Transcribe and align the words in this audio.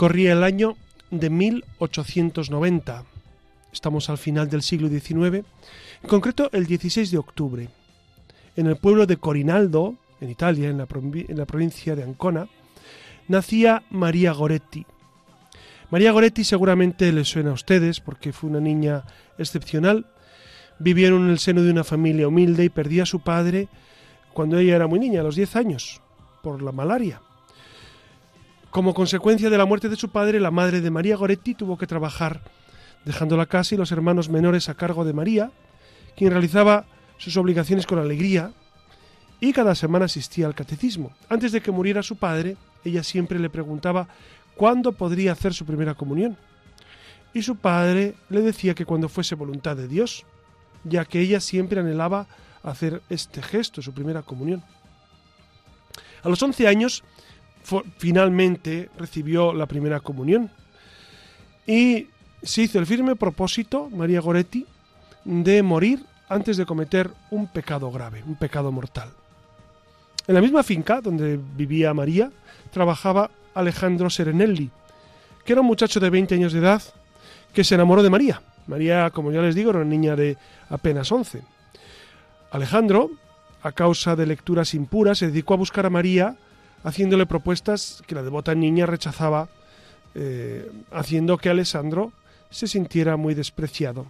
Corría 0.00 0.32
el 0.32 0.44
año 0.44 0.78
de 1.10 1.28
1890. 1.28 3.04
Estamos 3.70 4.08
al 4.08 4.16
final 4.16 4.48
del 4.48 4.62
siglo 4.62 4.88
XIX, 4.88 5.44
en 6.02 6.08
concreto 6.08 6.48
el 6.54 6.64
16 6.64 7.10
de 7.10 7.18
octubre. 7.18 7.68
En 8.56 8.66
el 8.66 8.76
pueblo 8.76 9.04
de 9.04 9.18
Corinaldo, 9.18 9.96
en 10.22 10.30
Italia, 10.30 10.70
en 10.70 10.78
la, 10.78 10.86
en 10.90 11.36
la 11.36 11.44
provincia 11.44 11.94
de 11.94 12.02
Ancona, 12.02 12.48
nacía 13.28 13.82
María 13.90 14.32
Goretti. 14.32 14.86
María 15.90 16.12
Goretti 16.12 16.44
seguramente 16.44 17.12
le 17.12 17.26
suena 17.26 17.50
a 17.50 17.52
ustedes 17.52 18.00
porque 18.00 18.32
fue 18.32 18.48
una 18.48 18.60
niña 18.60 19.04
excepcional. 19.36 20.06
Vivieron 20.78 21.24
en 21.24 21.30
el 21.32 21.38
seno 21.38 21.62
de 21.62 21.72
una 21.72 21.84
familia 21.84 22.26
humilde 22.26 22.64
y 22.64 22.70
perdía 22.70 23.02
a 23.02 23.06
su 23.06 23.20
padre 23.20 23.68
cuando 24.32 24.58
ella 24.58 24.76
era 24.76 24.86
muy 24.86 24.98
niña, 24.98 25.20
a 25.20 25.24
los 25.24 25.36
10 25.36 25.56
años, 25.56 26.00
por 26.42 26.62
la 26.62 26.72
malaria. 26.72 27.20
Como 28.70 28.94
consecuencia 28.94 29.50
de 29.50 29.58
la 29.58 29.64
muerte 29.64 29.88
de 29.88 29.96
su 29.96 30.10
padre, 30.10 30.38
la 30.38 30.52
madre 30.52 30.80
de 30.80 30.90
María 30.90 31.16
Goretti 31.16 31.54
tuvo 31.54 31.76
que 31.76 31.88
trabajar, 31.88 32.40
dejando 33.04 33.36
la 33.36 33.46
casa 33.46 33.74
y 33.74 33.78
los 33.78 33.90
hermanos 33.90 34.28
menores 34.28 34.68
a 34.68 34.74
cargo 34.74 35.04
de 35.04 35.12
María, 35.12 35.50
quien 36.16 36.30
realizaba 36.30 36.86
sus 37.18 37.36
obligaciones 37.36 37.84
con 37.84 37.98
alegría 37.98 38.52
y 39.40 39.52
cada 39.52 39.74
semana 39.74 40.04
asistía 40.04 40.46
al 40.46 40.54
catecismo. 40.54 41.12
Antes 41.28 41.50
de 41.50 41.60
que 41.60 41.72
muriera 41.72 42.04
su 42.04 42.16
padre, 42.16 42.56
ella 42.84 43.02
siempre 43.02 43.40
le 43.40 43.50
preguntaba 43.50 44.06
cuándo 44.54 44.92
podría 44.92 45.32
hacer 45.32 45.52
su 45.52 45.66
primera 45.66 45.94
comunión. 45.94 46.36
Y 47.34 47.42
su 47.42 47.56
padre 47.56 48.14
le 48.28 48.40
decía 48.40 48.74
que 48.74 48.86
cuando 48.86 49.08
fuese 49.08 49.34
voluntad 49.34 49.76
de 49.76 49.88
Dios, 49.88 50.24
ya 50.84 51.04
que 51.04 51.20
ella 51.20 51.40
siempre 51.40 51.80
anhelaba 51.80 52.28
hacer 52.62 53.02
este 53.10 53.42
gesto, 53.42 53.82
su 53.82 53.92
primera 53.92 54.22
comunión. 54.22 54.62
A 56.22 56.28
los 56.28 56.40
11 56.40 56.68
años 56.68 57.02
finalmente 57.98 58.90
recibió 58.98 59.52
la 59.52 59.66
primera 59.66 60.00
comunión. 60.00 60.50
Y 61.66 62.08
se 62.42 62.62
hizo 62.62 62.78
el 62.78 62.86
firme 62.86 63.16
propósito, 63.16 63.88
María 63.90 64.20
Goretti, 64.20 64.66
de 65.24 65.62
morir 65.62 66.04
antes 66.28 66.56
de 66.56 66.66
cometer 66.66 67.10
un 67.30 67.46
pecado 67.48 67.90
grave, 67.90 68.22
un 68.26 68.36
pecado 68.36 68.72
mortal. 68.72 69.10
En 70.26 70.34
la 70.34 70.40
misma 70.40 70.62
finca 70.62 71.00
donde 71.00 71.38
vivía 71.56 71.92
María, 71.92 72.30
trabajaba 72.70 73.30
Alejandro 73.54 74.08
Serenelli, 74.10 74.70
que 75.44 75.52
era 75.52 75.60
un 75.60 75.66
muchacho 75.66 76.00
de 76.00 76.10
20 76.10 76.34
años 76.36 76.52
de 76.52 76.60
edad 76.60 76.82
que 77.52 77.64
se 77.64 77.74
enamoró 77.74 78.02
de 78.02 78.10
María. 78.10 78.40
María, 78.66 79.10
como 79.10 79.32
ya 79.32 79.42
les 79.42 79.54
digo, 79.54 79.70
era 79.70 79.80
una 79.80 79.88
niña 79.88 80.14
de 80.14 80.36
apenas 80.68 81.10
11. 81.10 81.42
Alejandro, 82.52 83.10
a 83.62 83.72
causa 83.72 84.14
de 84.14 84.26
lecturas 84.26 84.74
impuras, 84.74 85.18
se 85.18 85.26
dedicó 85.26 85.54
a 85.54 85.58
buscar 85.58 85.86
a 85.86 85.90
María 85.90 86.36
haciéndole 86.82 87.26
propuestas 87.26 88.02
que 88.06 88.14
la 88.14 88.22
devota 88.22 88.54
niña 88.54 88.86
rechazaba, 88.86 89.48
eh, 90.14 90.70
haciendo 90.92 91.38
que 91.38 91.50
Alessandro 91.50 92.12
se 92.50 92.66
sintiera 92.66 93.16
muy 93.16 93.34
despreciado. 93.34 94.06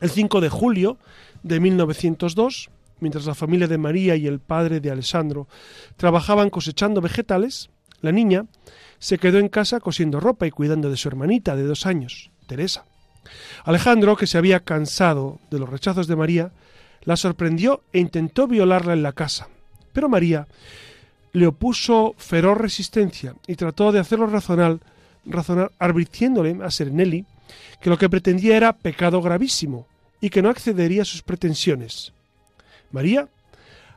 El 0.00 0.10
5 0.10 0.40
de 0.40 0.48
julio 0.48 0.98
de 1.42 1.60
1902, 1.60 2.70
mientras 3.00 3.26
la 3.26 3.34
familia 3.34 3.66
de 3.66 3.78
María 3.78 4.16
y 4.16 4.26
el 4.26 4.40
padre 4.40 4.80
de 4.80 4.90
Alessandro 4.90 5.48
trabajaban 5.96 6.50
cosechando 6.50 7.00
vegetales, 7.00 7.70
la 8.02 8.12
niña 8.12 8.46
se 8.98 9.18
quedó 9.18 9.38
en 9.38 9.48
casa 9.48 9.80
cosiendo 9.80 10.20
ropa 10.20 10.46
y 10.46 10.50
cuidando 10.50 10.90
de 10.90 10.96
su 10.96 11.08
hermanita 11.08 11.56
de 11.56 11.64
dos 11.64 11.86
años, 11.86 12.30
Teresa. 12.46 12.84
Alejandro, 13.64 14.16
que 14.16 14.26
se 14.26 14.38
había 14.38 14.60
cansado 14.60 15.40
de 15.50 15.58
los 15.58 15.68
rechazos 15.68 16.06
de 16.06 16.16
María, 16.16 16.52
la 17.02 17.16
sorprendió 17.16 17.82
e 17.92 17.98
intentó 17.98 18.46
violarla 18.46 18.92
en 18.92 19.02
la 19.02 19.12
casa. 19.12 19.48
Pero 19.92 20.08
María 20.08 20.46
le 21.36 21.46
opuso 21.46 22.14
feroz 22.16 22.56
resistencia 22.56 23.34
y 23.46 23.56
trató 23.56 23.92
de 23.92 23.98
hacerlo 23.98 24.26
razonar, 24.26 24.78
razonar 25.26 25.70
advirtiéndole 25.78 26.56
a 26.64 26.70
Serenelli 26.70 27.26
que 27.78 27.90
lo 27.90 27.98
que 27.98 28.08
pretendía 28.08 28.56
era 28.56 28.72
pecado 28.72 29.20
gravísimo 29.20 29.86
y 30.18 30.30
que 30.30 30.40
no 30.40 30.48
accedería 30.48 31.02
a 31.02 31.04
sus 31.04 31.20
pretensiones. 31.20 32.14
María, 32.90 33.28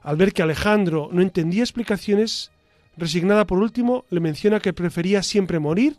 al 0.03 0.17
ver 0.17 0.33
que 0.33 0.41
Alejandro 0.41 1.07
no 1.13 1.21
entendía 1.21 1.63
explicaciones, 1.63 2.51
resignada 2.97 3.47
por 3.47 3.59
último, 3.59 4.03
le 4.09 4.19
menciona 4.19 4.59
que 4.59 4.73
prefería 4.73 5.23
siempre 5.23 5.59
morir 5.59 5.95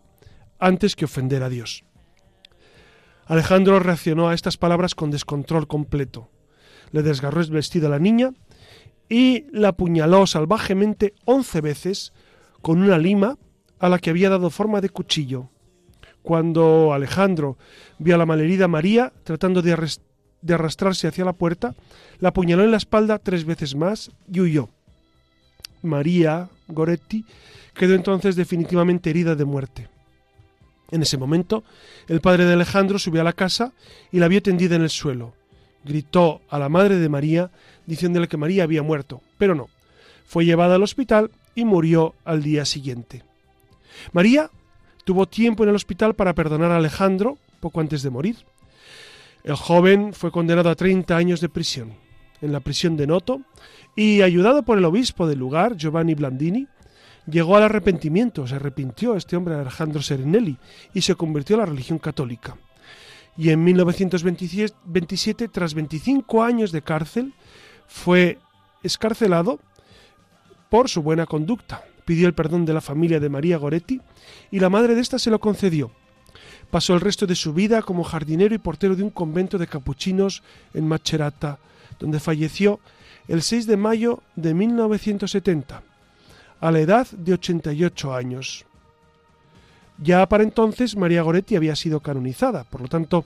antes 0.59 0.95
que 0.95 1.07
ofender 1.07 1.43
a 1.43 1.49
Dios. 1.49 1.85
Alejandro 3.25 3.81
reaccionó 3.81 4.29
a 4.29 4.35
estas 4.35 4.59
palabras 4.59 4.95
con 4.95 5.11
descontrol 5.11 5.67
completo. 5.67 6.29
Le 6.93 7.03
desgarró 7.03 7.41
el 7.41 7.51
vestido 7.51 7.87
a 7.87 7.91
la 7.93 7.99
niña 7.99 8.35
y 9.11 9.45
la 9.51 9.69
apuñaló 9.69 10.27
salvajemente 10.27 11.13
once 11.27 11.61
veces 11.61 12.13
con 12.63 12.81
una 12.81 12.97
lima 12.97 13.37
a 13.81 13.89
la 13.89 13.99
que 13.99 14.09
había 14.09 14.31
dado 14.31 14.49
forma 14.51 14.81
de 14.81 14.89
cuchillo. 14.89 15.51
Cuando 16.23 16.95
Alejandro 16.95 17.59
vio 17.99 18.15
a 18.15 18.19
la 18.19 18.27
malherida 18.27 18.69
María 18.69 19.13
tratando 19.25 19.63
de, 19.63 19.77
de 20.43 20.55
arrastrarse 20.55 21.09
hacia 21.09 21.25
la 21.25 21.33
puerta, 21.33 21.75
la 22.21 22.29
apuñaló 22.29 22.63
en 22.63 22.71
la 22.71 22.77
espalda 22.77 23.19
tres 23.19 23.45
veces 23.45 23.75
más 23.75 24.13
y 24.33 24.41
huyó. 24.41 24.69
María 25.83 26.49
Goretti 26.69 27.25
quedó 27.75 27.95
entonces 27.95 28.37
definitivamente 28.37 29.11
herida 29.11 29.35
de 29.35 29.45
muerte. 29.45 29.89
En 30.93 31.03
ese 31.03 31.19
momento, 31.19 31.65
el 32.07 32.21
padre 32.21 32.45
de 32.45 32.53
Alejandro 32.53 32.99
subió 32.99 33.23
a 33.23 33.25
la 33.25 33.33
casa 33.33 33.73
y 34.13 34.19
la 34.19 34.29
vio 34.29 34.43
tendida 34.43 34.77
en 34.77 34.83
el 34.83 34.91
suelo 34.91 35.35
gritó 35.85 36.43
a 36.49 36.59
la 36.59 36.69
madre 36.69 36.97
de 36.97 37.09
María 37.09 37.51
diciéndole 37.87 38.29
que 38.29 38.37
María 38.37 38.65
había 38.65 38.83
muerto, 38.83 39.23
pero 39.39 39.55
no. 39.55 39.69
Fue 40.25 40.45
llevada 40.45 40.77
al 40.77 40.83
hospital 40.83 41.31
y 41.55 41.65
murió 41.65 42.15
al 42.25 42.43
día 42.43 42.65
siguiente. 42.65 43.25
María 44.13 44.51
tuvo 45.05 45.27
tiempo 45.27 45.65
en 45.65 45.71
el 45.71 45.75
hospital 45.75 46.15
para 46.15 46.35
perdonar 46.35 46.71
a 46.71 46.77
Alejandro 46.77 47.39
poco 47.61 47.81
antes 47.81 48.03
de 48.03 48.11
morir. 48.11 48.37
El 49.43 49.57
joven 49.57 50.13
fue 50.13 50.31
condenado 50.31 50.71
a 50.71 50.77
30 50.77 51.17
años 51.17 51.41
de 51.41 51.49
prisión 51.49 51.95
en 52.41 52.53
la 52.53 52.61
prisión 52.61 52.97
de 52.97 53.07
Noto 53.07 53.43
y, 53.97 54.23
ayudado 54.23 54.63
por 54.63 54.79
el 54.79 54.85
obispo 54.85 55.27
del 55.27 55.39
lugar, 55.39 55.77
Giovanni 55.77 56.15
Blandini, 56.15 56.69
llegó 57.27 57.57
al 57.57 57.65
arrepentimiento, 57.65 58.47
se 58.47 58.55
arrepintió 58.55 59.17
este 59.17 59.37
hombre 59.37 59.55
Alejandro 59.55 60.01
Serenelli 60.01 60.57
y 60.95 61.03
se 61.03 61.17
convirtió 61.17 61.57
a 61.57 61.61
la 61.61 61.67
religión 61.67 61.99
católica 61.99 62.57
y 63.41 63.51
en 63.51 63.65
1927, 63.65 65.49
tras 65.49 65.73
25 65.73 66.43
años 66.43 66.73
de 66.73 66.83
cárcel, 66.83 67.33
fue 67.91 68.39
escarcelado 68.83 69.59
por 70.71 70.89
su 70.89 71.03
buena 71.03 71.27
conducta. 71.27 71.85
Pidió 72.05 72.29
el 72.29 72.35
perdón 72.35 72.65
de 72.65 72.73
la 72.73 72.81
familia 72.81 73.21
de 73.21 73.29
María 73.29 73.59
Goretti 73.59 74.01
y 74.51 74.61
la 74.61 74.71
madre 74.71 74.95
de 74.95 75.01
ésta 75.01 75.19
se 75.19 75.31
lo 75.31 75.41
concedió. 75.41 75.91
Pasó 76.71 76.95
el 76.95 77.01
resto 77.01 77.27
de 77.27 77.35
su 77.35 77.53
vida 77.53 77.83
como 77.83 78.05
jardinero 78.05 78.55
y 78.55 78.59
portero 78.59 78.95
de 78.95 79.03
un 79.03 79.11
convento 79.11 79.59
de 79.59 79.67
capuchinos 79.67 80.43
en 80.73 80.87
Macerata, 80.87 81.59
donde 81.99 82.21
falleció 82.21 82.79
el 83.27 83.43
6 83.43 83.67
de 83.67 83.77
mayo 83.77 84.23
de 84.37 84.55
1970, 84.55 85.83
a 86.61 86.71
la 86.71 86.79
edad 86.79 87.09
de 87.11 87.35
88 87.35 88.15
años. 88.15 88.65
Ya 89.99 90.27
para 90.29 90.45
entonces 90.45 90.97
María 90.97 91.23
Goretti 91.23 91.57
había 91.57 91.75
sido 91.75 92.01
canonizada, 92.01 92.65
por 92.65 92.81
lo 92.81 92.89
tanto 92.89 93.25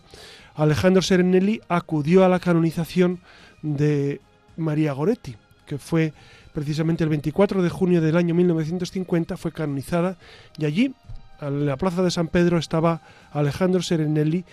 Alejandro 0.55 1.03
Serenelli 1.03 1.61
acudió 1.69 2.25
a 2.25 2.29
la 2.29 2.41
canonización 2.41 3.21
de 3.63 4.21
María 4.57 4.93
Goretti, 4.93 5.37
que 5.67 5.79
fue 5.79 6.13
precisamente 6.53 7.05
el 7.05 7.11
24 7.11 7.63
de 7.63 7.69
junio 7.69 8.01
del 8.01 8.17
año 8.17 8.35
1950, 8.35 9.37
fue 9.37 9.53
canonizada 9.53 10.17
y 10.59 10.65
allí, 10.65 10.95
en 11.41 11.67
la 11.67 11.77
plaza 11.77 12.03
de 12.03 12.11
San 12.11 12.29
Pedro, 12.29 12.59
estaba 12.59 13.03
Alejandro 13.33 13.83
Serenelli 13.83 14.45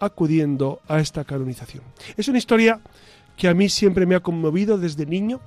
acudiendo 0.00 0.80
a 0.88 1.00
esta 1.00 1.24
canonización. 1.24 1.84
Es 2.16 2.28
una 2.28 2.38
historia 2.38 2.80
que 3.36 3.48
a 3.48 3.54
mí 3.54 3.68
siempre 3.68 4.06
me 4.06 4.14
ha 4.14 4.20
conmovido 4.20 4.78
desde 4.78 5.06
niño, 5.06 5.40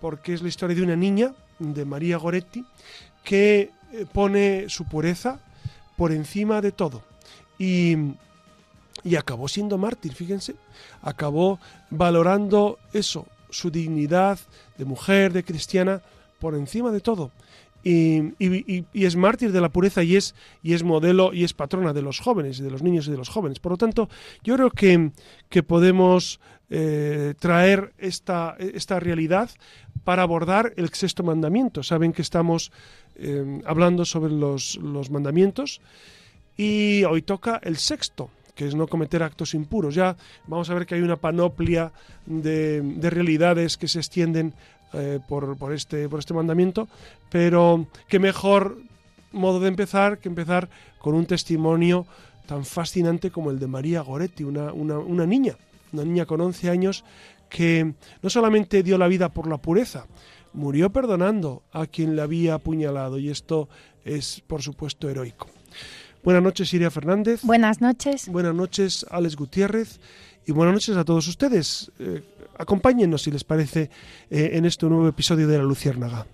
porque 0.00 0.34
es 0.34 0.42
la 0.42 0.48
historia 0.48 0.76
de 0.76 0.82
una 0.82 0.96
niña, 0.96 1.32
de 1.58 1.84
María 1.84 2.16
Goretti, 2.16 2.64
que 3.24 3.70
eh, 3.92 4.06
pone 4.12 4.68
su 4.68 4.84
pureza 4.84 5.40
por 5.96 6.12
encima 6.12 6.60
de 6.60 6.72
todo. 6.72 7.02
Y 7.58 7.96
y 9.04 9.16
acabó 9.16 9.48
siendo 9.48 9.78
mártir, 9.78 10.14
fíjense, 10.14 10.54
acabó 11.02 11.58
valorando 11.90 12.78
eso, 12.92 13.26
su 13.52 13.70
dignidad 13.70 14.40
de 14.76 14.84
mujer, 14.84 15.32
de 15.32 15.44
cristiana, 15.44 16.02
por 16.40 16.56
encima 16.56 16.90
de 16.90 17.00
todo. 17.00 17.30
Y, 17.84 18.32
es 18.92 19.16
mártir 19.16 19.50
de 19.52 19.60
la 19.60 19.68
pureza 19.68 20.02
y 20.02 20.16
es, 20.16 20.34
y 20.62 20.74
es 20.74 20.82
modelo 20.82 21.32
y 21.32 21.44
es 21.44 21.52
patrona 21.52 21.92
de 21.92 22.02
los 22.02 22.20
jóvenes, 22.20 22.58
de 22.58 22.70
los 22.70 22.82
niños 22.82 23.06
y 23.06 23.10
de 23.10 23.16
los 23.16 23.28
jóvenes. 23.28 23.58
Por 23.58 23.72
lo 23.72 23.78
tanto, 23.78 24.08
yo 24.42 24.54
creo 24.56 24.70
que, 24.70 25.10
que 25.48 25.62
podemos 25.62 26.40
eh, 26.70 27.34
traer 27.38 27.92
esta, 27.98 28.56
esta 28.58 29.00
realidad 29.00 29.50
para 30.04 30.22
abordar 30.22 30.72
el 30.76 30.88
sexto 30.90 31.22
mandamiento. 31.22 31.82
Saben 31.82 32.12
que 32.12 32.22
estamos 32.22 32.72
eh, 33.16 33.60
hablando 33.66 34.04
sobre 34.04 34.32
los, 34.32 34.76
los 34.76 35.10
mandamientos 35.10 35.80
y 36.56 37.04
hoy 37.04 37.22
toca 37.22 37.60
el 37.62 37.76
sexto, 37.76 38.30
que 38.54 38.66
es 38.66 38.74
no 38.74 38.86
cometer 38.86 39.22
actos 39.22 39.54
impuros. 39.54 39.94
Ya 39.94 40.16
vamos 40.46 40.68
a 40.70 40.74
ver 40.74 40.86
que 40.86 40.94
hay 40.94 41.02
una 41.02 41.16
panoplia 41.16 41.92
de, 42.26 42.80
de 42.82 43.10
realidades 43.10 43.76
que 43.76 43.88
se 43.88 43.98
extienden 43.98 44.54
eh, 44.94 45.20
por, 45.26 45.56
por, 45.56 45.72
este, 45.72 46.08
por 46.08 46.18
este 46.18 46.34
mandamiento, 46.34 46.86
pero 47.30 47.86
qué 48.08 48.18
mejor 48.18 48.76
modo 49.32 49.58
de 49.58 49.68
empezar 49.68 50.18
que 50.18 50.28
empezar 50.28 50.68
con 50.98 51.14
un 51.14 51.24
testimonio 51.24 52.06
tan 52.46 52.66
fascinante 52.66 53.30
como 53.30 53.50
el 53.50 53.58
de 53.58 53.66
María 53.68 54.02
Goretti, 54.02 54.44
una, 54.44 54.70
una, 54.72 54.98
una 54.98 55.24
niña, 55.24 55.56
una 55.94 56.04
niña 56.04 56.26
con 56.26 56.42
11 56.42 56.68
años 56.68 57.04
que 57.48 57.94
no 58.20 58.28
solamente 58.28 58.82
dio 58.82 58.98
la 58.98 59.08
vida 59.08 59.30
por 59.30 59.46
la 59.46 59.56
pureza, 59.56 60.06
murió 60.52 60.90
perdonando 60.92 61.62
a 61.72 61.86
quien 61.86 62.14
le 62.14 62.20
había 62.20 62.54
apuñalado 62.54 63.18
y 63.18 63.30
esto 63.30 63.70
es 64.04 64.42
por 64.46 64.60
supuesto 64.60 65.08
heroico. 65.08 65.48
Buenas 66.22 66.42
noches, 66.42 66.68
Siria 66.68 66.90
Fernández. 66.90 67.42
Buenas 67.42 67.80
noches. 67.80 68.28
Buenas 68.28 68.54
noches, 68.54 69.04
Alex 69.10 69.34
Gutiérrez. 69.34 69.98
Y 70.46 70.52
buenas 70.52 70.74
noches 70.74 70.96
a 70.96 71.04
todos 71.04 71.26
ustedes. 71.26 71.90
Eh, 71.98 72.22
acompáñennos, 72.58 73.22
si 73.22 73.30
les 73.30 73.42
parece, 73.42 73.90
eh, 74.30 74.50
en 74.52 74.64
este 74.64 74.86
nuevo 74.86 75.08
episodio 75.08 75.48
de 75.48 75.58
La 75.58 75.64
Luciérnaga. 75.64 76.26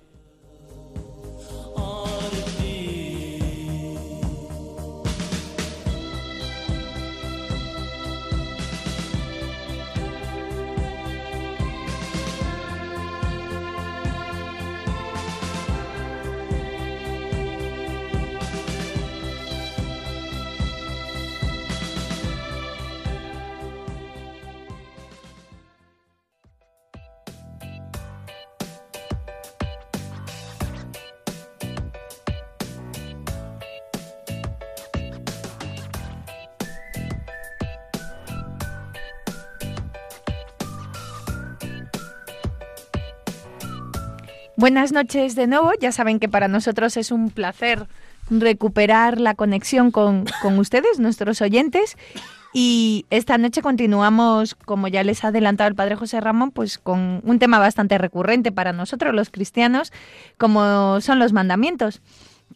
Buenas 44.58 44.90
noches 44.90 45.36
de 45.36 45.46
nuevo. 45.46 45.70
Ya 45.80 45.92
saben 45.92 46.18
que 46.18 46.28
para 46.28 46.48
nosotros 46.48 46.96
es 46.96 47.12
un 47.12 47.30
placer 47.30 47.86
recuperar 48.28 49.20
la 49.20 49.36
conexión 49.36 49.92
con, 49.92 50.24
ustedes, 50.58 50.98
nuestros 50.98 51.40
oyentes. 51.40 51.96
Y 52.52 53.06
esta 53.10 53.38
noche 53.38 53.62
continuamos, 53.62 54.56
como 54.56 54.88
ya 54.88 55.04
les 55.04 55.22
ha 55.22 55.28
adelantado 55.28 55.68
el 55.68 55.76
padre 55.76 55.94
José 55.94 56.20
Ramón, 56.20 56.50
pues 56.50 56.78
con 56.78 57.20
un 57.22 57.38
tema 57.38 57.60
bastante 57.60 57.98
recurrente 57.98 58.50
para 58.50 58.72
nosotros 58.72 59.14
los 59.14 59.30
cristianos, 59.30 59.92
como 60.38 61.00
son 61.02 61.20
los 61.20 61.32
mandamientos 61.32 62.00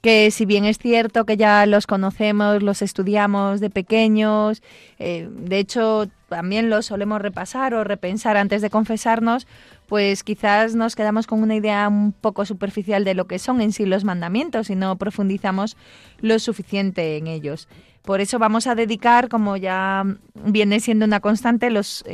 que 0.00 0.30
si 0.32 0.46
bien 0.46 0.64
es 0.64 0.78
cierto 0.78 1.24
que 1.24 1.36
ya 1.36 1.64
los 1.66 1.86
conocemos, 1.86 2.62
los 2.62 2.82
estudiamos 2.82 3.60
de 3.60 3.70
pequeños, 3.70 4.62
eh, 4.98 5.28
de 5.30 5.58
hecho 5.58 6.08
también 6.28 6.70
los 6.70 6.86
solemos 6.86 7.20
repasar 7.20 7.74
o 7.74 7.84
repensar 7.84 8.36
antes 8.36 8.62
de 8.62 8.70
confesarnos, 8.70 9.46
pues 9.92 10.24
quizás 10.24 10.74
nos 10.74 10.96
quedamos 10.96 11.26
con 11.26 11.42
una 11.42 11.54
idea 11.54 11.86
un 11.86 12.12
poco 12.12 12.46
superficial 12.46 13.04
de 13.04 13.12
lo 13.12 13.26
que 13.26 13.38
son 13.38 13.60
en 13.60 13.72
sí 13.72 13.84
los 13.84 14.04
mandamientos 14.04 14.70
y 14.70 14.74
no 14.74 14.96
profundizamos 14.96 15.76
lo 16.22 16.38
suficiente 16.38 17.18
en 17.18 17.26
ellos. 17.26 17.68
Por 18.00 18.22
eso 18.22 18.38
vamos 18.38 18.66
a 18.66 18.74
dedicar, 18.74 19.28
como 19.28 19.58
ya 19.58 20.06
viene 20.46 20.80
siendo 20.80 21.04
una 21.04 21.20
constante, 21.20 21.68
los, 21.68 22.06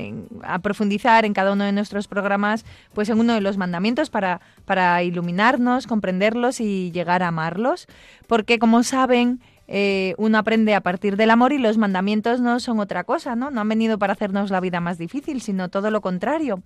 a 0.42 0.58
profundizar 0.58 1.24
en 1.24 1.34
cada 1.34 1.52
uno 1.52 1.62
de 1.62 1.70
nuestros 1.70 2.08
programas, 2.08 2.64
pues 2.94 3.10
en 3.10 3.20
uno 3.20 3.34
de 3.34 3.42
los 3.42 3.58
mandamientos 3.58 4.10
para, 4.10 4.40
para 4.64 5.04
iluminarnos, 5.04 5.86
comprenderlos 5.86 6.60
y 6.60 6.90
llegar 6.90 7.22
a 7.22 7.28
amarlos. 7.28 7.86
Porque, 8.26 8.58
como 8.58 8.82
saben, 8.82 9.40
eh, 9.68 10.16
uno 10.18 10.38
aprende 10.38 10.74
a 10.74 10.80
partir 10.80 11.16
del 11.16 11.30
amor 11.30 11.52
y 11.52 11.58
los 11.58 11.78
mandamientos 11.78 12.40
no 12.40 12.58
son 12.58 12.80
otra 12.80 13.04
cosa, 13.04 13.36
¿no? 13.36 13.52
No 13.52 13.60
han 13.60 13.68
venido 13.68 14.00
para 14.00 14.14
hacernos 14.14 14.50
la 14.50 14.58
vida 14.58 14.80
más 14.80 14.98
difícil, 14.98 15.40
sino 15.42 15.68
todo 15.68 15.92
lo 15.92 16.00
contrario 16.00 16.60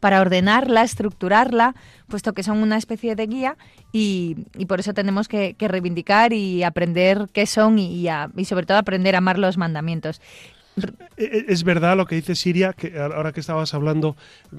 para 0.00 0.20
ordenarla, 0.20 0.82
estructurarla, 0.82 1.74
puesto 2.08 2.32
que 2.32 2.42
son 2.42 2.58
una 2.62 2.76
especie 2.76 3.16
de 3.16 3.26
guía 3.26 3.56
y, 3.92 4.36
por 4.66 4.80
eso 4.80 4.94
tenemos 4.94 5.28
que, 5.28 5.56
reivindicar 5.58 6.32
y 6.32 6.62
aprender 6.62 7.28
qué 7.32 7.46
son 7.46 7.78
y, 7.78 8.06
y, 8.36 8.44
sobre 8.44 8.66
todo 8.66 8.78
aprender 8.78 9.14
a 9.14 9.18
amar 9.18 9.38
los 9.38 9.58
mandamientos. 9.58 10.20
E, 11.16 11.24
e, 11.24 11.44
es 11.48 11.64
verdad 11.64 11.96
lo 11.96 12.06
que 12.06 12.14
dice 12.14 12.34
Siria, 12.34 12.72
que 12.72 12.98
ahora 12.98 13.32
que 13.32 13.40
estabas 13.40 13.74
hablando, 13.74 14.16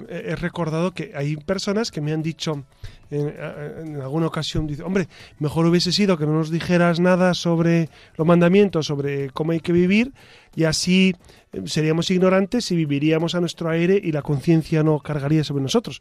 he 0.08 0.36
recordado 0.36 0.92
que 0.92 1.12
hay 1.14 1.36
personas 1.36 1.90
que 1.90 2.00
me 2.00 2.12
han 2.12 2.22
dicho 2.22 2.64
en, 3.10 3.34
en, 3.78 4.00
alguna 4.00 4.26
ocasión, 4.26 4.66
dice, 4.66 4.82
hombre, 4.82 5.08
mejor 5.38 5.66
hubiese 5.66 5.92
sido 5.92 6.16
que 6.16 6.26
no 6.26 6.32
nos 6.32 6.50
dijeras 6.50 7.00
nada 7.00 7.34
sobre 7.34 7.88
los 8.16 8.26
mandamientos, 8.26 8.86
sobre 8.86 9.30
cómo 9.30 9.52
hay 9.52 9.60
que 9.60 9.72
vivir, 9.72 10.12
y 10.54 10.64
así 10.64 11.14
eh, 11.52 11.62
seríamos 11.66 12.10
ignorantes 12.10 12.70
y 12.70 12.76
viviríamos 12.76 13.34
a 13.34 13.40
nuestro 13.40 13.68
aire 13.70 14.00
y 14.02 14.12
la 14.12 14.22
conciencia 14.22 14.82
no 14.82 15.00
cargaría 15.00 15.44
sobre 15.44 15.62
nosotros. 15.62 16.00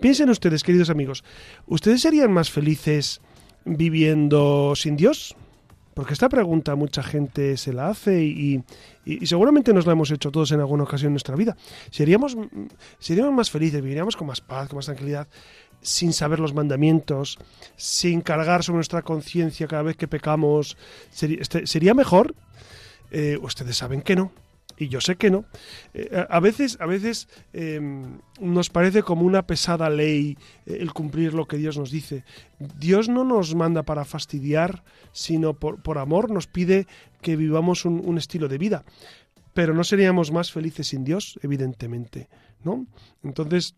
Piensen 0.00 0.30
ustedes, 0.30 0.62
queridos 0.62 0.90
amigos, 0.90 1.24
¿ustedes 1.66 2.02
serían 2.02 2.32
más 2.32 2.50
felices 2.50 3.20
viviendo 3.64 4.74
sin 4.76 4.96
Dios? 4.96 5.34
Porque 5.94 6.12
esta 6.12 6.28
pregunta 6.28 6.74
mucha 6.74 7.02
gente 7.02 7.56
se 7.56 7.72
la 7.72 7.88
hace 7.88 8.22
y, 8.22 8.62
seguramente 9.24 9.72
nos 9.72 9.86
la 9.86 9.92
hemos 9.92 10.10
hecho 10.10 10.30
todos 10.30 10.50
en 10.52 10.60
alguna 10.60 10.82
ocasión 10.82 11.08
en 11.08 11.14
nuestra 11.14 11.36
vida. 11.36 11.56
¿Seríamos, 11.90 12.36
¿Seríamos 12.98 13.32
más 13.32 13.50
felices, 13.50 13.80
viviríamos 13.80 14.16
con 14.16 14.26
más 14.26 14.40
paz, 14.40 14.68
con 14.68 14.76
más 14.76 14.86
tranquilidad, 14.86 15.28
sin 15.80 16.12
saber 16.12 16.40
los 16.40 16.52
mandamientos, 16.52 17.38
sin 17.76 18.20
cargar 18.22 18.64
sobre 18.64 18.78
nuestra 18.78 19.02
conciencia 19.02 19.68
cada 19.68 19.82
vez 19.82 19.96
que 19.96 20.08
pecamos? 20.08 20.76
¿Sería, 21.10 21.38
este, 21.40 21.66
¿sería 21.66 21.94
mejor? 21.94 22.34
Eh, 23.10 23.38
ustedes 23.40 23.76
saben 23.76 24.02
que 24.02 24.16
no. 24.16 24.32
Y 24.76 24.88
yo 24.88 25.00
sé 25.00 25.16
que 25.16 25.30
no. 25.30 25.44
Eh, 25.92 26.26
a 26.28 26.40
veces, 26.40 26.76
a 26.80 26.86
veces 26.86 27.28
em, 27.52 28.18
nos 28.40 28.70
parece 28.70 29.02
como 29.02 29.22
una 29.22 29.46
pesada 29.46 29.88
ley 29.90 30.36
eh, 30.66 30.78
el 30.80 30.92
cumplir 30.92 31.34
lo 31.34 31.46
que 31.46 31.56
Dios 31.56 31.78
nos 31.78 31.90
dice. 31.90 32.24
Dios 32.58 33.08
no 33.08 33.24
nos 33.24 33.54
manda 33.54 33.82
para 33.82 34.04
fastidiar, 34.04 34.84
sino 35.12 35.54
por, 35.54 35.82
por 35.82 35.98
amor 35.98 36.30
nos 36.30 36.46
pide 36.46 36.86
que 37.20 37.36
vivamos 37.36 37.84
un, 37.84 38.02
un, 38.04 38.18
estilo 38.18 38.48
de 38.48 38.58
vida. 38.58 38.84
Pero 39.52 39.74
no 39.74 39.84
seríamos 39.84 40.32
más 40.32 40.50
felices 40.50 40.88
sin 40.88 41.04
Dios, 41.04 41.38
evidentemente, 41.42 42.28
¿no? 42.64 42.86
Entonces, 43.22 43.76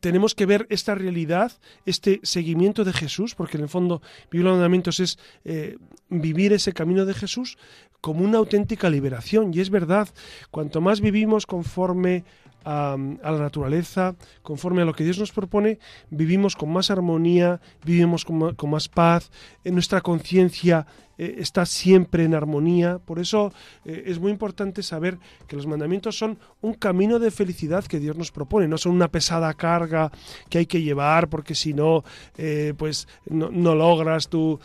tenemos 0.00 0.34
que 0.34 0.46
ver 0.46 0.66
esta 0.70 0.94
realidad, 0.94 1.52
este 1.84 2.20
seguimiento 2.22 2.84
de 2.84 2.92
Jesús, 2.92 3.34
porque 3.34 3.56
en 3.56 3.64
el 3.64 3.68
fondo 3.68 4.02
vivir 4.30 4.44
los 4.44 4.54
mandamientos 4.54 5.00
es 5.00 5.18
eh, 5.44 5.76
vivir 6.08 6.52
ese 6.52 6.72
camino 6.72 7.04
de 7.04 7.14
Jesús 7.14 7.58
como 8.00 8.24
una 8.24 8.38
auténtica 8.38 8.90
liberación. 8.90 9.52
Y 9.52 9.60
es 9.60 9.70
verdad, 9.70 10.08
cuanto 10.50 10.80
más 10.80 11.00
vivimos 11.00 11.46
conforme 11.46 12.24
a, 12.66 12.96
la 13.22 13.38
naturaleza, 13.38 14.16
conforme 14.42 14.82
a 14.82 14.84
lo 14.84 14.92
que 14.92 15.04
Dios 15.04 15.18
nos 15.18 15.30
propone, 15.30 15.78
vivimos 16.10 16.56
con 16.56 16.72
más 16.72 16.90
armonía, 16.90 17.60
vivimos 17.84 18.24
con, 18.24 18.56
más 18.68 18.88
paz, 18.88 19.30
en 19.62 19.74
nuestra 19.74 20.00
conciencia 20.00 20.84
eh, 21.16 21.36
está 21.38 21.64
siempre 21.64 22.24
en 22.24 22.34
armonía. 22.34 22.98
Por 22.98 23.20
eso 23.20 23.52
eh, 23.84 24.02
es 24.06 24.18
muy 24.18 24.32
importante 24.32 24.82
saber 24.82 25.18
que 25.46 25.54
los 25.54 25.66
mandamientos 25.66 26.18
son 26.18 26.38
un 26.60 26.74
camino 26.74 27.20
de 27.20 27.30
felicidad 27.30 27.84
que 27.84 28.00
Dios 28.00 28.16
nos 28.16 28.32
propone, 28.32 28.66
no 28.66 28.78
son 28.78 28.92
una 28.92 29.08
pesada 29.08 29.54
carga 29.54 30.10
que 30.50 30.58
hay 30.58 30.66
que 30.66 30.82
llevar 30.82 31.28
porque 31.28 31.54
si 31.54 31.72
no, 31.72 32.02
eh, 32.36 32.74
pues 32.76 33.06
no, 33.26 33.74
logras 33.76 34.28
tu 34.28 34.58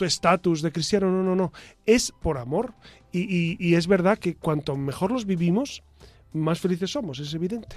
estatus 0.00 0.60
de 0.60 0.70
cristiano. 0.70 1.10
No, 1.10 1.22
no, 1.22 1.34
no. 1.34 1.52
Es 1.86 2.12
por 2.12 2.36
amor. 2.36 2.74
y 3.10 3.74
es 3.74 3.86
verdad 3.86 4.18
que 4.18 4.34
cuanto 4.34 4.76
mejor 4.76 5.12
los 5.12 5.24
vivimos, 5.24 5.84
más 6.34 6.60
felices 6.60 6.90
somos, 6.90 7.18
es 7.18 7.32
evidente. 7.32 7.76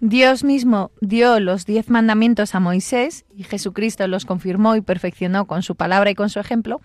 Dios 0.00 0.44
mismo 0.44 0.90
dio 1.00 1.40
los 1.40 1.64
diez 1.64 1.88
mandamientos 1.88 2.54
a 2.54 2.60
Moisés 2.60 3.24
y 3.34 3.44
Jesucristo 3.44 4.06
los 4.06 4.26
confirmó 4.26 4.76
y 4.76 4.80
perfeccionó 4.80 5.46
con 5.46 5.62
su 5.62 5.76
palabra 5.76 6.10
y 6.10 6.14
con 6.14 6.28
su 6.28 6.40
ejemplo. 6.40 6.80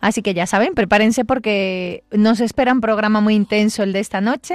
Así 0.00 0.22
que 0.22 0.34
ya 0.34 0.46
saben, 0.46 0.74
prepárense 0.74 1.24
porque 1.24 2.04
nos 2.10 2.40
espera 2.40 2.72
un 2.72 2.80
programa 2.80 3.20
muy 3.20 3.34
intenso 3.34 3.82
el 3.82 3.92
de 3.92 4.00
esta 4.00 4.20
noche, 4.20 4.54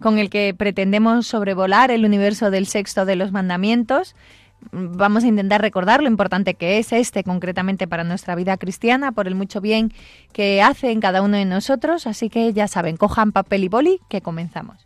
con 0.00 0.18
el 0.18 0.30
que 0.30 0.54
pretendemos 0.56 1.26
sobrevolar 1.26 1.90
el 1.90 2.04
universo 2.04 2.50
del 2.50 2.66
sexto 2.66 3.04
de 3.04 3.16
los 3.16 3.32
mandamientos. 3.32 4.14
Vamos 4.72 5.24
a 5.24 5.28
intentar 5.28 5.60
recordar 5.60 6.02
lo 6.02 6.08
importante 6.08 6.54
que 6.54 6.78
es 6.78 6.92
este 6.92 7.24
concretamente 7.24 7.86
para 7.86 8.04
nuestra 8.04 8.34
vida 8.34 8.56
cristiana, 8.56 9.12
por 9.12 9.26
el 9.28 9.34
mucho 9.34 9.60
bien 9.60 9.92
que 10.32 10.62
hace 10.62 10.90
en 10.90 11.00
cada 11.00 11.22
uno 11.22 11.36
de 11.36 11.44
nosotros. 11.44 12.06
Así 12.06 12.30
que 12.30 12.52
ya 12.52 12.66
saben, 12.68 12.96
cojan 12.96 13.32
papel 13.32 13.64
y 13.64 13.68
boli, 13.68 14.00
que 14.08 14.20
comenzamos. 14.20 14.85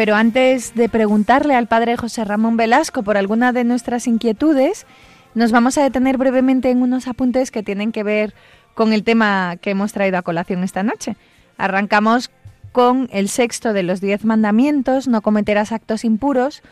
Pero 0.00 0.16
antes 0.16 0.74
de 0.74 0.88
preguntarle 0.88 1.54
al 1.54 1.66
padre 1.66 1.98
José 1.98 2.24
Ramón 2.24 2.56
Velasco 2.56 3.02
por 3.02 3.18
alguna 3.18 3.52
de 3.52 3.64
nuestras 3.64 4.06
inquietudes, 4.06 4.86
nos 5.34 5.52
vamos 5.52 5.76
a 5.76 5.82
detener 5.82 6.16
brevemente 6.16 6.70
en 6.70 6.80
unos 6.80 7.06
apuntes 7.06 7.50
que 7.50 7.62
tienen 7.62 7.92
que 7.92 8.02
ver 8.02 8.32
con 8.72 8.94
el 8.94 9.04
tema 9.04 9.58
que 9.60 9.72
hemos 9.72 9.92
traído 9.92 10.16
a 10.16 10.22
colación 10.22 10.64
esta 10.64 10.82
noche. 10.82 11.16
Arrancamos 11.58 12.30
con 12.72 13.10
el 13.12 13.28
sexto 13.28 13.74
de 13.74 13.82
los 13.82 14.00
diez 14.00 14.24
mandamientos, 14.24 15.06
no 15.06 15.20
cometerás 15.20 15.70
actos 15.70 16.06
impuros, 16.06 16.62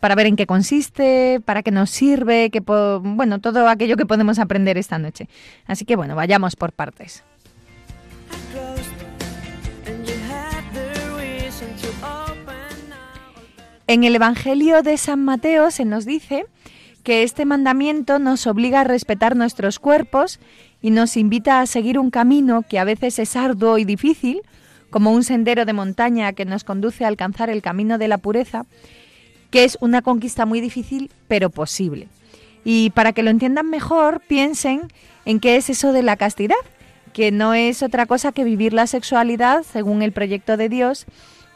para 0.00 0.14
ver 0.14 0.24
en 0.24 0.36
qué 0.36 0.46
consiste, 0.46 1.42
para 1.44 1.62
qué 1.62 1.72
nos 1.72 1.90
sirve, 1.90 2.48
que 2.48 2.60
bueno, 2.60 3.38
todo 3.42 3.68
aquello 3.68 3.98
que 3.98 4.06
podemos 4.06 4.38
aprender 4.38 4.78
esta 4.78 4.98
noche. 4.98 5.28
Así 5.66 5.84
que 5.84 5.94
bueno, 5.94 6.16
vayamos 6.16 6.56
por 6.56 6.72
partes. 6.72 7.22
En 13.92 14.04
el 14.04 14.16
Evangelio 14.16 14.80
de 14.80 14.96
San 14.96 15.22
Mateo 15.22 15.70
se 15.70 15.84
nos 15.84 16.06
dice 16.06 16.46
que 17.02 17.24
este 17.24 17.44
mandamiento 17.44 18.18
nos 18.18 18.46
obliga 18.46 18.80
a 18.80 18.84
respetar 18.84 19.36
nuestros 19.36 19.78
cuerpos 19.78 20.40
y 20.80 20.92
nos 20.92 21.18
invita 21.18 21.60
a 21.60 21.66
seguir 21.66 21.98
un 21.98 22.10
camino 22.10 22.62
que 22.62 22.78
a 22.78 22.84
veces 22.84 23.18
es 23.18 23.36
arduo 23.36 23.76
y 23.76 23.84
difícil, 23.84 24.40
como 24.88 25.12
un 25.12 25.24
sendero 25.24 25.66
de 25.66 25.74
montaña 25.74 26.32
que 26.32 26.46
nos 26.46 26.64
conduce 26.64 27.04
a 27.04 27.08
alcanzar 27.08 27.50
el 27.50 27.60
camino 27.60 27.98
de 27.98 28.08
la 28.08 28.16
pureza, 28.16 28.64
que 29.50 29.64
es 29.64 29.76
una 29.82 30.00
conquista 30.00 30.46
muy 30.46 30.62
difícil 30.62 31.10
pero 31.28 31.50
posible. 31.50 32.08
Y 32.64 32.88
para 32.94 33.12
que 33.12 33.22
lo 33.22 33.28
entiendan 33.28 33.68
mejor, 33.68 34.22
piensen 34.26 34.90
en 35.26 35.38
qué 35.38 35.56
es 35.56 35.68
eso 35.68 35.92
de 35.92 36.02
la 36.02 36.16
castidad, 36.16 36.56
que 37.12 37.30
no 37.30 37.52
es 37.52 37.82
otra 37.82 38.06
cosa 38.06 38.32
que 38.32 38.42
vivir 38.42 38.72
la 38.72 38.86
sexualidad 38.86 39.64
según 39.70 40.00
el 40.00 40.12
proyecto 40.12 40.56
de 40.56 40.70
Dios 40.70 41.04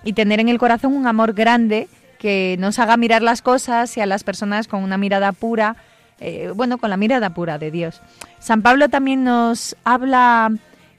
y 0.05 0.12
tener 0.12 0.38
en 0.38 0.50
el 0.50 0.59
corazón 0.59 0.93
un 0.93 1.07
amor 1.07 1.33
grande 1.33 1.88
que 2.26 2.56
nos 2.59 2.80
haga 2.80 2.97
mirar 2.97 3.23
las 3.23 3.40
cosas 3.40 3.97
y 3.97 4.00
a 4.00 4.06
las 4.06 4.25
personas 4.25 4.66
con 4.66 4.83
una 4.83 4.99
mirada 4.99 5.30
pura, 5.30 5.76
eh, 6.18 6.50
bueno, 6.52 6.76
con 6.76 6.90
la 6.90 6.97
mirada 6.97 7.30
pura 7.30 7.56
de 7.56 7.71
Dios. 7.71 8.02
San 8.40 8.62
Pablo 8.62 8.88
también 8.88 9.23
nos 9.23 9.76
habla 9.85 10.50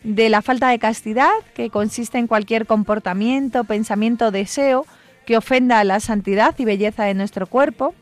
de 0.05 0.29
la 0.29 0.41
falta 0.41 0.69
de 0.69 0.79
castidad, 0.79 1.33
que 1.53 1.69
consiste 1.69 2.17
en 2.17 2.27
cualquier 2.27 2.65
comportamiento, 2.65 3.65
pensamiento, 3.65 4.31
deseo 4.31 4.85
que 5.25 5.35
ofenda 5.35 5.83
la 5.83 5.99
santidad 5.99 6.55
y 6.59 6.63
belleza 6.63 7.03
de 7.03 7.13
nuestro 7.13 7.45
cuerpo. 7.45 7.93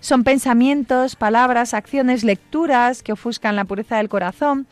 Son 0.00 0.24
pensamientos, 0.24 1.14
palabras, 1.14 1.72
acciones, 1.72 2.24
lecturas 2.24 3.04
que 3.04 3.12
ofuscan 3.12 3.54
la 3.54 3.64
pureza 3.64 3.98
del 3.98 4.08
corazón. 4.08 4.66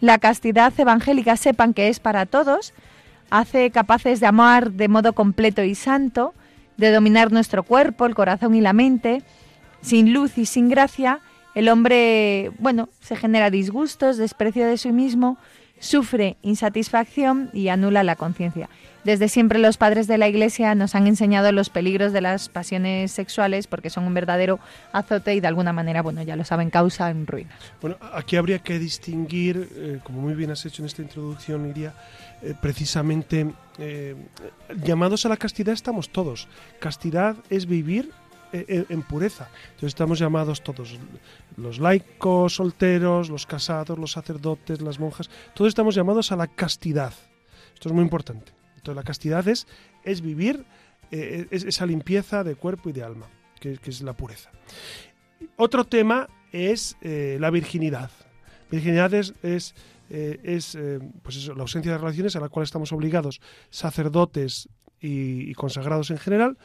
La 0.00 0.18
castidad 0.18 0.72
evangélica 0.76 1.36
sepan 1.36 1.74
que 1.74 1.90
es 1.90 2.00
para 2.00 2.26
todos, 2.26 2.74
hace 3.30 3.70
capaces 3.70 4.18
de 4.18 4.26
amar 4.26 4.72
de 4.72 4.88
modo 4.88 5.12
completo 5.12 5.62
y 5.62 5.76
santo, 5.76 6.34
de 6.76 6.92
dominar 6.92 7.32
nuestro 7.32 7.62
cuerpo, 7.62 8.06
el 8.06 8.14
corazón 8.14 8.54
y 8.54 8.60
la 8.60 8.72
mente. 8.72 9.22
Sin 9.80 10.12
luz 10.12 10.36
y 10.36 10.46
sin 10.46 10.68
gracia, 10.68 11.20
el 11.54 11.68
hombre, 11.68 12.50
bueno, 12.58 12.88
se 13.00 13.16
genera 13.16 13.50
disgustos, 13.50 14.16
desprecio 14.16 14.66
de 14.66 14.76
sí 14.76 14.92
mismo, 14.92 15.38
sufre 15.78 16.36
insatisfacción 16.42 17.50
y 17.52 17.68
anula 17.68 18.02
la 18.02 18.16
conciencia. 18.16 18.68
Desde 19.04 19.28
siempre 19.28 19.60
los 19.60 19.76
padres 19.76 20.08
de 20.08 20.18
la 20.18 20.26
Iglesia 20.26 20.74
nos 20.74 20.96
han 20.96 21.06
enseñado 21.06 21.52
los 21.52 21.70
peligros 21.70 22.12
de 22.12 22.20
las 22.20 22.48
pasiones 22.48 23.12
sexuales 23.12 23.68
porque 23.68 23.88
son 23.88 24.04
un 24.04 24.14
verdadero 24.14 24.58
azote 24.92 25.32
y 25.34 25.38
de 25.38 25.46
alguna 25.46 25.72
manera, 25.72 26.02
bueno, 26.02 26.22
ya 26.22 26.34
lo 26.34 26.44
saben, 26.44 26.70
causa 26.70 27.08
en 27.08 27.24
ruina. 27.24 27.50
Bueno, 27.80 27.98
aquí 28.12 28.34
habría 28.34 28.58
que 28.58 28.80
distinguir, 28.80 29.68
eh, 29.76 30.00
como 30.02 30.22
muy 30.22 30.34
bien 30.34 30.50
has 30.50 30.66
hecho 30.66 30.82
en 30.82 30.86
esta 30.86 31.02
introducción, 31.02 31.68
Iria, 31.70 31.94
eh, 32.42 32.54
precisamente 32.60 33.46
eh, 33.78 34.16
llamados 34.82 35.24
a 35.24 35.28
la 35.28 35.36
castidad 35.36 35.72
estamos 35.72 36.08
todos. 36.08 36.48
Castidad 36.80 37.36
es 37.48 37.66
vivir 37.66 38.10
en 38.52 39.02
pureza. 39.02 39.48
Entonces 39.66 39.88
estamos 39.88 40.18
llamados 40.18 40.62
todos, 40.62 40.98
los 41.56 41.78
laicos, 41.78 42.54
solteros, 42.54 43.30
los 43.30 43.46
casados, 43.46 43.98
los 43.98 44.12
sacerdotes, 44.12 44.80
las 44.80 44.98
monjas, 44.98 45.30
todos 45.54 45.68
estamos 45.68 45.94
llamados 45.94 46.32
a 46.32 46.36
la 46.36 46.46
castidad. 46.46 47.12
Esto 47.74 47.88
es 47.88 47.94
muy 47.94 48.02
importante. 48.02 48.52
Entonces 48.76 48.96
la 48.96 49.02
castidad 49.02 49.46
es, 49.48 49.66
es 50.04 50.20
vivir 50.20 50.64
esa 51.10 51.86
limpieza 51.86 52.42
de 52.42 52.56
cuerpo 52.56 52.88
y 52.88 52.92
de 52.92 53.02
alma, 53.02 53.26
que, 53.60 53.78
es 53.84 54.02
la 54.02 54.14
pureza. 54.14 54.50
Otro 55.56 55.84
tema 55.84 56.28
es 56.52 56.96
la 57.02 57.50
virginidad. 57.50 58.10
Virginidad 58.70 59.14
es 59.14 59.34
eh, 60.08 60.38
es 60.44 60.76
eh, 60.76 61.00
pues 61.22 61.48
la 61.48 61.62
ausencia 61.62 61.92
de 61.92 61.98
relaciones 61.98 62.36
a 62.36 62.40
la 62.40 62.48
cual 62.48 62.62
estamos 62.64 62.92
obligados 62.92 63.40
sacerdotes 63.70 64.68
y, 65.00 65.52
consagrados 65.54 66.10
en 66.10 66.18
general, 66.18 66.58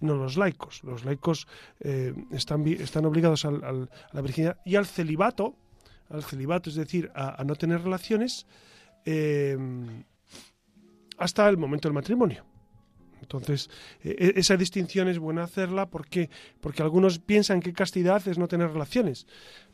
no 0.00 0.14
los 0.14 0.36
laicos. 0.36 0.82
Los 0.84 1.04
laicos 1.04 1.46
eh, 1.80 2.14
están, 2.30 2.66
están 2.66 3.04
obligados 3.04 3.44
a 3.44 3.50
la 3.50 4.20
virginidad 4.20 4.58
y 4.64 4.76
al 4.76 4.86
celibato, 4.86 5.56
al 6.08 6.22
celibato, 6.22 6.70
es 6.70 6.76
decir, 6.76 7.10
a, 7.14 7.42
no 7.44 7.54
tener 7.54 7.82
relaciones 7.82 8.46
hasta 11.18 11.48
el 11.48 11.56
momento 11.56 11.88
del 11.88 11.94
matrimonio. 11.94 12.44
Entonces, 13.20 13.68
e, 14.02 14.34
esa 14.36 14.56
distinción 14.56 15.08
es 15.08 15.18
buena 15.18 15.44
hacerla 15.44 15.90
porque, 15.90 16.30
porque 16.60 16.82
algunos 16.82 17.18
piensan 17.18 17.60
que 17.60 17.72
castidad 17.72 18.26
es 18.28 18.38
no 18.38 18.48
tener 18.48 18.72
relaciones. 18.72 19.26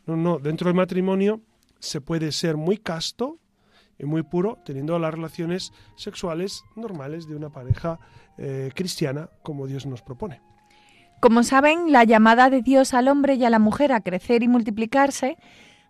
No, 0.06 0.16
no, 0.16 0.38
dentro 0.38 0.68
del 0.68 0.76
matrimonio 0.76 1.40
se 1.78 2.00
puede 2.00 2.32
ser 2.32 2.56
muy 2.56 2.78
casto 2.78 3.38
y 3.98 4.04
muy 4.04 4.22
puro 4.22 4.58
teniendo 4.64 4.98
las 4.98 5.14
relaciones 5.14 5.72
sexuales 5.96 6.62
normales 6.76 7.26
de 7.26 7.36
una 7.36 7.50
pareja 7.50 7.98
eh, 8.38 8.70
cristiana 8.74 9.30
como 9.42 9.66
Dios 9.66 9.86
nos 9.86 10.02
propone. 10.02 10.40
Como 11.20 11.42
saben, 11.42 11.90
la 11.90 12.04
llamada 12.04 12.50
de 12.50 12.60
Dios 12.60 12.92
al 12.92 13.08
hombre 13.08 13.34
y 13.34 13.44
a 13.44 13.50
la 13.50 13.58
mujer 13.58 13.92
a 13.92 14.00
crecer 14.00 14.42
y 14.42 14.48
multiplicarse 14.48 15.38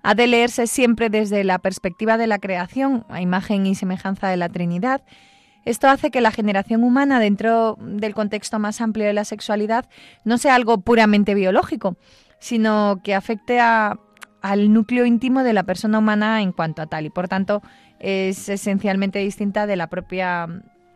ha 0.03 0.15
de 0.15 0.27
leerse 0.27 0.67
siempre 0.67 1.09
desde 1.09 1.43
la 1.45 1.59
perspectiva 1.59 2.19
de 2.19 2.27
la 2.27 2.39
creación, 2.39 3.07
a 3.09 3.21
imagen 3.23 3.67
y 3.67 3.75
semejanza 3.75 4.29
de 4.29 4.37
la 4.37 4.51
Trinidad. 4.51 5.03
Esto 5.65 5.89
hace 5.89 6.11
que 6.11 6.21
la 6.21 6.31
generación 6.31 6.85
humana 6.85 7.19
dentro 7.19 7.79
del 7.81 8.15
contexto 8.15 8.59
más 8.59 8.83
amplio 8.83 9.07
de 9.07 9.15
la 9.15 9.25
sexualidad 9.25 9.89
no 10.25 10.37
sea 10.37 10.55
algo 10.55 10.83
puramente 10.83 11.35
biológico, 11.35 11.97
sino 12.39 13.01
que 13.03 13.15
afecte 13.15 13.61
a 13.61 13.99
al 14.45 14.75
núcleo 14.75 15.07
íntimo 15.07 15.43
de 15.43 15.55
la 15.55 15.63
persona 15.63 15.99
humana 15.99 16.43
en 16.43 16.53
cuanto 16.53 16.83
a 16.83 16.87
tal 16.87 17.07
y 17.07 17.11
por 17.11 17.29
tanto 17.29 17.63
es 18.01 18.49
esencialmente 18.49 19.19
distinta 19.19 19.67
de 19.67 19.77
la 19.77 19.89
propia 19.89 20.49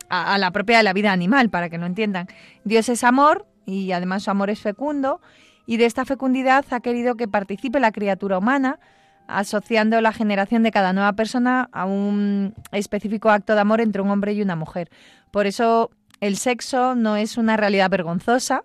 a, 0.09 0.37
la 0.37 0.51
propia 0.51 0.77
de 0.77 0.83
la 0.83 0.93
vida 0.93 1.11
animal 1.11 1.49
para 1.49 1.69
que 1.69 1.77
lo 1.77 1.85
entiendan. 1.85 2.27
Dios 2.63 2.89
es 2.89 3.03
amor 3.03 3.45
y 3.65 3.91
además 3.91 4.23
su 4.23 4.31
amor 4.31 4.49
es 4.49 4.59
fecundo 4.59 5.21
y 5.65 5.77
de 5.77 5.85
esta 5.85 6.05
fecundidad 6.05 6.65
ha 6.71 6.79
querido 6.79 7.15
que 7.15 7.27
participe 7.27 7.79
la 7.79 7.91
criatura 7.91 8.37
humana 8.37 8.79
asociando 9.27 10.01
la 10.01 10.11
generación 10.11 10.63
de 10.63 10.71
cada 10.71 10.91
nueva 10.91 11.13
persona 11.13 11.69
a 11.71 11.85
un 11.85 12.55
específico 12.71 13.29
acto 13.29 13.53
de 13.53 13.61
amor 13.61 13.79
entre 13.79 14.01
un 14.01 14.09
hombre 14.09 14.33
y 14.33 14.41
una 14.41 14.55
mujer. 14.55 14.89
Por 15.29 15.45
eso 15.45 15.91
el 16.19 16.35
sexo 16.35 16.95
no 16.95 17.15
es 17.15 17.37
una 17.37 17.55
realidad 17.55 17.91
vergonzosa, 17.91 18.63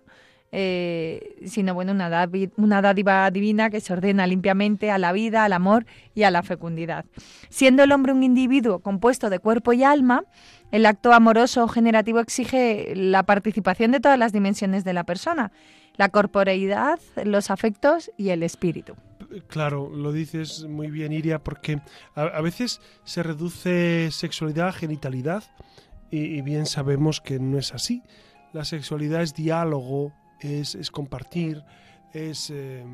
eh, 0.57 1.35
sino 1.45 1.73
bueno, 1.73 1.91
una, 1.91 2.29
una 2.55 2.81
dádiva 2.81 3.29
divina 3.29 3.69
que 3.69 3.81
se 3.81 3.91
ordena 3.91 4.25
limpiamente 4.25 4.89
a 4.89 4.97
la 4.97 5.11
vida, 5.11 5.43
al 5.43 5.51
amor 5.51 5.85
y 6.13 6.23
a 6.23 6.31
la 6.31 6.43
fecundidad. 6.43 7.03
Siendo 7.49 7.83
el 7.83 7.91
hombre 7.91 8.13
un 8.13 8.23
individuo 8.23 8.79
compuesto 8.79 9.29
de 9.29 9.39
cuerpo 9.39 9.73
y 9.73 9.83
alma, 9.83 10.23
el 10.71 10.85
acto 10.85 11.11
amoroso 11.11 11.67
generativo 11.67 12.21
exige 12.21 12.93
la 12.95 13.23
participación 13.23 13.91
de 13.91 13.99
todas 13.99 14.17
las 14.17 14.31
dimensiones 14.31 14.85
de 14.85 14.93
la 14.93 15.03
persona, 15.03 15.51
la 15.97 16.07
corporeidad, 16.07 16.99
los 17.25 17.51
afectos 17.51 18.09
y 18.15 18.29
el 18.29 18.41
espíritu. 18.41 18.95
Claro, 19.47 19.89
lo 19.93 20.13
dices 20.13 20.63
muy 20.63 20.89
bien, 20.89 21.11
Iria, 21.11 21.43
porque 21.43 21.81
a, 22.15 22.39
veces 22.39 22.79
se 23.03 23.23
reduce 23.23 24.09
sexualidad 24.11 24.69
a 24.69 24.71
genitalidad 24.71 25.43
y, 26.11 26.41
bien 26.43 26.65
sabemos 26.65 27.19
que 27.19 27.39
no 27.39 27.57
es 27.57 27.73
así. 27.73 28.03
La 28.53 28.63
sexualidad 28.63 29.21
es 29.21 29.33
diálogo, 29.33 30.13
es, 30.39 30.91
compartir, 30.91 31.63
es, 32.13 32.49
eh, 32.49 32.85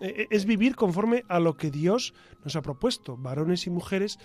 e, 0.00 0.28
es 0.30 0.44
vivir 0.44 0.76
conforme 0.76 1.24
a 1.28 1.40
lo 1.40 1.56
que 1.56 1.70
Dios 1.70 2.14
nos 2.44 2.56
ha 2.56 2.62
propuesto. 2.62 3.16
Varones 3.16 3.66
y 3.66 3.70
mujeres 3.70 4.18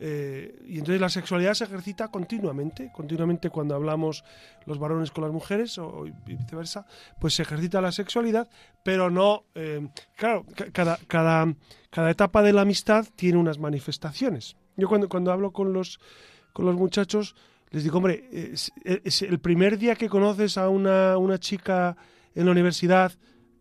eh, 0.00 0.56
y 0.66 0.78
entonces 0.78 1.00
la 1.00 1.08
sexualidad 1.08 1.54
se 1.54 1.64
ejercita 1.64 2.08
continuamente, 2.08 2.92
continuamente 2.92 3.50
cuando 3.50 3.74
hablamos 3.74 4.24
los 4.64 4.78
varones 4.78 5.10
con 5.10 5.24
las 5.24 5.32
mujeres 5.32 5.76
o, 5.78 6.04
viceversa, 6.24 6.86
pues 7.20 7.34
se 7.34 7.42
ejercita 7.42 7.80
la 7.80 7.90
sexualidad, 7.90 8.48
pero 8.84 9.10
no, 9.10 9.44
eh, 9.54 9.88
claro, 10.16 10.46
cada, 10.72 10.98
cada, 11.08 11.52
cada 11.90 12.10
etapa 12.10 12.42
de 12.42 12.52
la 12.52 12.62
amistad 12.62 13.06
tiene 13.16 13.38
unas 13.38 13.58
manifestaciones. 13.58 14.56
Yo 14.76 14.88
cuando, 14.88 15.08
cuando 15.08 15.32
hablo 15.32 15.52
con 15.52 15.72
los, 15.72 15.98
con 16.52 16.66
los 16.66 16.76
muchachos, 16.76 17.34
les 17.70 17.84
digo, 17.84 17.98
hombre, 17.98 18.28
es, 18.32 19.22
el 19.22 19.40
primer 19.40 19.78
día 19.78 19.94
que 19.94 20.08
conoces 20.08 20.58
a 20.58 20.68
una, 20.68 21.18
una 21.18 21.38
chica 21.38 21.96
en 22.34 22.46
la 22.46 22.52
universidad, 22.52 23.12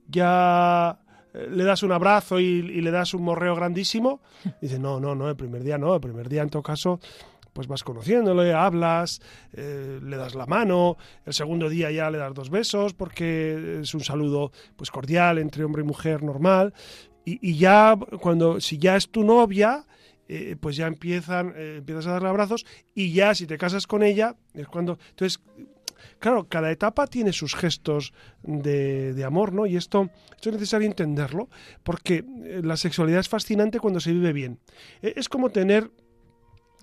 ya 0.07 0.99
le 1.33 1.63
das 1.63 1.83
un 1.83 1.91
abrazo 1.91 2.39
y, 2.39 2.61
le 2.61 2.91
das 2.91 3.13
un 3.13 3.23
morreo 3.23 3.55
grandísimo, 3.55 4.21
dice, 4.61 4.79
no, 4.79 4.99
no, 4.99 5.15
no, 5.15 5.29
el 5.29 5.35
primer 5.35 5.63
día 5.63 5.77
no, 5.77 5.95
el 5.95 6.01
primer 6.01 6.29
día 6.29 6.41
en 6.41 6.49
todo 6.49 6.63
caso 6.63 6.99
pues 7.57 7.67
vas 7.67 7.83
conociéndole, 7.83 8.53
hablas, 8.53 9.19
eh, 9.51 9.99
le 10.03 10.15
das 10.15 10.35
la 10.35 10.45
mano, 10.45 10.95
el 11.25 11.33
segundo 11.33 11.69
día 11.69 11.89
ya 11.89 12.11
le 12.11 12.19
das 12.19 12.35
dos 12.35 12.51
besos 12.51 12.93
porque 12.93 13.79
es 13.81 13.95
un 13.95 14.01
saludo 14.01 14.51
pues 14.75 14.91
cordial 14.91 15.39
entre 15.39 15.63
hombre 15.63 15.81
y 15.81 15.85
mujer 15.85 16.21
normal. 16.21 16.75
Y, 17.25 17.57
ya 17.57 17.97
cuando 18.21 18.61
si 18.61 18.77
ya 18.77 18.95
es 18.95 19.09
tu 19.09 19.23
novia 19.23 19.87
eh, 20.27 20.55
pues 20.59 20.75
ya 20.75 20.87
empiezan 20.87 21.53
eh, 21.55 21.75
empiezas 21.77 22.07
a 22.07 22.11
darle 22.11 22.29
abrazos 22.29 22.65
y 22.93 23.13
ya 23.13 23.33
si 23.35 23.47
te 23.47 23.57
casas 23.57 23.87
con 23.87 24.03
ella 24.03 24.35
es 24.53 24.67
cuando 24.67 24.97
entonces 25.09 25.39
Claro, 26.19 26.47
cada 26.47 26.71
etapa 26.71 27.07
tiene 27.07 27.33
sus 27.33 27.55
gestos 27.55 28.13
de, 28.43 29.23
amor, 29.25 29.53
¿no? 29.53 29.65
Y 29.65 29.75
esto, 29.75 30.09
esto, 30.35 30.49
es 30.49 30.53
necesario 30.53 30.87
entenderlo, 30.87 31.49
porque 31.83 32.25
eh, 32.43 32.61
la 32.63 32.77
sexualidad 32.77 33.19
es 33.19 33.29
fascinante 33.29 33.79
cuando 33.79 33.99
se 33.99 34.11
vive 34.11 34.33
bien. 34.33 34.59
E, 35.01 35.13
es 35.15 35.29
como 35.29 35.49
tener, 35.49 35.91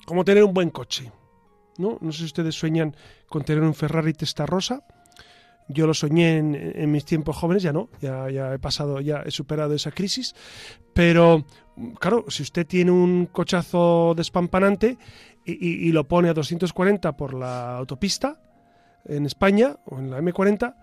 como 0.06 0.24
tener 0.24 0.44
un 0.44 0.54
buen 0.54 0.70
coche, 0.70 1.10
¿no? 1.78 1.98
No 2.00 2.12
sé 2.12 2.18
si 2.18 2.24
ustedes 2.26 2.54
sueñan 2.54 2.96
con 3.28 3.44
tener 3.44 3.62
un 3.62 3.74
Ferrari 3.74 4.12
testa 4.12 4.46
rosa. 4.46 4.84
Yo 5.68 5.86
lo 5.86 5.94
soñé 5.94 6.38
en, 6.38 6.90
mis 6.90 7.04
tiempos 7.04 7.36
jóvenes, 7.36 7.62
ya 7.62 7.72
no, 7.72 7.88
ya, 8.00 8.28
ya 8.30 8.52
he 8.52 8.58
pasado, 8.58 9.00
ya 9.00 9.22
he 9.24 9.30
superado 9.30 9.74
esa 9.74 9.92
crisis. 9.92 10.34
Pero, 10.92 11.44
claro, 11.98 12.26
si 12.28 12.42
usted 12.42 12.66
tiene 12.66 12.90
un 12.90 13.26
cochazo 13.26 14.14
despampanante 14.14 14.98
y, 15.44 15.88
y 15.88 15.92
lo 15.92 16.04
pone 16.04 16.28
a 16.28 16.34
240 16.34 17.16
por 17.16 17.32
la 17.34 17.76
autopista, 17.76 18.40
en 19.06 19.26
España 19.26 19.76
o 19.84 19.98
en 19.98 20.10
la 20.10 20.20
M40, 20.20 20.74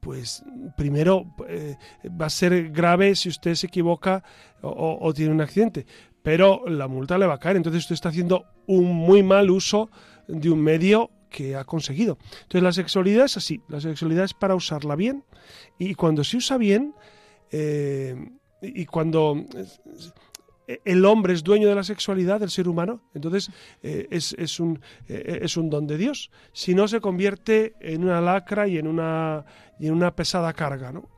pues 0.00 0.42
primero 0.76 1.34
eh, 1.48 1.76
va 2.08 2.26
a 2.26 2.30
ser 2.30 2.70
grave 2.70 3.14
si 3.14 3.28
usted 3.28 3.54
se 3.54 3.66
equivoca 3.66 4.22
o, 4.62 5.12
tiene 5.14 5.32
un 5.32 5.40
accidente, 5.40 5.86
pero 6.22 6.62
la 6.66 6.88
multa 6.88 7.18
le 7.18 7.26
va 7.26 7.34
a 7.34 7.38
caer. 7.38 7.56
Entonces 7.56 7.82
usted 7.82 7.94
está 7.94 8.08
haciendo 8.08 8.46
un 8.66 8.86
muy 8.94 9.22
mal 9.22 9.50
uso 9.50 9.90
de 10.26 10.50
un 10.50 10.60
medio 10.60 11.10
que 11.30 11.56
ha 11.56 11.64
conseguido. 11.64 12.18
Entonces 12.42 12.62
la 12.62 12.72
sexualidad 12.72 13.24
es 13.24 13.36
así, 13.36 13.62
la 13.68 13.80
sexualidad 13.80 14.24
es 14.24 14.34
para 14.34 14.54
usarla 14.54 14.96
bien 14.96 15.24
y 15.78 15.94
cuando 15.94 16.24
se 16.24 16.36
usa 16.36 16.58
bien 16.58 16.94
eh, 17.50 18.14
y 18.60 18.84
cuando 18.86 19.44
el 20.84 21.04
hombre 21.04 21.32
es 21.32 21.42
dueño 21.42 21.68
de 21.68 21.74
la 21.74 21.82
sexualidad 21.82 22.40
del 22.40 22.50
ser 22.50 22.68
humano, 22.68 23.02
entonces 23.14 23.50
eh, 23.82 24.06
es, 24.10 24.60
un, 24.60 24.80
eh, 25.08 25.40
es 25.42 25.56
un 25.56 25.70
don 25.70 25.86
de 25.86 25.96
Dios. 25.96 26.30
Si 26.52 26.74
no, 26.74 26.88
se 26.88 27.00
convierte 27.00 27.74
en 27.80 28.04
una 28.04 28.20
lacra 28.20 28.68
y 28.68 28.78
en 28.78 28.86
una, 28.86 29.44
y 29.78 29.88
en 29.88 29.94
una 29.94 30.14
pesada 30.14 30.52
carga, 30.52 30.92
¿no? 30.92 31.08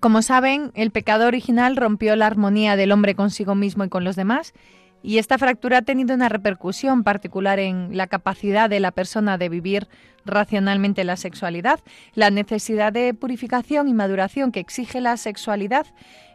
Como 0.00 0.22
saben, 0.22 0.72
el 0.74 0.92
pecado 0.92 1.26
original 1.26 1.76
rompió 1.76 2.16
la 2.16 2.26
armonía 2.26 2.74
del 2.76 2.90
hombre 2.90 3.14
consigo 3.14 3.54
mismo 3.54 3.84
y 3.84 3.90
con 3.90 4.02
los 4.02 4.16
demás, 4.16 4.54
y 5.02 5.18
esta 5.18 5.38
fractura 5.38 5.78
ha 5.78 5.82
tenido 5.82 6.14
una 6.14 6.28
repercusión 6.28 7.04
particular 7.04 7.58
en 7.58 7.96
la 7.96 8.06
capacidad 8.06 8.68
de 8.68 8.80
la 8.80 8.90
persona 8.90 9.38
de 9.38 9.48
vivir 9.48 9.88
racionalmente 10.24 11.04
la 11.04 11.16
sexualidad, 11.16 11.80
la 12.14 12.30
necesidad 12.30 12.92
de 12.92 13.14
purificación 13.14 13.88
y 13.88 13.94
maduración 13.94 14.52
que 14.52 14.60
exige 14.60 15.00
la 15.00 15.16
sexualidad 15.16 15.86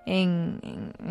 en, 0.06 0.60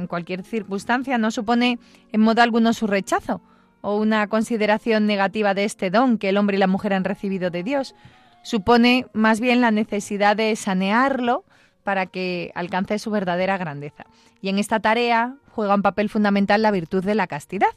cualquier 0.08 0.42
circunstancia 0.42 1.18
no 1.18 1.30
supone 1.30 1.78
en 2.12 2.20
modo 2.20 2.42
alguno 2.42 2.72
su 2.72 2.86
rechazo 2.86 3.40
o 3.80 3.96
una 3.96 4.26
consideración 4.28 5.06
negativa 5.06 5.54
de 5.54 5.64
este 5.64 5.90
don 5.90 6.18
que 6.18 6.30
el 6.30 6.36
hombre 6.36 6.56
y 6.56 6.60
la 6.60 6.66
mujer 6.66 6.94
han 6.94 7.04
recibido 7.04 7.50
de 7.50 7.62
Dios. 7.62 7.94
Supone 8.42 9.06
más 9.12 9.40
bien 9.40 9.60
la 9.60 9.70
necesidad 9.70 10.36
de 10.36 10.54
sanearlo 10.56 11.44
para 11.82 12.06
que 12.06 12.50
alcance 12.54 12.98
su 12.98 13.10
verdadera 13.10 13.58
grandeza. 13.58 14.06
Y 14.40 14.48
en 14.48 14.58
esta 14.58 14.80
tarea 14.80 15.36
juega 15.54 15.74
un 15.74 15.82
papel 15.82 16.08
fundamental 16.08 16.60
la 16.62 16.70
virtud 16.70 17.04
de 17.04 17.14
la 17.14 17.26
castidad. 17.26 17.68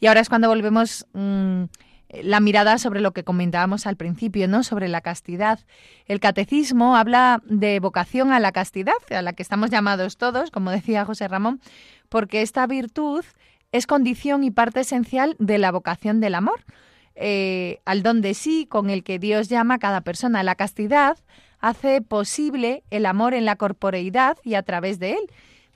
Y 0.00 0.06
ahora 0.06 0.20
es 0.20 0.28
cuando 0.28 0.48
volvemos 0.48 1.06
mm, 1.12 1.64
la 2.22 2.40
mirada 2.40 2.78
sobre 2.78 3.00
lo 3.00 3.12
que 3.12 3.24
comentábamos 3.24 3.86
al 3.86 3.96
principio, 3.96 4.48
¿no? 4.48 4.62
Sobre 4.62 4.88
la 4.88 5.00
castidad. 5.00 5.60
El 6.06 6.20
catecismo 6.20 6.96
habla 6.96 7.40
de 7.46 7.78
vocación 7.80 8.32
a 8.32 8.40
la 8.40 8.52
castidad, 8.52 8.94
a 9.10 9.22
la 9.22 9.32
que 9.32 9.42
estamos 9.42 9.70
llamados 9.70 10.16
todos, 10.16 10.50
como 10.50 10.70
decía 10.78 11.04
José 11.04 11.28
Ramón, 11.28 11.60
porque 12.08 12.42
esta 12.42 12.66
virtud 12.66 13.24
es 13.72 13.86
condición 13.86 14.42
y 14.42 14.50
parte 14.50 14.80
esencial 14.80 15.36
de 15.38 15.58
la 15.58 15.70
vocación 15.70 16.20
del 16.20 16.34
amor, 16.34 16.64
eh, 17.14 17.78
al 17.84 18.02
don 18.02 18.20
de 18.20 18.34
sí 18.34 18.66
con 18.66 18.90
el 18.90 19.04
que 19.04 19.20
Dios 19.20 19.48
llama 19.48 19.74
a 19.74 19.78
cada 19.78 20.00
persona. 20.00 20.42
La 20.42 20.56
castidad 20.56 21.18
hace 21.60 22.00
posible 22.00 22.82
el 22.90 23.06
amor 23.06 23.34
en 23.34 23.44
la 23.44 23.56
corporeidad 23.56 24.38
y 24.42 24.54
a 24.54 24.62
través 24.62 24.98
de 24.98 25.12
él. 25.12 25.30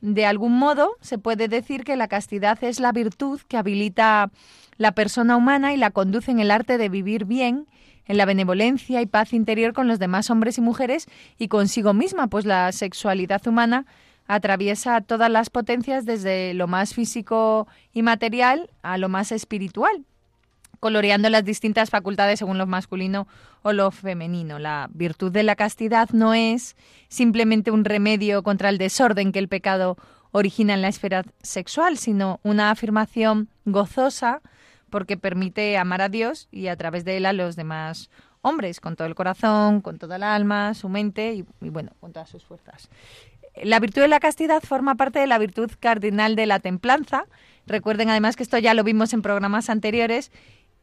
De 0.05 0.27
algún 0.27 0.53
modo 0.59 0.91
se 1.01 1.17
puede 1.17 1.49
decir 1.49 1.83
que 1.83 1.97
la 1.97 2.09
castidad 2.09 2.63
es 2.63 2.79
la 2.79 2.93
virtud 2.93 3.41
que 3.49 3.57
habilita 3.57 4.31
la 4.77 4.93
persona 4.93 5.35
humana 5.35 5.73
y 5.73 5.79
la 5.79 5.93
conduce 5.93 6.31
en 6.31 6.41
el 6.41 6.51
arte 6.51 6.77
de 6.77 6.91
vivir 6.91 7.25
bien, 7.25 7.67
en 8.05 8.19
la 8.19 8.27
benevolencia 8.27 9.01
y 9.01 9.07
paz 9.07 9.33
interior 9.33 9.73
con 9.73 9.89
los 9.89 9.99
demás 9.99 10.29
hombres 10.29 10.59
y 10.59 10.61
mujeres 10.61 11.07
y 11.39 11.49
consigo 11.49 11.95
misma, 11.95 12.27
pues 12.27 12.45
la 12.45 12.71
sexualidad 12.73 13.47
humana 13.47 13.87
atraviesa 14.27 15.01
todas 15.01 15.31
las 15.31 15.49
potencias 15.49 16.05
desde 16.05 16.53
lo 16.53 16.67
más 16.67 16.93
físico 16.93 17.67
y 17.95 18.03
material 18.03 18.69
a 18.83 18.99
lo 18.99 19.09
más 19.09 19.33
espiritual, 19.33 20.05
coloreando 20.85 21.31
las 21.31 21.47
distintas 21.47 21.89
facultades 21.89 22.41
según 22.41 22.59
lo 22.59 22.67
masculino 22.67 23.27
o 23.63 23.73
lo 23.73 23.91
femenino. 23.91 24.59
La 24.59 24.91
virtud 24.93 25.33
de 25.33 25.43
la 25.43 25.57
castidad 25.57 26.11
no 26.11 26.35
es 26.35 26.77
simplemente 27.09 27.71
un 27.71 27.87
remedio 27.87 28.43
contra 28.43 28.69
el 28.69 28.77
desorden 28.77 29.33
que 29.33 29.39
el 29.39 29.49
pecado 29.49 29.97
origina 30.31 30.75
en 30.75 30.83
la 30.83 30.89
esfera 30.89 31.25
sexual, 31.41 31.97
sino 31.97 32.39
una 32.43 32.71
afirmación 32.71 33.49
gozosa 33.65 34.43
porque 34.91 35.17
permite 35.17 35.79
amar 35.79 36.03
a 36.03 36.11
Dios 36.11 36.49
y 36.53 36.67
a 36.67 36.77
través 36.77 37.07
de 37.07 37.17
él 37.17 37.25
a 37.25 37.33
los 37.33 37.57
demás 37.57 38.11
hombres, 38.43 38.79
con 38.79 38.95
todo 38.95 39.09
el 39.09 39.15
corazón, 39.15 39.81
con 39.81 39.97
toda 39.97 40.17
el 40.17 40.23
alma, 40.23 40.75
su 40.75 40.91
mente 40.91 41.33
y, 41.33 41.47
bueno, 41.71 41.93
con 41.99 42.13
todas 42.13 42.29
sus 42.29 42.45
fuerzas. 42.45 42.91
La 43.63 43.81
virtud 43.81 44.03
de 44.03 44.09
la 44.09 44.21
castidad 44.21 44.63
forma 44.63 44.97
parte 44.97 45.19
de 45.19 45.27
la 45.27 45.39
virtud 45.39 45.71
cardinal 45.81 46.37
de 46.37 46.45
la 46.45 46.59
templanza. 46.59 47.25
Recuerden 47.67 48.11
además 48.11 48.37
que 48.37 48.43
esto 48.43 48.59
ya 48.59 48.75
lo 48.75 48.85
vimos 48.85 49.15
en 49.15 49.23
programas 49.23 49.71
anteriores 49.71 50.31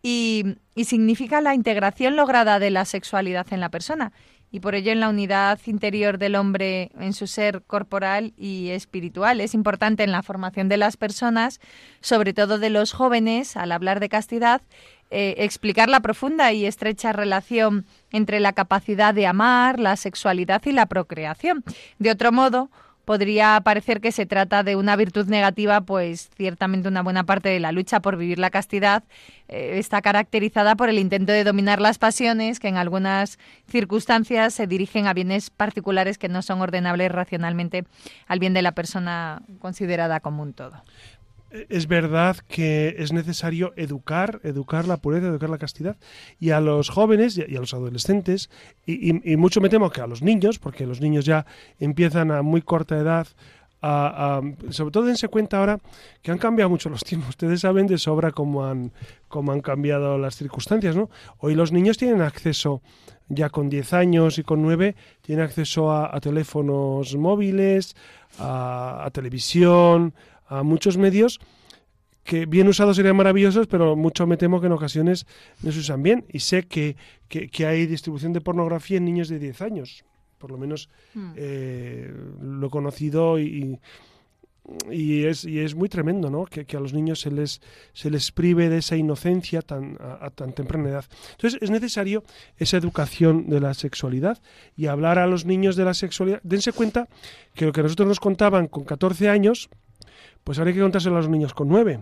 y, 0.01 0.57
significa 0.83 1.41
la 1.41 1.53
integración 1.53 2.15
lograda 2.15 2.57
de 2.57 2.71
la 2.71 2.85
sexualidad 2.85 3.45
en 3.51 3.59
la 3.59 3.69
persona 3.69 4.11
y 4.51 4.59
por 4.59 4.75
ello 4.75 4.91
en 4.91 4.99
la 4.99 5.09
unidad 5.09 5.59
interior 5.65 6.17
del 6.17 6.35
hombre 6.35 6.91
en 6.99 7.13
su 7.13 7.27
ser 7.27 7.61
corporal 7.61 8.33
y 8.35 8.69
espiritual. 8.69 9.39
Es 9.39 9.53
importante 9.53 10.03
en 10.03 10.11
la 10.11 10.23
formación 10.23 10.67
de 10.67 10.77
las 10.77 10.97
personas, 10.97 11.61
sobre 12.01 12.33
todo 12.33 12.57
de 12.57 12.69
los 12.69 12.91
jóvenes, 12.91 13.55
al 13.55 13.71
hablar 13.71 13.99
de 14.01 14.09
castidad, 14.09 14.61
eh, 15.09 15.35
explicar 15.37 15.87
la 15.87 16.01
profunda 16.01 16.51
y 16.51 16.65
estrecha 16.65 17.13
relación 17.13 17.85
entre 18.11 18.39
la 18.39 18.51
capacidad 18.51 19.13
de 19.13 19.27
amar, 19.27 19.79
la 19.79 19.95
sexualidad 19.95 20.61
y 20.65 20.73
la 20.73 20.85
procreación. 20.85 21.63
De 21.99 22.11
otro 22.11 22.31
modo, 22.31 22.69
podría 23.05 23.59
parecer 23.61 24.01
que 24.01 24.11
se 24.11 24.25
trata 24.25 24.63
de 24.63 24.75
una 24.75 24.95
virtud 24.95 25.27
negativa, 25.27 25.81
pues 25.81 26.29
ciertamente 26.35 26.87
una 26.87 27.01
buena 27.01 27.23
parte 27.23 27.49
de 27.49 27.59
la 27.59 27.71
lucha 27.71 27.99
por 27.99 28.17
vivir 28.17 28.39
la 28.39 28.49
castidad 28.49 29.03
eh, 29.47 29.77
está 29.77 30.01
caracterizada 30.01 30.75
por 30.75 30.89
el 30.89 30.99
intento 30.99 31.31
de 31.31 31.43
dominar 31.43 31.81
las 31.81 31.97
pasiones 31.97 32.59
que 32.59 32.67
en 32.67 32.77
algunas 32.77 33.39
circunstancias 33.69 34.53
se 34.53 34.67
dirigen 34.67 35.07
a 35.07 35.13
bienes 35.13 35.49
particulares 35.49 36.17
que 36.17 36.29
no 36.29 36.41
son 36.41 36.61
ordenables 36.61 37.11
racionalmente 37.11 37.85
al 38.27 38.39
bien 38.39 38.53
de 38.53 38.61
la 38.61 38.73
persona 38.73 39.41
considerada 39.59 40.19
como 40.19 40.43
un 40.43 40.53
todo 40.53 40.83
es 41.69 41.87
verdad 41.87 42.37
que 42.47 42.95
es 42.97 43.11
necesario 43.11 43.73
educar, 43.75 44.39
educar 44.43 44.87
la 44.87 44.97
pureza, 44.97 45.27
educar 45.27 45.49
la 45.49 45.57
castidad, 45.57 45.97
y 46.39 46.51
a 46.51 46.61
los 46.61 46.89
jóvenes 46.89 47.37
y 47.37 47.55
a 47.55 47.59
los 47.59 47.73
adolescentes, 47.73 48.49
y, 48.85 49.13
mucho 49.37 49.61
me 49.61 49.69
temo 49.69 49.89
que 49.89 50.01
a 50.01 50.07
los 50.07 50.21
niños, 50.21 50.59
porque 50.59 50.85
los 50.85 51.01
niños 51.01 51.25
ya 51.25 51.45
empiezan 51.79 52.31
a 52.31 52.41
muy 52.41 52.61
corta 52.61 52.97
edad 52.97 53.27
a, 53.83 54.41
sobre 54.69 54.91
todo 54.91 55.05
dense 55.05 55.27
cuenta 55.27 55.57
ahora 55.57 55.79
que 56.21 56.29
han 56.29 56.37
cambiado 56.37 56.69
mucho 56.69 56.89
los 56.89 57.03
tiempos. 57.03 57.29
Ustedes 57.29 57.61
saben 57.61 57.87
de 57.87 57.97
sobra 57.97 58.31
cómo 58.31 58.63
han, 58.63 58.91
cómo 59.27 59.51
han 59.51 59.61
cambiado 59.61 60.19
las 60.19 60.35
circunstancias, 60.35 60.95
¿no? 60.95 61.09
Hoy 61.39 61.55
los 61.55 61.71
niños 61.71 61.97
tienen 61.97 62.21
acceso, 62.21 62.83
ya 63.27 63.49
con 63.49 63.69
10 63.69 63.93
años 63.93 64.37
y 64.37 64.43
con 64.43 64.61
9, 64.61 64.95
tienen 65.21 65.43
acceso 65.43 65.91
a, 65.91 66.19
teléfonos 66.19 67.15
móviles, 67.15 67.95
a 68.37 69.09
televisión, 69.11 70.13
a 70.51 70.63
muchos 70.63 70.97
medios 70.97 71.39
que 72.23 72.45
bien 72.45 72.67
usados 72.67 72.97
serían 72.97 73.15
maravillosos, 73.15 73.67
pero 73.67 73.95
mucho 73.95 74.27
me 74.27 74.37
temo 74.37 74.59
que 74.59 74.67
en 74.67 74.73
ocasiones 74.73 75.25
no 75.63 75.71
se 75.71 75.79
usan 75.79 76.03
bien. 76.03 76.25
Y 76.29 76.39
sé 76.39 76.63
que, 76.63 76.95
que, 77.27 77.65
hay 77.65 77.87
distribución 77.87 78.31
de 78.33 78.41
pornografía 78.41 78.97
en 78.97 79.05
niños 79.05 79.29
de 79.29 79.39
10 79.39 79.61
años. 79.61 80.03
Por 80.37 80.51
lo 80.51 80.57
menos 80.57 80.89
hmm. 81.15 81.31
eh, 81.35 82.13
lo 82.41 82.67
he 82.67 82.69
conocido 82.69 83.39
y, 83.39 83.79
y, 84.91 85.25
es, 85.25 85.45
y 85.45 85.59
es 85.59 85.73
muy 85.73 85.89
tremendo, 85.89 86.29
¿no? 86.29 86.45
Que, 86.45 86.65
a 86.75 86.79
los 86.79 86.93
niños 86.93 87.21
se 87.21 87.31
les, 87.31 87.61
se 87.93 88.09
les 88.09 88.31
prive 88.31 88.69
de 88.69 88.77
esa 88.77 88.95
inocencia 88.95 89.61
tan, 89.61 89.97
a, 89.99 90.29
tan 90.29 90.53
temprana 90.53 90.89
edad. 90.89 91.05
Entonces 91.31 91.61
es 91.61 91.71
necesario 91.71 92.23
esa 92.57 92.77
educación 92.77 93.49
de 93.49 93.59
la 93.59 93.73
sexualidad 93.73 94.39
y 94.75 94.87
hablar 94.87 95.17
a 95.17 95.27
los 95.27 95.45
niños 95.45 95.75
de 95.75 95.85
la 95.85 95.93
sexualidad. 95.93 96.39
Dense 96.43 96.71
cuenta 96.71 97.07
que 97.55 97.65
lo 97.65 97.71
que 97.71 97.83
nosotros 97.83 98.07
nos 98.07 98.19
contaban 98.19 98.67
con 98.67 98.83
14 98.83 99.29
años, 99.29 99.69
pues 100.43 100.59
hay 100.59 100.73
que 100.73 100.79
contárselo 100.79 101.17
a 101.17 101.21
los 101.21 101.29
niños 101.29 101.53
con 101.53 101.67
nueve. 101.67 101.99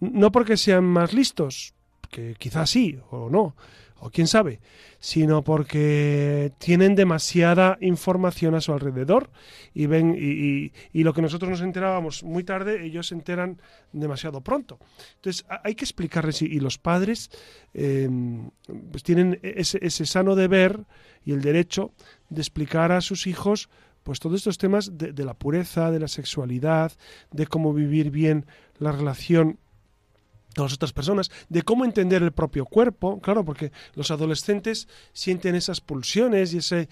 No 0.00 0.32
porque 0.32 0.56
sean 0.56 0.84
más 0.84 1.12
listos, 1.12 1.74
que 2.10 2.34
quizás 2.38 2.70
sí 2.70 2.98
o 3.10 3.30
no, 3.30 3.54
o 4.04 4.10
quién 4.10 4.26
sabe, 4.26 4.58
sino 4.98 5.44
porque 5.44 6.52
tienen 6.58 6.96
demasiada 6.96 7.78
información 7.80 8.56
a 8.56 8.60
su 8.60 8.72
alrededor 8.72 9.30
y 9.74 9.86
ven 9.86 10.16
y, 10.18 10.72
lo 11.04 11.14
que 11.14 11.22
nosotros 11.22 11.48
nos 11.48 11.60
enterábamos 11.60 12.24
muy 12.24 12.42
tarde, 12.42 12.84
ellos 12.84 13.06
se 13.06 13.14
enteran 13.14 13.60
demasiado 13.92 14.40
pronto. 14.40 14.80
Entonces 15.14 15.46
hay 15.62 15.76
que 15.76 15.84
explicarles 15.84 16.42
y, 16.42 16.58
los 16.58 16.78
padres 16.78 17.30
em, 17.74 18.50
pues 18.90 19.04
tienen 19.04 19.38
ese, 19.42 19.78
ese 19.80 20.04
sano 20.04 20.34
deber 20.34 20.80
y 21.24 21.30
el 21.30 21.40
derecho 21.40 21.92
de 22.28 22.40
explicar 22.40 22.90
a 22.90 23.02
sus 23.02 23.28
hijos 23.28 23.70
pues 24.02 24.20
todos 24.20 24.36
estos 24.36 24.58
temas 24.58 24.96
de, 24.98 25.24
la 25.24 25.34
pureza, 25.34 25.90
de 25.90 26.00
la 26.00 26.08
sexualidad, 26.08 26.92
de 27.30 27.46
cómo 27.46 27.72
vivir 27.72 28.10
bien 28.10 28.46
la 28.78 28.92
relación 28.92 29.58
con 30.54 30.64
las 30.64 30.74
otras 30.74 30.92
personas, 30.92 31.30
de 31.48 31.62
cómo 31.62 31.84
entender 31.84 32.22
el 32.22 32.32
propio 32.32 32.66
cuerpo, 32.66 33.20
claro, 33.20 33.44
porque 33.44 33.72
los 33.94 34.10
adolescentes 34.10 34.86
sienten 35.12 35.54
esas 35.54 35.80
pulsiones 35.80 36.52
y 36.52 36.58
ese, 36.58 36.88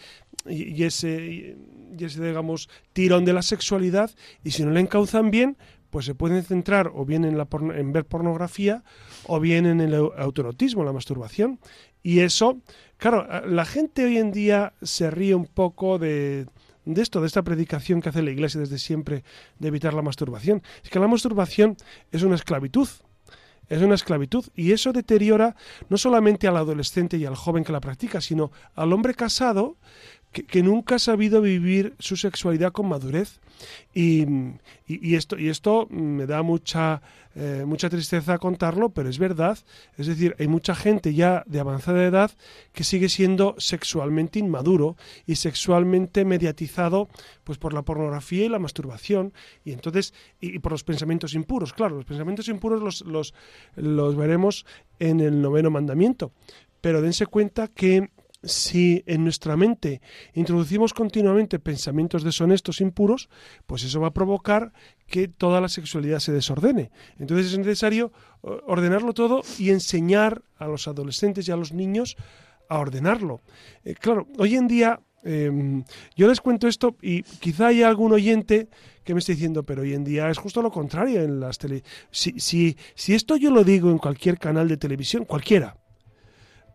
y, 0.46 0.82
ese, 0.82 1.56
y 1.98 2.04
ese, 2.04 2.24
digamos, 2.24 2.70
tirón 2.94 3.26
de 3.26 3.34
la 3.34 3.42
sexualidad, 3.42 4.10
y 4.42 4.52
si 4.52 4.64
no 4.64 4.70
le 4.70 4.80
encauzan 4.80 5.30
bien, 5.30 5.58
pues 5.90 6.06
se 6.06 6.14
pueden 6.14 6.42
centrar 6.44 6.90
o 6.94 7.04
bien 7.04 7.24
en, 7.24 7.36
la 7.36 7.48
en 7.74 7.92
ver 7.92 8.06
pornografía 8.06 8.84
o 9.26 9.40
bien 9.40 9.66
en 9.66 9.80
el 9.80 9.94
autorotismo, 9.94 10.84
la 10.84 10.92
masturbación. 10.92 11.58
Y 12.02 12.20
eso, 12.20 12.60
claro, 12.96 13.26
la 13.46 13.64
gente 13.64 14.04
hoy 14.04 14.16
en 14.16 14.30
día 14.30 14.72
se 14.82 15.10
ríe 15.10 15.34
un 15.34 15.46
poco 15.46 15.98
de, 15.98 16.46
de 16.94 17.02
esto, 17.02 17.20
de 17.20 17.26
esta 17.26 17.42
predicación 17.42 18.00
que 18.00 18.08
hace 18.08 18.22
la 18.22 18.30
Iglesia 18.30 18.60
desde 18.60 18.78
siempre 18.78 19.24
de 19.58 19.68
evitar 19.68 19.94
la 19.94 20.02
masturbación. 20.02 20.62
Es 20.82 20.90
que 20.90 20.98
la 20.98 21.08
masturbación 21.08 21.76
es 22.10 22.22
una 22.22 22.34
esclavitud. 22.34 22.88
Es 23.68 23.80
una 23.82 23.94
esclavitud 23.94 24.44
y 24.56 24.72
eso 24.72 24.92
deteriora 24.92 25.54
no 25.88 25.96
solamente 25.96 26.48
al 26.48 26.56
adolescente 26.56 27.16
y 27.16 27.24
al 27.24 27.36
joven 27.36 27.62
que 27.62 27.70
la 27.70 27.80
practica, 27.80 28.20
sino 28.20 28.50
al 28.74 28.92
hombre 28.92 29.14
casado 29.14 29.76
que, 30.32 30.62
nunca 30.62 30.94
ha 30.94 30.98
sabido 30.98 31.42
vivir 31.42 31.94
su 31.98 32.16
sexualidad 32.16 32.72
con 32.72 32.88
madurez. 32.88 33.40
Y, 33.92 34.24
esto, 35.14 35.36
y 35.38 35.48
esto 35.48 35.86
me 35.90 36.24
da 36.26 36.42
mucha, 36.42 37.02
eh, 37.34 37.64
mucha 37.66 37.90
tristeza 37.90 38.38
contarlo, 38.38 38.90
pero 38.90 39.08
es 39.08 39.18
verdad. 39.18 39.58
Es 39.98 40.06
decir, 40.06 40.36
hay 40.38 40.46
mucha 40.46 40.74
gente 40.74 41.14
ya 41.14 41.42
de 41.46 41.60
avanzada 41.60 42.04
edad 42.04 42.30
que 42.72 42.84
sigue 42.84 43.08
siendo 43.08 43.56
sexualmente 43.58 44.38
inmaduro 44.38 44.96
y 45.26 45.34
sexualmente 45.36 46.24
mediatizado 46.24 47.08
pues, 47.42 47.58
por 47.58 47.74
la 47.74 47.82
pornografía 47.82 48.44
y 48.44 48.48
la 48.48 48.60
masturbación. 48.60 49.32
Y 49.64 49.72
entonces, 49.72 50.14
y, 50.40 50.60
por 50.60 50.72
los 50.72 50.84
pensamientos 50.84 51.34
impuros. 51.34 51.72
Claro, 51.72 51.96
los 51.96 52.04
pensamientos 52.04 52.48
impuros 52.48 52.80
los, 52.80 53.02
los, 53.02 53.34
los 53.74 54.16
veremos 54.16 54.64
en 55.00 55.20
el 55.20 55.42
noveno 55.42 55.70
mandamiento. 55.70 56.32
Pero 56.80 57.02
dense 57.02 57.26
cuenta 57.26 57.68
que 57.68 58.08
si 58.42 59.02
en 59.06 59.24
nuestra 59.24 59.56
mente 59.56 60.00
introducimos 60.34 60.94
continuamente 60.94 61.58
pensamientos 61.58 62.24
deshonestos, 62.24 62.80
impuros, 62.80 63.28
pues 63.66 63.84
eso 63.84 64.00
va 64.00 64.08
a 64.08 64.14
provocar 64.14 64.72
que 65.06 65.28
toda 65.28 65.60
la 65.60 65.68
sexualidad 65.68 66.20
se 66.20 66.32
desordene. 66.32 66.90
Entonces 67.18 67.52
es 67.52 67.58
necesario 67.58 68.12
eh, 68.42 68.48
ordenarlo 68.66 69.12
todo 69.12 69.42
y 69.58 69.70
enseñar 69.70 70.42
a 70.56 70.66
los 70.66 70.88
adolescentes 70.88 71.48
y 71.48 71.52
a 71.52 71.56
los 71.56 71.72
niños 71.72 72.16
a 72.68 72.78
ordenarlo. 72.78 73.40
Eh, 73.84 73.94
claro, 73.94 74.26
hoy 74.38 74.54
en 74.54 74.68
día 74.68 75.00
em, 75.22 75.84
yo 76.16 76.28
les 76.28 76.40
cuento 76.40 76.68
esto 76.68 76.96
y 77.02 77.22
quizá 77.22 77.66
haya 77.66 77.88
algún 77.88 78.12
oyente 78.12 78.68
que 79.04 79.12
me 79.12 79.20
esté 79.20 79.32
diciendo, 79.32 79.64
pero 79.64 79.82
hoy 79.82 79.92
en 79.92 80.04
día 80.04 80.30
es 80.30 80.38
justo 80.38 80.62
lo 80.62 80.70
contrario 80.70 81.20
en 81.22 81.40
las 81.40 81.58
tele. 81.58 81.82
Si, 82.10 82.38
si, 82.38 82.76
si 82.94 83.14
esto 83.14 83.36
yo 83.36 83.50
lo 83.50 83.64
digo 83.64 83.90
en 83.90 83.98
cualquier 83.98 84.38
canal 84.38 84.68
de 84.68 84.76
televisión, 84.76 85.24
cualquiera, 85.24 85.76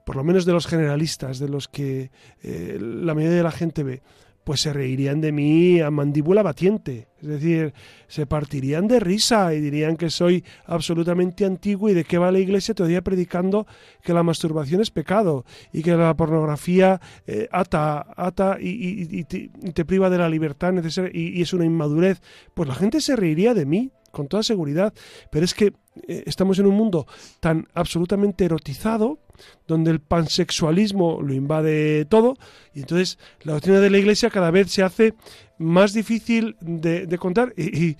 por 0.05 0.15
lo 0.15 0.23
menos 0.23 0.45
de 0.45 0.53
los 0.53 0.67
generalistas, 0.67 1.39
de 1.39 1.49
los 1.49 1.67
que 1.67 2.11
eh, 2.43 2.77
la 2.79 3.13
mayoría 3.13 3.37
de 3.37 3.43
la 3.43 3.51
gente 3.51 3.83
ve, 3.83 4.01
pues 4.45 4.61
se 4.61 4.71
reirían 4.71 5.21
de 5.21 5.31
mí 5.31 5.81
a 5.81 5.89
mandíbula 5.89 6.43
batiente. 6.43 7.07
Es 7.19 7.27
decir, 7.27 7.73
se 8.07 8.27
partirían 8.27 8.87
de 8.87 8.99
risa 8.99 9.51
y 9.55 9.59
dirían 9.59 9.97
que 9.97 10.11
soy 10.11 10.45
absolutamente 10.67 11.45
antiguo 11.45 11.89
y 11.89 11.95
de 11.95 12.03
qué 12.03 12.19
va 12.19 12.31
la 12.31 12.37
iglesia 12.37 12.75
todavía 12.75 13.01
predicando 13.01 13.65
que 14.03 14.13
la 14.13 14.21
masturbación 14.21 14.81
es 14.81 14.91
pecado 14.91 15.43
y 15.73 15.81
que 15.81 15.95
la 15.95 16.15
pornografía 16.15 17.01
eh, 17.25 17.49
ata, 17.51 18.05
ata 18.15 18.57
y, 18.61 19.23
te, 19.23 19.85
priva 19.85 20.11
de 20.11 20.19
la 20.19 20.29
libertad 20.29 20.71
necesaria 20.73 21.09
y, 21.11 21.39
y 21.39 21.41
es 21.41 21.51
una 21.51 21.65
inmadurez. 21.65 22.21
Pues 22.53 22.69
la 22.69 22.75
gente 22.75 23.01
se 23.01 23.15
reiría 23.15 23.55
de 23.55 23.65
mí, 23.65 23.91
con 24.15 24.27
toda 24.27 24.43
seguridad. 24.43 24.93
Pero 25.29 25.43
es 25.43 25.53
que 25.53 25.73
eh, 26.07 26.23
estamos 26.25 26.57
en 26.57 26.65
un 26.65 26.75
mundo 26.75 27.05
tan 27.41 27.67
absolutamente 27.73 28.45
erotizado, 28.45 29.19
donde 29.67 29.91
el 29.91 29.99
pansexualismo 29.99 31.21
lo 31.21 31.33
invade 31.33 32.05
todo, 32.05 32.37
y 32.73 32.79
entonces 32.79 33.19
la 33.43 33.53
doctrina 33.53 33.81
de 33.81 33.89
la 33.89 33.97
Iglesia 33.97 34.29
cada 34.29 34.51
vez 34.51 34.71
se 34.71 34.83
hace 34.83 35.13
más 35.57 35.93
difícil 35.93 36.55
de, 36.61 37.17
contar 37.17 37.53
y, 37.57 37.97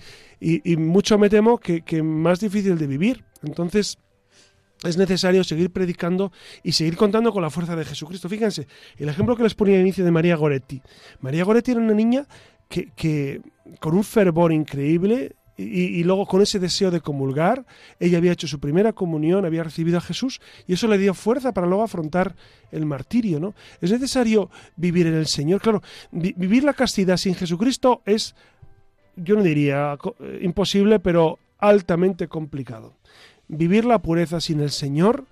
mucho 0.76 1.18
me 1.18 1.28
temo 1.28 1.58
que, 1.58 2.02
más 2.02 2.40
difícil 2.40 2.78
de 2.78 2.86
vivir. 2.86 3.24
Entonces, 3.42 3.98
es 4.84 4.96
necesario 4.96 5.44
seguir 5.44 5.70
predicando 5.70 6.32
y 6.62 6.72
seguir 6.72 6.96
contando 6.96 7.32
con 7.32 7.42
la 7.42 7.50
fuerza 7.50 7.76
de 7.76 7.84
Jesucristo. 7.84 8.28
Fíjense, 8.28 8.66
el 8.96 9.08
ejemplo 9.10 9.36
que 9.36 9.42
les 9.42 9.54
ponía 9.54 9.74
al 9.74 9.82
inicio 9.82 10.04
de 10.04 10.10
María 10.10 10.36
Goretti. 10.36 10.80
María 11.20 11.44
Goretti 11.44 11.72
era 11.72 11.80
una 11.80 11.94
niña 11.94 12.26
que, 12.68 12.90
que 12.96 13.42
con 13.80 13.94
un 13.94 14.04
fervor 14.04 14.52
increíble 14.52 15.36
y, 15.58 16.04
luego 16.04 16.26
con 16.26 16.42
ese 16.42 16.58
deseo 16.58 16.90
de 16.90 17.00
comulgar, 17.00 17.64
ella 17.98 18.18
había 18.18 18.32
hecho 18.32 18.46
su 18.46 18.60
primera 18.60 18.92
comunión, 18.92 19.46
había 19.46 19.64
recibido 19.64 19.96
a 19.96 20.02
Jesús 20.02 20.40
y 20.66 20.74
eso 20.74 20.86
le 20.86 20.98
dio 20.98 21.14
fuerza 21.14 21.52
para 21.52 21.66
luego 21.66 21.82
afrontar 21.82 22.36
el 22.72 22.84
martirio, 22.84 23.40
¿no? 23.40 23.54
Es 23.80 23.90
necesario 23.90 24.50
vivir 24.76 25.06
en 25.06 25.14
el 25.14 25.26
Señor. 25.26 25.62
Claro, 25.62 25.82
vivir 26.10 26.62
la 26.62 26.74
castidad 26.74 27.16
sin 27.16 27.34
Jesucristo 27.34 28.02
es, 28.04 28.34
yo 29.16 29.34
no 29.34 29.42
diría 29.42 29.96
eh, 30.20 30.40
imposible, 30.42 30.98
pero 30.98 31.38
altamente 31.58 32.28
complicado. 32.28 32.92
Vivir 33.48 33.86
la 33.86 34.00
pureza 34.00 34.40
sin 34.40 34.60
el 34.60 34.70
Señor 34.70 35.24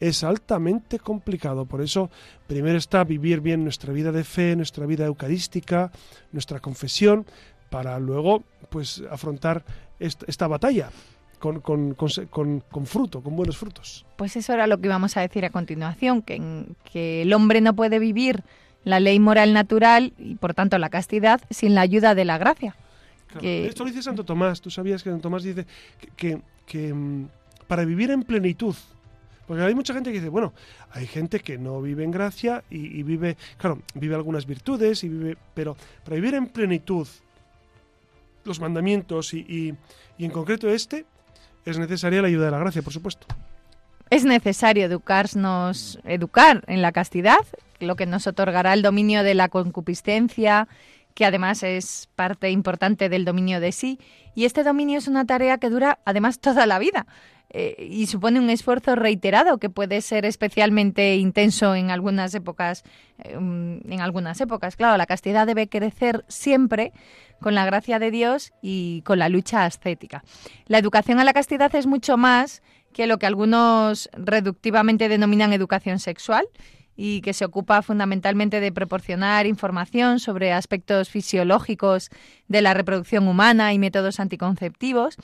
es 0.00 0.24
altamente 0.24 0.98
complicado. 0.98 1.66
Por 1.66 1.82
eso, 1.82 2.10
primero 2.46 2.78
está 2.78 3.04
vivir 3.04 3.40
bien 3.40 3.62
nuestra 3.62 3.92
vida 3.92 4.10
de 4.10 4.24
fe, 4.24 4.56
nuestra 4.56 4.86
vida 4.86 5.04
eucarística, 5.04 5.92
nuestra 6.32 6.58
confesión, 6.58 7.26
para 7.70 7.98
luego 7.98 8.42
pues 8.68 9.02
afrontar 9.10 9.64
esta, 9.98 10.46
batalla 10.46 10.90
con, 11.38 11.60
con, 11.60 11.94
con, 11.94 12.86
fruto, 12.86 13.22
con 13.22 13.36
buenos 13.36 13.56
frutos. 13.56 14.04
Pues 14.16 14.36
eso 14.36 14.52
era 14.52 14.66
lo 14.66 14.78
que 14.78 14.86
íbamos 14.86 15.16
a 15.16 15.20
decir 15.22 15.44
a 15.44 15.50
continuación, 15.50 16.22
que, 16.22 16.66
que 16.92 17.22
el 17.22 17.32
hombre 17.32 17.60
no 17.60 17.74
puede 17.74 17.98
vivir 17.98 18.42
la 18.84 19.00
ley 19.00 19.18
moral 19.18 19.52
natural 19.52 20.12
y 20.18 20.36
por 20.36 20.54
tanto 20.54 20.78
la 20.78 20.90
castidad 20.90 21.40
sin 21.50 21.74
la 21.74 21.82
ayuda 21.82 22.14
de 22.14 22.24
la 22.24 22.38
gracia. 22.38 22.74
Esto 23.40 23.84
lo 23.84 23.90
dice 23.90 24.02
Santo 24.02 24.24
Tomás. 24.24 24.60
Tú 24.60 24.70
sabías 24.70 25.02
que 25.02 25.10
Santo 25.10 25.22
Tomás 25.22 25.44
dice 25.44 25.66
que, 26.16 26.40
que, 26.66 26.92
mm, 26.92 27.28
para 27.68 27.84
vivir 27.84 28.10
en 28.10 28.22
plenitud, 28.22 28.74
porque 29.46 29.62
hay 29.62 29.74
mucha 29.74 29.94
gente 29.94 30.10
que 30.10 30.18
dice, 30.18 30.28
bueno, 30.28 30.52
hay 30.90 31.06
gente 31.06 31.40
que 31.40 31.58
no 31.58 31.80
vive 31.80 32.02
en 32.02 32.10
gracia 32.10 32.64
y, 32.70 33.02
vive, 33.02 33.36
claro, 33.56 33.80
vive 33.94 34.14
algunas 34.14 34.46
virtudes, 34.46 35.04
y 35.04 35.08
vive, 35.08 35.36
pero 35.54 35.76
para 36.04 36.16
vivir 36.16 36.34
en 36.34 36.46
plenitud 36.46 37.06
los 38.44 38.60
mandamientos 38.60 39.34
y, 39.34 39.74
y 40.18 40.24
en 40.24 40.30
concreto 40.30 40.68
este, 40.68 41.06
es 41.64 41.78
necesaria 41.78 42.22
la 42.22 42.28
ayuda 42.28 42.46
de 42.46 42.50
la 42.50 42.58
gracia, 42.58 42.82
por 42.82 42.92
supuesto. 42.92 43.26
Es 44.10 44.24
necesario 44.24 44.86
educarnos, 44.86 46.00
educar 46.04 46.64
en 46.66 46.82
la 46.82 46.92
castidad, 46.92 47.38
lo 47.78 47.96
que 47.96 48.06
nos 48.06 48.26
otorgará 48.26 48.72
el 48.74 48.82
dominio 48.82 49.22
de 49.22 49.34
la 49.34 49.48
concupiscencia, 49.48 50.68
que 51.14 51.24
además 51.24 51.62
es 51.62 52.08
parte 52.16 52.50
importante 52.50 53.08
del 53.08 53.24
dominio 53.24 53.60
de 53.60 53.72
sí. 53.72 53.98
Y 54.34 54.46
este 54.46 54.64
dominio 54.64 54.98
es 54.98 55.08
una 55.08 55.26
tarea 55.26 55.58
que 55.58 55.70
dura 55.70 56.00
además 56.04 56.40
toda 56.40 56.66
la 56.66 56.78
vida. 56.78 57.06
Eh, 57.52 57.88
y 57.90 58.06
supone 58.06 58.38
un 58.38 58.48
esfuerzo 58.48 58.94
reiterado 58.94 59.58
que 59.58 59.68
puede 59.68 60.02
ser 60.02 60.24
especialmente 60.24 61.16
intenso 61.16 61.74
en 61.74 61.90
algunas 61.90 62.32
épocas 62.32 62.84
eh, 63.18 63.32
en 63.34 64.00
algunas 64.00 64.40
épocas 64.40 64.76
claro 64.76 64.96
la 64.96 65.06
castidad 65.06 65.48
debe 65.48 65.68
crecer 65.68 66.24
siempre 66.28 66.92
con 67.40 67.56
la 67.56 67.64
gracia 67.64 67.98
de 67.98 68.12
Dios 68.12 68.52
y 68.62 69.02
con 69.02 69.18
la 69.18 69.28
lucha 69.28 69.64
ascética 69.64 70.22
la 70.66 70.78
educación 70.78 71.18
a 71.18 71.24
la 71.24 71.32
castidad 71.32 71.74
es 71.74 71.88
mucho 71.88 72.16
más 72.16 72.62
que 72.92 73.08
lo 73.08 73.18
que 73.18 73.26
algunos 73.26 74.08
reductivamente 74.12 75.08
denominan 75.08 75.52
educación 75.52 75.98
sexual 75.98 76.46
y 77.02 77.22
que 77.22 77.32
se 77.32 77.46
ocupa 77.46 77.82
fundamentalmente 77.82 78.60
de 78.60 78.72
proporcionar 78.72 79.46
información 79.46 80.20
sobre 80.20 80.52
aspectos 80.52 81.08
fisiológicos 81.08 82.10
de 82.46 82.60
la 82.62 82.74
reproducción 82.74 83.26
humana 83.26 83.72
y 83.72 83.78
métodos 83.78 84.20
anticonceptivos. 84.20 85.16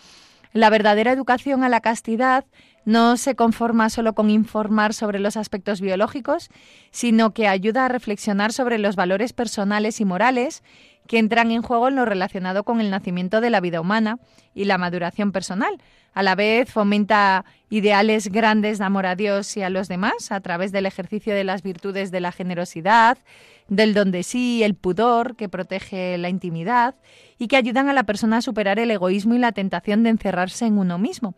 La 0.57 0.71
verdadera 0.71 1.13
educación 1.13 1.65
a 1.65 1.69
la 1.69 1.83
castidad 1.83 2.47
no 2.87 3.19
se 3.19 3.35
conforma 3.35 3.91
solo 3.91 4.15
con 4.15 4.31
informar 4.31 4.95
sobre 4.95 5.19
los 5.19 5.37
aspectos 5.37 5.83
biológicos, 5.83 6.49
sino 6.91 7.35
que 7.35 7.47
ayuda 7.47 7.85
a 7.85 7.89
reflexionar 7.89 8.55
sobre 8.55 8.79
los 8.79 8.97
valores 8.97 9.35
personales 9.35 10.01
y 10.01 10.07
morales 10.07 10.63
que 11.07 11.19
entran 11.19 11.51
en 11.51 11.61
juego 11.61 11.89
en 11.89 11.97
lo 11.97 12.07
relacionado 12.07 12.65
con 12.65 12.81
el 12.81 12.91
nacimiento 12.91 13.43
de 13.43 13.51
la 13.51 13.61
vida 13.61 13.83
humana 13.83 14.19
y 14.55 14.65
la 14.65 14.79
maduración 14.79 15.31
personal. 15.31 15.77
A 16.15 16.23
la 16.23 16.35
vez 16.35 16.73
fomenta 16.73 17.45
ideales 17.69 18.29
grandes 18.29 18.79
de 18.79 18.85
amor 18.85 19.05
a 19.05 19.15
Dios 19.15 19.55
y 19.59 19.63
a 19.63 19.69
los 19.69 19.89
demás 19.89 20.33
a 20.33 20.41
través 20.41 20.73
del 20.73 20.87
ejercicio 20.87 21.35
de 21.35 21.45
las 21.45 21.63
virtudes 21.63 22.11
de 22.11 22.21
la 22.21 22.33
generosidad, 22.33 23.19
del 23.69 23.95
don 23.95 24.11
de 24.11 24.23
sí, 24.23 24.63
el 24.63 24.75
pudor 24.75 25.37
que 25.37 25.49
protege 25.49 26.19
la 26.19 26.29
intimidad 26.29 26.95
y 27.39 27.49
que 27.49 27.57
ayudan 27.57 27.89
a 27.89 27.93
la 27.93 28.05
persona 28.05 28.39
a 28.39 28.43
superar 28.43 28.79
el 28.79 28.91
egoísmo 28.91 29.35
y 29.35 29.39
la 29.39 29.53
tentación 29.53 30.03
de 30.03 30.11
encerrarse 30.11 30.67
en 30.67 30.79
uno 30.79 30.99
mismo. 30.99 31.35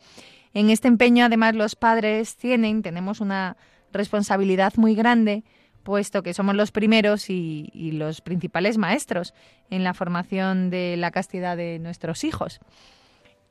En 0.55 0.71
este 0.71 0.89
empeño, 0.89 1.25
además, 1.25 1.55
los 1.55 1.77
padres 1.77 2.37
tienen, 2.37 2.83
tenemos 2.83 3.21
una 3.21 3.57
responsabilidad 3.93 4.75
muy 4.77 4.95
grande 4.95 5.45
puesto 5.89 6.23
que 6.23 6.35
somos 6.35 6.55
los 6.55 6.71
primeros 6.71 7.31
y, 7.31 7.71
los 7.95 8.21
principales 8.21 8.77
maestros 8.77 9.33
en 9.71 9.85
la 9.85 9.95
formación 9.95 10.69
de 10.69 10.99
la 10.99 11.11
castidad 11.11 11.57
de 11.57 11.79
nuestros 11.79 12.25
hijos. 12.25 12.61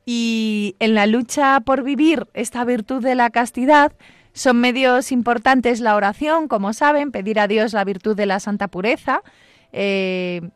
Y 0.06 0.76
en 0.78 0.94
la 0.94 1.08
lucha 1.08 1.58
por 1.60 1.82
vivir 1.82 2.28
esta 2.34 2.64
virtud 2.64 3.02
de 3.02 3.16
la 3.16 3.30
castidad, 3.30 3.92
son 4.38 4.60
medios 4.60 5.10
importantes 5.10 5.80
la 5.80 5.96
oración, 5.96 6.46
como 6.46 6.72
saben, 6.72 7.10
pedir 7.10 7.40
a 7.40 7.48
Dios 7.48 7.72
la 7.72 7.82
virtud 7.82 8.16
de 8.16 8.24
la 8.24 8.38
santa 8.38 8.68
pureza, 8.68 9.22
eh, 9.72 10.50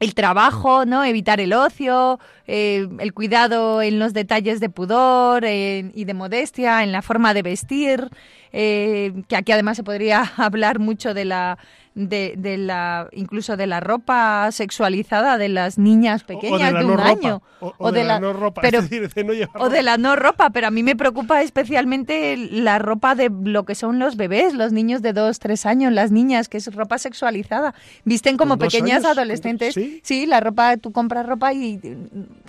el 0.00 0.14
trabajo, 0.14 0.84
¿no? 0.84 1.02
Evitar 1.02 1.40
el 1.40 1.54
ocio, 1.54 2.20
eh, 2.46 2.88
el 2.98 3.12
cuidado 3.12 3.82
en 3.82 3.98
los 3.98 4.12
detalles 4.12 4.60
de 4.60 4.68
pudor 4.68 5.44
y 5.44 6.04
de 6.04 6.14
modestia, 6.14 6.82
en 6.82 6.92
la 6.92 7.02
forma 7.02 7.34
de 7.34 7.42
vestir, 7.42 8.10
eh, 8.52 9.12
que 9.28 9.36
aquí 9.36 9.52
además 9.52 9.76
se 9.76 9.84
podría 9.84 10.22
hablar 10.36 10.78
mucho 10.78 11.14
de 11.14 11.24
la 11.24 11.58
de, 11.96 12.56
la 12.58 13.08
incluso 13.12 13.56
de 13.56 13.66
la 13.66 13.80
ropa 13.80 14.50
sexualizada 14.52 15.38
de 15.38 15.48
las 15.48 15.78
niñas 15.78 16.24
pequeñas 16.24 16.74
de, 16.74 16.84
un 16.84 17.00
año 17.00 17.42
o, 17.60 17.90
de, 17.90 18.04
la, 18.04 18.20
no 18.20 18.34
ropa. 18.34 18.60
pero, 18.62 18.80
o 19.54 19.68
de 19.70 19.82
la 19.82 19.96
no 19.96 20.14
ropa 20.14 20.50
pero 20.50 20.66
a 20.66 20.70
mí 20.70 20.82
me 20.82 20.94
preocupa 20.94 21.40
especialmente 21.42 22.36
la 22.36 22.78
ropa 22.78 23.14
de 23.14 23.30
lo 23.30 23.64
que 23.64 23.74
son 23.74 23.98
los 23.98 24.16
bebés 24.16 24.52
los 24.52 24.72
niños 24.72 25.00
de 25.00 25.14
dos 25.14 25.38
tres 25.38 25.64
años 25.64 25.90
las 25.90 26.10
niñas 26.10 26.48
que 26.48 26.58
es 26.58 26.74
ropa 26.74 26.98
sexualizada. 26.98 27.74
Visten 28.04 28.36
como 28.36 28.58
pequeñas 28.58 29.04
adolescentes. 29.04 29.74
¿Sí? 30.02 30.26
la 30.26 30.40
ropa 30.40 30.76
tú 30.76 30.92
compras 30.92 31.24
ropa 31.26 31.52
y 31.52 31.80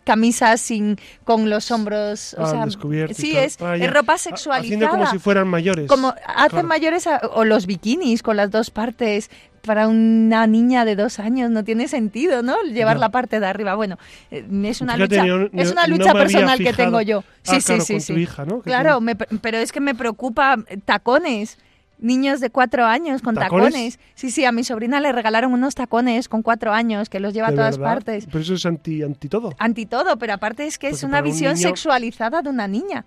camisas 0.03 0.61
sin 0.61 0.97
con 1.23 1.49
los 1.49 1.69
hombros 1.71 2.33
o 2.37 2.43
ah, 2.43 2.67
sea, 2.69 3.13
sí 3.13 3.35
es, 3.35 3.61
ah, 3.61 3.75
es, 3.75 3.91
ropa 3.91 4.17
sexualizada 4.17 4.59
haciendo 4.59 4.89
como 4.89 5.05
si 5.07 5.19
fueran 5.19 5.47
mayores 5.47 5.87
como 5.87 6.13
hacen 6.25 6.65
mayores 6.65 7.07
o 7.33 7.43
los 7.43 7.65
bikinis 7.65 8.23
con 8.23 8.37
las 8.37 8.49
dos 8.51 8.69
partes 8.69 9.29
para 9.67 9.87
una 9.87 10.47
niña 10.47 10.85
de 10.85 10.95
dos 10.95 11.19
años 11.19 11.51
no 11.51 11.63
tiene 11.63 11.87
sentido, 11.87 12.41
¿no? 12.41 12.55
Llevar 12.63 12.97
la 12.97 13.09
parte 13.09 13.39
de 13.39 13.45
arriba. 13.45 13.75
Bueno, 13.75 13.99
eh, 14.31 14.47
es 14.63 14.81
una 14.81 14.97
lucha, 14.97 15.25
es 15.53 15.71
una 15.71 15.85
lucha 15.85 16.13
personal 16.13 16.57
que 16.57 16.73
tengo 16.73 17.01
yo. 17.01 17.23
Sí, 17.43 17.61
sí, 17.61 17.81
sí, 17.81 17.99
sí. 17.99 18.27
Claro, 18.63 18.99
pero 19.41 19.57
es 19.57 19.71
que 19.71 19.81
me 19.81 19.93
preocupa 19.93 20.55
tacones. 20.85 21.59
Niños 21.99 22.39
de 22.39 22.49
cuatro 22.49 22.85
años 22.85 23.21
con 23.21 23.35
¿Tacones? 23.35 23.99
Sí, 24.13 24.29
sí, 24.29 24.45
a 24.45 24.51
mi 24.51 24.63
sobrina 24.63 24.99
le 24.99 25.11
regalaron 25.11 25.53
unos 25.53 25.75
tacones 25.75 26.29
con 26.29 26.43
cuatro 26.43 26.71
años 26.71 27.09
que 27.09 27.19
los 27.19 27.33
lleva 27.33 27.47
a 27.47 27.55
todas 27.55 27.79
partes. 27.79 28.27
Pero 28.27 28.39
eso 28.39 28.53
es 28.53 28.65
anti, 28.65 29.01
anti 29.01 29.27
todo. 29.29 29.53
Anti 29.57 29.85
todo, 29.85 30.17
pero 30.17 30.33
aparte 30.33 30.67
es 30.67 30.77
que 30.77 30.89
es 30.89 31.03
una 31.03 31.21
visión 31.21 31.57
sexualizada 31.57 32.41
de 32.41 32.49
una 32.49 32.67
niña 32.67 33.05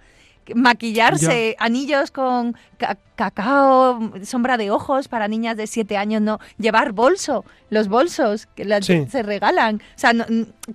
maquillarse, 0.54 1.56
anillos 1.58 2.10
con 2.10 2.56
cacao, 3.16 4.12
sombra 4.24 4.56
de 4.56 4.70
ojos 4.70 5.08
para 5.08 5.28
niñas 5.28 5.56
de 5.56 5.66
7 5.66 5.96
años, 5.96 6.22
no, 6.22 6.40
llevar 6.58 6.92
bolso, 6.92 7.44
los 7.68 7.88
bolsos 7.88 8.46
que 8.54 8.64
se 9.08 9.22
regalan. 9.22 9.76
O 9.76 9.98
sea, 9.98 10.12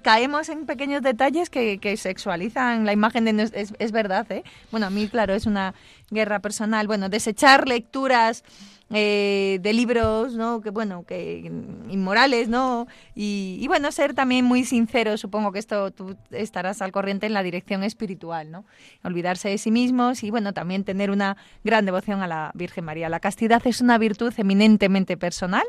caemos 0.02 0.50
en 0.50 0.66
pequeños 0.66 1.02
detalles 1.02 1.50
que, 1.50 1.98
sexualizan 1.98 2.86
la 2.86 2.94
imagen 2.94 3.26
de... 3.26 3.44
Es, 3.54 3.74
es 3.80 3.92
verdad, 3.92 4.32
¿eh? 4.32 4.44
Bueno, 4.72 4.88
a 4.88 4.90
mí, 4.90 5.08
claro, 5.08 5.34
es 5.34 5.46
una 5.46 5.74
guerra 6.12 6.40
personal. 6.40 6.88
Bueno, 6.88 7.10
desechar 7.10 7.68
lecturas 7.68 8.44
eh, 8.92 9.58
de 9.62 9.74
libros, 9.74 10.36
¿no? 10.36 10.62
Que 10.62 10.70
bueno, 10.70 11.06
que 11.06 11.52
inmorales, 11.90 12.50
¿no? 12.50 12.88
Y, 13.16 13.66
bueno, 13.68 13.92
ser 13.92 14.14
también 14.14 14.46
muy 14.46 14.64
sincero, 14.64 15.18
supongo 15.18 15.52
que 15.52 15.58
esto 15.58 15.90
tú 15.90 16.16
estarás 16.30 16.84
al 16.84 16.92
corriente 16.92 17.26
en 17.26 17.34
la 17.34 17.42
dirección 17.42 17.84
espiritual, 17.84 18.52
¿no? 18.52 18.66
Olvidarse 19.04 19.50
de 19.50 19.58
sí 19.58 19.72
mismos 19.72 20.24
y 20.24 20.30
bueno, 20.30 20.54
también 20.54 20.84
tener 20.84 21.10
una 21.10 21.36
gran 21.64 21.86
devoción 21.86 22.22
a 22.22 22.28
la 22.28 22.52
Virgen 22.54 22.86
María. 22.86 23.10
La 23.10 23.20
castidad 23.20 23.66
es 23.66 23.82
una 23.82 23.98
virtud 23.98 24.32
eminentemente 24.38 25.18
personal. 25.18 25.66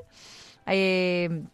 Eh, 0.67 1.45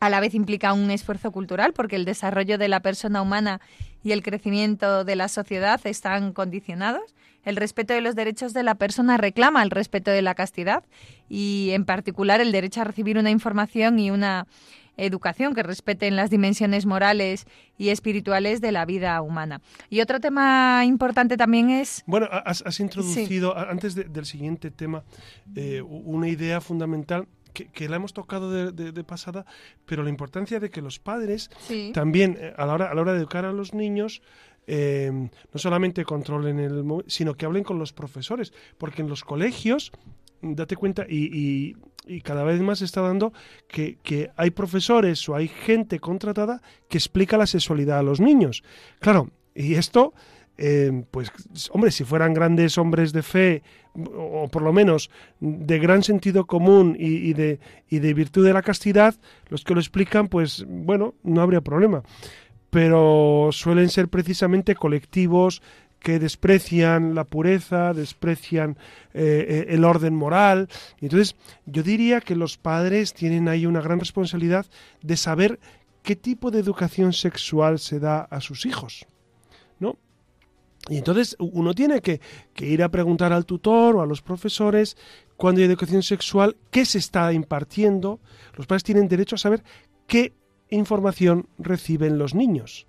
a 0.00 0.08
la 0.08 0.18
vez 0.18 0.34
implica 0.34 0.72
un 0.72 0.90
esfuerzo 0.90 1.30
cultural 1.30 1.74
porque 1.74 1.96
el 1.96 2.06
desarrollo 2.06 2.56
de 2.56 2.68
la 2.68 2.80
persona 2.80 3.20
humana 3.20 3.60
y 4.02 4.12
el 4.12 4.22
crecimiento 4.22 5.04
de 5.04 5.14
la 5.14 5.28
sociedad 5.28 5.80
están 5.84 6.32
condicionados 6.32 7.14
el 7.44 7.56
respeto 7.56 7.94
de 7.94 8.00
los 8.00 8.14
derechos 8.14 8.52
de 8.52 8.62
la 8.62 8.74
persona 8.74 9.16
reclama 9.16 9.62
el 9.62 9.70
respeto 9.70 10.10
de 10.10 10.22
la 10.22 10.34
castidad 10.34 10.84
y 11.28 11.70
en 11.72 11.84
particular 11.84 12.40
el 12.40 12.52
derecho 12.52 12.80
a 12.80 12.84
recibir 12.84 13.18
una 13.18 13.30
información 13.30 13.98
y 13.98 14.10
una 14.10 14.46
educación 14.96 15.54
que 15.54 15.62
respeten 15.62 16.16
las 16.16 16.30
dimensiones 16.30 16.86
morales 16.86 17.46
y 17.78 17.88
espirituales 17.88 18.60
de 18.60 18.72
la 18.72 18.84
vida 18.84 19.20
humana. 19.22 19.60
Y 19.88 20.00
otro 20.00 20.20
tema 20.20 20.84
importante 20.84 21.36
también 21.36 21.70
es... 21.70 22.02
Bueno, 22.06 22.28
has, 22.30 22.80
introducido, 22.80 23.56
antes 23.56 23.94
del 23.94 24.26
siguiente 24.26 24.70
tema, 24.70 25.02
eh, 25.56 25.82
una 25.82 26.28
idea 26.28 26.60
fundamental 26.60 27.26
que, 27.52 27.88
la 27.88 27.96
hemos 27.96 28.12
tocado 28.12 28.72
de, 28.72 29.04
pasada, 29.04 29.44
pero 29.84 30.02
la 30.02 30.10
importancia 30.10 30.58
de 30.58 30.70
que 30.70 30.80
los 30.80 30.98
padres 30.98 31.50
también, 31.92 32.38
eh, 32.40 32.54
a 32.56 32.66
la, 32.66 32.74
hora, 32.74 32.90
a 32.90 32.94
la 32.94 33.02
hora 33.02 33.12
de 33.12 33.18
educar 33.18 33.44
a 33.44 33.52
los 33.52 33.74
niños, 33.74 34.22
Em, 34.66 35.28
no 35.52 35.58
solamente 35.58 36.04
controlen 36.04 36.60
el 36.60 36.84
sino 37.08 37.34
que 37.34 37.46
hablen 37.46 37.64
con 37.64 37.78
los 37.80 37.92
profesores, 37.92 38.52
porque 38.78 39.02
en 39.02 39.08
los 39.08 39.24
colegios, 39.24 39.90
date 40.40 40.76
cuenta, 40.76 41.04
y, 41.08 41.74
cada 42.24 42.42
vez 42.42 42.60
más 42.60 42.80
se 42.80 42.84
está 42.84 43.00
dando 43.00 43.32
que, 43.68 44.30
hay 44.36 44.50
profesores 44.50 45.28
o 45.28 45.36
hay 45.36 45.48
gente 45.48 46.00
contratada 46.00 46.60
que 46.88 46.98
explica 46.98 47.36
la 47.36 47.46
sexualidad 47.46 47.98
a 47.98 48.02
los 48.02 48.20
niños. 48.20 48.62
Claro, 49.00 49.30
y 49.54 49.74
esto, 49.74 50.14
em, 50.58 51.04
pues, 51.10 51.32
hombre, 51.70 51.90
si 51.90 52.04
fueran 52.04 52.32
grandes 52.32 52.78
hombres 52.78 53.12
de 53.12 53.22
fe, 53.22 53.62
o 53.94 54.48
por 54.48 54.62
lo 54.62 54.72
menos 54.72 55.10
de 55.40 55.78
gran 55.78 56.02
sentido 56.02 56.46
común 56.46 56.96
y, 56.98 57.32
de, 57.34 57.60
y 57.88 57.98
de 57.98 58.14
virtud 58.14 58.44
de 58.44 58.52
la 58.52 58.62
castidad, 58.62 59.14
los 59.48 59.64
que 59.64 59.74
lo 59.74 59.80
explican, 59.80 60.28
pues, 60.28 60.64
bueno, 60.68 61.14
no 61.24 61.40
habría 61.40 61.60
problema 61.60 62.02
pero 62.72 63.50
suelen 63.52 63.90
ser 63.90 64.08
precisamente 64.08 64.74
colectivos 64.74 65.60
que 66.00 66.18
desprecian 66.18 67.14
la 67.14 67.24
pureza, 67.24 67.92
desprecian 67.92 68.78
eh, 69.12 69.44
eh, 69.46 69.74
el 69.74 69.84
orden 69.84 70.14
moral. 70.14 70.70
Entonces, 71.02 71.36
yo 71.66 71.82
diría 71.82 72.22
que 72.22 72.34
los 72.34 72.56
padres 72.56 73.12
tienen 73.12 73.50
ahí 73.50 73.66
una 73.66 73.82
gran 73.82 74.00
responsabilidad 74.00 74.64
de 75.02 75.18
saber 75.18 75.60
qué 76.02 76.16
tipo 76.16 76.50
de 76.50 76.60
educación 76.60 77.12
sexual 77.12 77.78
se 77.78 78.00
da 78.00 78.22
a 78.22 78.40
sus 78.40 78.64
hijos. 78.64 79.06
¿No? 79.78 79.98
Y 80.88 80.96
entonces 80.96 81.36
uno 81.38 81.74
tiene 81.74 82.00
que, 82.00 82.22
que, 82.54 82.66
ir 82.66 82.82
a 82.82 82.88
preguntar 82.88 83.34
al 83.34 83.44
tutor 83.44 83.96
o 83.96 84.00
a 84.00 84.06
los 84.06 84.22
profesores 84.22 84.96
cuando 85.36 85.60
hay 85.60 85.66
educación 85.66 86.02
sexual, 86.02 86.56
qué 86.70 86.86
se 86.86 86.96
está 86.96 87.34
impartiendo. 87.34 88.18
Los 88.56 88.66
padres 88.66 88.82
tienen 88.82 89.08
derecho 89.08 89.34
a 89.34 89.38
saber 89.38 89.62
qué 90.06 90.32
información 90.76 91.48
reciben 91.58 92.18
los 92.18 92.34
niños. 92.34 92.86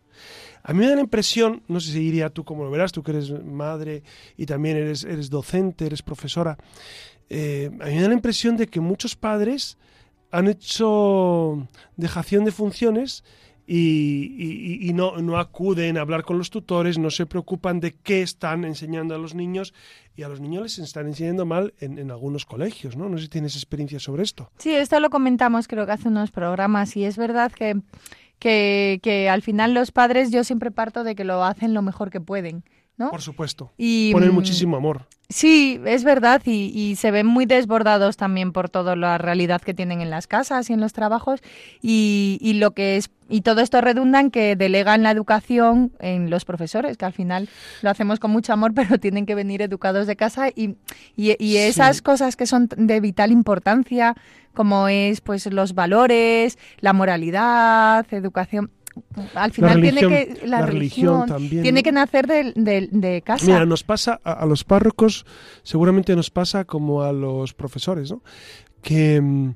A 0.63 0.73
mí 0.73 0.79
me 0.79 0.87
da 0.87 0.95
la 0.95 1.01
impresión, 1.01 1.63
no 1.67 1.79
sé 1.79 1.91
si 1.91 1.99
diría 1.99 2.29
tú 2.29 2.45
como 2.45 2.63
lo 2.63 2.71
verás, 2.71 2.91
tú 2.91 3.03
que 3.03 3.11
eres 3.11 3.31
madre 3.43 4.03
y 4.37 4.45
también 4.45 4.77
eres, 4.77 5.03
eres 5.03 5.29
docente, 5.29 5.85
eres 5.85 6.01
profesora, 6.01 6.57
eh, 7.29 7.69
a 7.81 7.85
mí 7.85 7.95
me 7.95 8.01
da 8.01 8.07
la 8.07 8.13
impresión 8.13 8.55
de 8.55 8.67
que 8.67 8.79
muchos 8.79 9.15
padres 9.15 9.77
han 10.31 10.47
hecho 10.47 11.67
dejación 11.97 12.45
de 12.45 12.51
funciones 12.51 13.23
y, 13.65 14.91
no, 14.93 15.17
no, 15.17 15.37
acuden 15.37 15.97
a 15.97 16.01
hablar 16.01 16.23
con 16.23 16.37
los 16.37 16.49
tutores, 16.49 16.97
no 16.97 17.09
se 17.09 17.25
preocupan 17.25 17.79
de 17.79 17.93
qué 17.93 18.21
están 18.21 18.65
enseñando 18.65 19.15
a 19.15 19.17
los 19.17 19.35
niños 19.35 19.73
y 20.15 20.23
a 20.23 20.29
los 20.29 20.41
niños 20.41 20.63
les 20.63 20.79
están 20.79 21.07
enseñando 21.07 21.45
mal 21.45 21.73
en, 21.79 21.97
en, 21.97 22.11
algunos 22.11 22.45
colegios, 22.45 22.97
¿no? 22.97 23.09
No 23.09 23.17
sé 23.17 23.23
si 23.23 23.29
tienes 23.29 23.55
experiencia 23.55 23.99
sobre 23.99 24.23
esto. 24.23 24.51
Sí, 24.57 24.73
esto 24.73 24.99
lo 24.99 25.09
comentamos 25.09 25.67
creo 25.67 25.85
que 25.85 25.93
hace 25.93 26.09
unos 26.09 26.31
programas 26.31 26.95
y 26.97 27.05
es 27.05 27.17
verdad 27.17 27.51
que 27.51 27.81
que, 28.43 28.99
que 29.01 29.29
al 29.29 29.41
final 29.41 29.73
los 29.73 29.91
padres 29.91 30.29
yo 30.29 30.43
siempre 30.43 30.69
parto 30.69 31.05
de 31.05 31.15
que 31.15 31.23
lo 31.23 31.45
hacen 31.45 31.73
lo 31.73 31.81
mejor 31.81 32.09
que 32.09 32.19
pueden. 32.19 32.65
¿No? 32.97 33.11
Por 33.11 33.21
supuesto. 33.21 33.71
Y, 33.77 34.11
Ponen 34.11 34.31
mm, 34.31 34.33
muchísimo 34.33 34.77
amor. 34.77 35.07
Sí, 35.29 35.81
es 35.85 36.03
verdad, 36.03 36.41
y, 36.45 36.71
y, 36.75 36.95
se 36.95 37.09
ven 37.09 37.25
muy 37.25 37.45
desbordados 37.45 38.17
también 38.17 38.51
por 38.51 38.69
toda 38.69 38.95
la 38.95 39.17
realidad 39.17 39.61
que 39.61 39.73
tienen 39.73 40.01
en 40.01 40.09
las 40.09 40.27
casas 40.27 40.69
y 40.69 40.73
en 40.73 40.81
los 40.81 40.93
trabajos, 40.93 41.41
y, 41.81 42.37
y, 42.41 42.53
lo 42.53 42.71
que 42.71 42.97
es 42.97 43.09
y 43.29 43.41
todo 43.41 43.61
esto 43.61 43.81
redunda 43.81 44.19
en 44.19 44.29
que 44.29 44.55
delegan 44.55 45.01
la 45.01 45.09
educación 45.09 45.91
en 45.99 46.29
los 46.29 46.45
profesores, 46.45 46.97
que 46.97 47.05
al 47.05 47.13
final 47.13 47.49
lo 47.81 47.89
hacemos 47.89 48.19
con 48.19 48.29
mucho 48.29 48.53
amor, 48.53 48.73
pero 48.75 48.99
tienen 48.99 49.25
que 49.25 49.33
venir 49.33 49.61
educados 49.61 50.05
de 50.05 50.15
casa 50.15 50.49
y, 50.49 50.75
y 51.15 51.57
esas 51.57 52.01
cosas 52.01 52.35
que 52.35 52.45
son 52.45 52.69
de 52.75 52.99
vital 52.99 53.31
importancia, 53.31 54.15
como 54.53 54.87
es 54.87 55.21
pues 55.21 55.51
los 55.51 55.73
valores, 55.73 56.59
la 56.79 56.93
moralidad, 56.93 58.05
educación, 58.11 58.69
al 59.35 59.51
final 59.51 59.81
tiene 59.81 60.01
que 60.01 60.41
la, 60.45 60.65
religión, 60.65 61.27
también, 61.27 61.63
tiene 61.63 61.83
que 61.83 61.91
nacer 61.91 62.27
de, 62.27 62.89
de, 62.91 63.21
casa. 63.21 63.45
Mira, 63.45 63.65
nos 63.65 63.83
pasa 63.83 64.19
a, 64.23 64.45
los 64.45 64.63
párrocos, 64.63 65.25
seguramente 65.63 66.15
nos 66.15 66.29
pasa 66.29 66.65
como 66.65 67.03
a 67.03 67.11
los 67.11 67.53
profesores, 67.53 68.11
¿no? 68.11 68.21
Que 68.81 69.21
mm, 69.21 69.51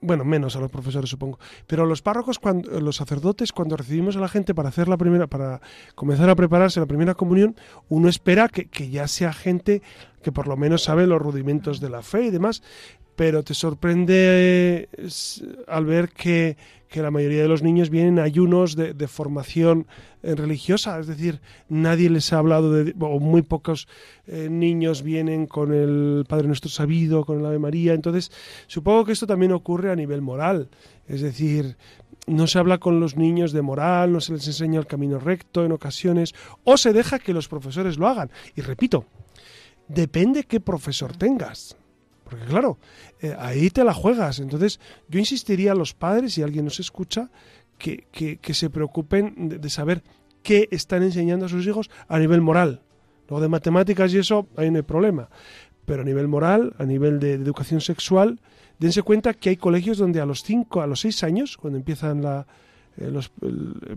bueno, 0.00 0.24
menos 0.24 0.56
a 0.56 0.60
los 0.60 0.70
profesores 0.70 1.08
supongo, 1.08 1.38
pero 1.66 1.86
los 1.86 2.02
párrocos, 2.02 2.38
cuando, 2.38 2.80
los 2.80 2.96
sacerdotes, 2.96 3.52
cuando 3.52 3.76
recibimos 3.76 4.16
a 4.16 4.20
la 4.20 4.28
gente 4.28 4.54
para 4.54 4.68
hacer 4.68 4.88
la 4.88 4.96
primera, 4.96 5.26
para 5.26 5.60
comenzar 5.94 6.28
a 6.28 6.36
prepararse 6.36 6.80
la 6.80 6.86
primera 6.86 7.14
comunión, 7.14 7.56
uno 7.88 8.08
espera 8.08 8.48
que, 8.48 8.66
que 8.66 8.90
ya 8.90 9.08
sea 9.08 9.32
gente 9.32 9.82
que 10.22 10.32
por 10.32 10.46
lo 10.46 10.56
menos 10.56 10.82
sabe 10.82 11.06
los 11.06 11.20
rudimentos 11.20 11.80
de 11.80 11.88
la 11.88 12.02
fe 12.02 12.26
y 12.26 12.30
demás, 12.30 12.62
pero 13.20 13.42
te 13.42 13.52
sorprende 13.52 14.88
al 15.68 15.84
ver 15.84 16.08
que, 16.08 16.56
la 16.94 17.10
mayoría 17.10 17.42
de 17.42 17.48
los 17.48 17.62
niños 17.62 17.90
vienen 17.90 18.18
ayunos 18.18 18.76
de, 18.76 19.08
formación 19.08 19.86
eh, 20.22 20.34
religiosa, 20.34 20.98
es 20.98 21.06
decir, 21.06 21.42
nadie 21.68 22.08
les 22.08 22.32
ha 22.32 22.38
hablado 22.38 22.72
de, 22.72 22.94
o 22.98 23.20
muy 23.20 23.42
pocos 23.42 23.88
eh, 24.26 24.48
niños 24.50 25.02
vienen 25.02 25.46
con 25.46 25.74
el 25.74 26.24
Padre 26.26 26.46
Nuestro 26.46 26.70
Sabido, 26.70 27.26
con 27.26 27.40
el 27.40 27.44
Ave 27.44 27.58
María, 27.58 27.92
entonces 27.92 28.32
supongo 28.66 29.04
que 29.04 29.12
esto 29.12 29.26
también 29.26 29.52
ocurre 29.52 29.92
a 29.92 29.96
nivel 29.96 30.22
moral, 30.22 30.70
es 31.06 31.20
decir, 31.20 31.76
no 32.26 32.46
se 32.46 32.58
habla 32.58 32.78
con 32.78 33.00
los 33.00 33.18
niños 33.18 33.52
de 33.52 33.60
moral, 33.60 34.12
no 34.12 34.22
se 34.22 34.32
les 34.32 34.46
enseña 34.46 34.80
el 34.80 34.86
camino 34.86 35.18
recto 35.18 35.62
en 35.62 35.72
ocasiones, 35.72 36.34
o 36.64 36.78
se 36.78 36.94
deja 36.94 37.18
que 37.18 37.34
los 37.34 37.48
profesores 37.48 37.98
lo 37.98 38.08
hagan. 38.08 38.30
Y 38.56 38.62
repito, 38.62 39.04
depende 39.88 40.44
qué 40.44 40.58
profesor 40.58 41.14
tengas. 41.18 41.76
Porque 42.30 42.46
claro, 42.46 42.78
eh, 43.20 43.34
ahí 43.38 43.70
te 43.70 43.82
la 43.82 43.92
juegas. 43.92 44.38
Entonces 44.38 44.78
yo 45.08 45.18
insistiría 45.18 45.72
a 45.72 45.74
los 45.74 45.94
padres, 45.94 46.34
si 46.34 46.42
alguien 46.42 46.64
nos 46.64 46.78
escucha, 46.78 47.28
que, 47.76 48.38
que, 48.40 48.54
se 48.54 48.70
preocupen 48.70 49.48
de, 49.48 49.70
saber 49.70 50.02
qué 50.42 50.68
están 50.70 51.02
enseñando 51.02 51.46
a 51.46 51.48
sus 51.48 51.66
hijos 51.66 51.90
a 52.08 52.18
nivel 52.18 52.40
moral. 52.42 52.82
Luego 53.28 53.40
de 53.42 53.48
matemáticas 53.48 54.12
y 54.12 54.18
eso, 54.18 54.48
ahí 54.56 54.70
no 54.70 54.76
hay 54.76 54.82
problema. 54.82 55.28
Pero 55.86 56.02
a 56.02 56.04
nivel 56.04 56.28
moral, 56.28 56.74
a 56.78 56.84
nivel 56.84 57.18
de, 57.18 57.32
educación 57.32 57.80
sexual, 57.80 58.38
dense 58.78 59.02
cuenta 59.02 59.34
que 59.34 59.48
hay 59.48 59.56
colegios 59.56 59.98
donde 59.98 60.20
a 60.20 60.26
los 60.26 60.42
5, 60.42 60.82
a 60.82 60.86
los 60.86 61.00
6 61.00 61.24
años, 61.24 61.56
cuando 61.56 61.78
empiezan 61.78 62.22
la, 62.22 62.46
eh, 62.98 63.10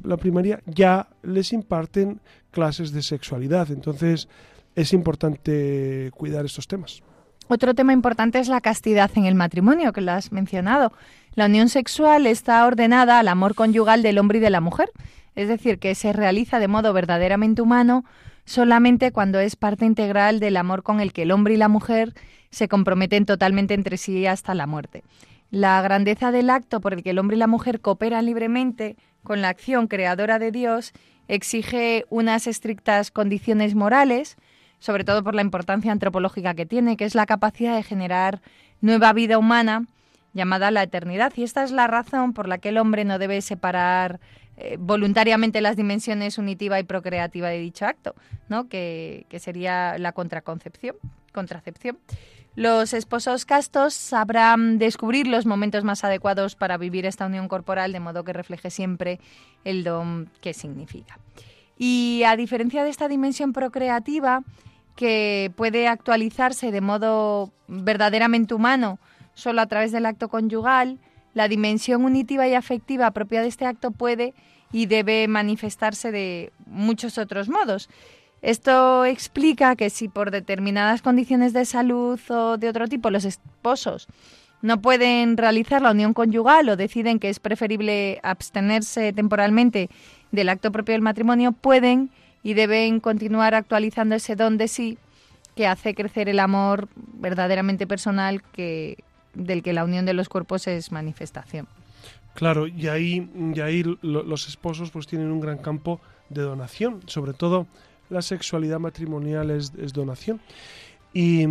la 0.04 0.18
primaria, 0.18 0.62
ya 0.66 1.10
les 1.22 1.52
imparten 1.52 2.22
clases 2.52 2.94
de 2.94 3.04
sexualidad. 3.04 3.70
Entonces 3.70 4.30
es 4.76 4.94
importante 4.94 6.10
cuidar 6.16 6.46
estos 6.46 6.68
temas. 6.68 7.04
Otro 7.48 7.74
tema 7.74 7.94
importante 7.94 8.40
es 8.40 8.48
la 8.48 8.62
castidad 8.62 9.12
en 9.16 9.26
el 9.26 9.36
matrimonio, 9.36 9.94
que 9.94 10.02
lo 10.02 10.12
has 10.12 10.32
mencionado. 10.32 10.94
La 11.36 11.46
unión 11.48 11.70
sexual 11.70 12.26
está 12.28 12.66
ordenada 12.66 13.20
al 13.20 13.28
amor 13.28 13.56
conyugal 13.56 14.02
del 14.02 14.20
hombre 14.20 14.38
y 14.38 14.42
de 14.42 14.50
la 14.50 14.62
mujer, 14.62 14.92
es 15.36 15.48
decir, 15.48 15.80
que 15.80 15.96
se 15.96 16.14
realiza 16.14 16.60
de 16.60 16.68
modo 16.68 16.94
verdaderamente 16.94 17.62
humano 17.62 18.06
solamente 18.46 19.12
cuando 19.12 19.40
es 19.40 19.56
parte 19.56 19.86
integral 19.86 20.40
del 20.40 20.58
amor 20.58 20.84
con 20.84 21.00
el 21.00 21.14
que 21.14 21.24
el 21.24 21.32
hombre 21.32 21.54
y 21.54 21.58
la 21.58 21.70
mujer 21.70 22.14
se 22.50 22.68
comprometen 22.68 23.26
totalmente 23.26 23.74
entre 23.74 23.98
sí 23.98 24.26
hasta 24.26 24.54
la 24.54 24.68
muerte. 24.68 25.04
La 25.50 25.82
grandeza 25.82 26.32
del 26.32 26.50
acto 26.50 26.82
por 26.82 26.94
el 26.94 27.04
que 27.04 27.12
el 27.12 27.20
hombre 27.20 27.36
y 27.36 27.40
la 27.40 27.48
mujer 27.48 27.80
cooperan 27.80 28.26
libremente 28.26 28.96
con 29.24 29.42
la 29.42 29.50
acción 29.50 29.88
creadora 29.88 30.40
de 30.40 30.52
Dios 30.52 30.94
exige 31.28 32.06
unas 32.10 32.48
estrictas 32.48 33.12
condiciones 33.12 33.76
morales, 33.76 34.38
sobre 34.84 35.06
todo 35.06 35.24
por 35.24 35.34
la 35.34 35.42
importancia 35.42 35.94
antropológica 35.94 36.56
que 36.56 36.66
tiene, 36.66 36.98
que 36.98 37.06
es 37.06 37.16
la 37.16 37.26
capacidad 37.26 37.74
de 37.74 37.84
generar 37.84 38.42
nueva 38.82 39.14
vida 39.14 39.38
humana 39.38 39.86
llamada 40.34 40.72
la 40.72 40.84
eternidad. 40.84 41.32
Y 41.38 41.44
esta 41.44 41.64
es 41.64 41.72
la 41.72 41.88
razón 41.88 42.34
por 42.34 42.50
la 42.50 42.58
que 42.58 42.68
el 42.68 42.78
hombre 42.78 43.06
no 43.06 43.18
debe 43.18 43.42
separar 43.42 44.20
eh, 44.58 44.76
voluntariamente 44.78 45.62
las 45.62 45.78
dimensiones 45.78 46.38
unitiva 46.38 46.82
y 46.82 46.84
procreativa 46.84 47.48
de 47.48 47.60
dicho 47.60 47.86
acto, 47.86 48.14
¿no? 48.50 48.68
que, 48.68 49.26
que 49.30 49.40
sería 49.40 49.98
la 50.00 50.12
contraconcepción, 50.12 50.98
contracepción. 51.32 51.98
Los 52.56 52.94
esposos 52.94 53.46
castos 53.46 53.94
sabrán 53.94 54.80
descubrir 54.80 55.28
los 55.28 55.46
momentos 55.46 55.86
más 55.86 56.04
adecuados 56.04 56.58
para 56.58 56.76
vivir 56.76 57.06
esta 57.06 57.26
unión 57.26 57.48
corporal 57.48 57.94
de 57.94 58.02
modo 58.02 58.26
que 58.26 58.34
refleje 58.34 58.70
siempre 58.70 59.22
el 59.64 59.86
don 59.86 60.30
que 60.42 60.54
significa. 60.54 61.20
Y 61.78 62.24
a 62.26 62.36
diferencia 62.36 62.84
de 62.84 62.90
esta 62.90 63.08
dimensión 63.08 63.54
procreativa, 63.54 64.44
que 64.96 65.52
puede 65.56 65.88
actualizarse 65.88 66.72
de 66.72 66.82
modo 66.82 67.52
verdaderamente 67.68 68.54
humano 68.54 69.00
solo 69.34 69.62
a 69.62 69.68
través 69.68 69.92
del 69.92 70.06
acto 70.06 70.30
conyugal, 70.30 71.00
la 71.34 71.48
dimensión 71.48 72.06
unitiva 72.06 72.48
y 72.48 72.54
afectiva 72.54 73.12
propia 73.12 73.42
de 73.42 73.48
este 73.48 73.66
acto 73.66 73.92
puede 73.92 74.34
y 74.72 74.86
debe 74.86 75.28
manifestarse 75.28 76.12
de 76.12 76.52
muchos 76.66 77.18
otros 77.18 77.50
modos. 77.50 77.90
Esto 78.42 79.06
explica 79.06 79.76
que 79.76 79.90
si 79.90 80.10
por 80.10 80.30
determinadas 80.30 81.02
condiciones 81.02 81.54
de 81.54 81.66
salud 81.66 82.20
o 82.30 82.58
de 82.58 82.70
otro 82.70 82.88
tipo 82.88 83.10
los 83.10 83.26
esposos 83.26 84.08
no 84.62 84.82
pueden 84.82 85.38
realizar 85.38 85.82
la 85.82 85.92
unión 85.92 86.14
conyugal 86.14 86.70
o 86.70 86.78
deciden 86.78 87.20
que 87.20 87.30
es 87.30 87.40
preferible 87.40 88.20
abstenerse 88.24 89.12
temporalmente 89.12 89.90
del 90.32 90.50
acto 90.50 90.72
propio 90.72 90.94
del 90.94 91.02
matrimonio, 91.02 91.52
pueden 91.52 92.12
y 92.44 92.54
deben 92.54 93.00
continuar 93.00 93.56
actualizando 93.56 94.16
ese 94.16 94.36
don 94.36 94.58
de 94.58 94.68
sí 94.68 94.98
que 95.56 95.68
hace 95.68 95.96
crecer 95.96 96.30
el 96.30 96.40
amor 96.40 96.90
verdaderamente 96.96 97.88
personal 97.88 98.42
que 98.42 98.98
del 99.34 99.64
que 99.64 99.74
la 99.74 99.84
unión 99.84 100.06
de 100.06 100.14
los 100.14 100.30
cuerpos 100.30 100.68
es 100.68 100.92
manifestación. 100.92 101.68
Claro, 102.36 102.68
y 102.68 102.88
ahí, 102.88 103.30
y 103.56 103.60
ahí 103.62 103.84
los 104.02 104.48
esposos 104.48 104.92
pues 104.92 105.08
tienen 105.08 105.32
un 105.32 105.40
gran 105.40 105.58
campo 105.58 106.02
de 106.30 106.42
donación, 106.42 107.02
sobre 107.08 107.34
todo 107.34 107.68
la 108.10 108.22
sexualidad 108.22 108.80
matrimonial 108.80 109.52
es, 109.52 109.72
es 109.78 109.94
donación. 109.94 110.40
Y 111.14 111.46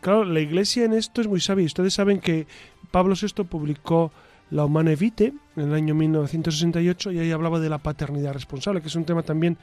claro, 0.00 0.24
la 0.24 0.40
iglesia 0.40 0.84
en 0.84 0.92
esto 0.92 1.20
es 1.20 1.26
muy 1.26 1.40
sabia. 1.40 1.66
Ustedes 1.66 1.94
saben 1.94 2.20
que 2.20 2.46
Pablo 2.90 3.14
VI 3.20 3.44
publicó 3.44 4.12
la 4.54 4.64
Humane 4.64 4.92
en 4.92 5.40
el 5.56 5.74
año 5.74 5.96
1968 5.96 7.10
y 7.10 7.18
ahí 7.18 7.32
hablaba 7.32 7.58
de 7.58 7.68
la 7.68 7.78
paternidad 7.78 8.32
responsable, 8.32 8.80
que 8.80 8.86
es 8.86 8.94
un 8.94 9.04
tema 9.04 9.24
también 9.24 9.58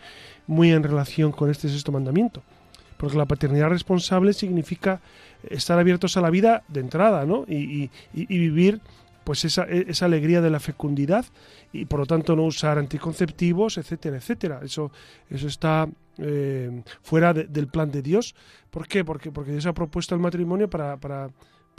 muy 0.48 0.70
en 0.74 0.84
relación 0.84 1.32
con 1.32 1.50
este 1.50 1.70
sexto 1.70 1.94
mandamiento. 1.94 2.44
Porque 2.98 3.18
la 3.18 3.26
paternidad 3.26 3.70
responsable 3.70 4.34
significa 4.34 5.00
estar 5.50 5.80
abiertos 5.80 6.18
a 6.18 6.22
la 6.22 6.30
vida 6.30 6.64
de 6.68 6.82
entrada, 6.82 7.26
¿no? 7.26 7.46
Y, 7.48 7.90
vivir 8.14 8.82
pues 9.24 9.46
esa, 9.46 9.64
e, 9.64 9.86
esa, 9.88 10.06
alegría 10.08 10.42
de 10.42 10.50
la 10.50 10.60
fecundidad 10.60 11.26
y 11.72 11.86
por 11.86 12.02
lo 12.02 12.06
tanto 12.06 12.36
no 12.36 12.44
usar 12.44 12.78
anticonceptivos, 12.78 13.78
etcétera, 13.78 14.18
etcétera. 14.18 14.60
Eso, 14.62 14.92
eso 15.30 15.48
está 15.48 15.88
eh, 16.18 16.84
fuera 17.02 17.34
del 17.34 17.68
plan 17.68 17.92
de 17.92 18.02
Dios. 18.02 18.36
¿Por 18.70 18.90
qué? 18.90 19.06
Porque, 19.06 19.32
porque 19.32 19.54
Dios 19.54 19.66
ha 19.68 19.74
propuesto 19.74 20.16
el 20.16 20.22
matrimonio 20.22 20.70
para, 20.70 20.98
para, 20.98 21.30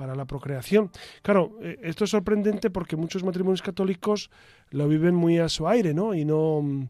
para 0.02 0.16
la 0.16 0.24
procreación. 0.24 0.90
Claro, 1.22 1.56
eh, 1.62 1.78
esto 1.84 2.02
es 2.02 2.10
sorprendente 2.10 2.70
porque 2.70 2.96
muchos 2.96 3.22
matrimonios 3.22 3.62
católicos 3.62 4.30
lo 4.70 4.88
viven 4.88 5.14
muy 5.14 5.38
a 5.38 5.48
su 5.48 5.68
aire, 5.68 5.94
¿no? 5.94 6.12
Y 6.12 6.24
no, 6.24 6.88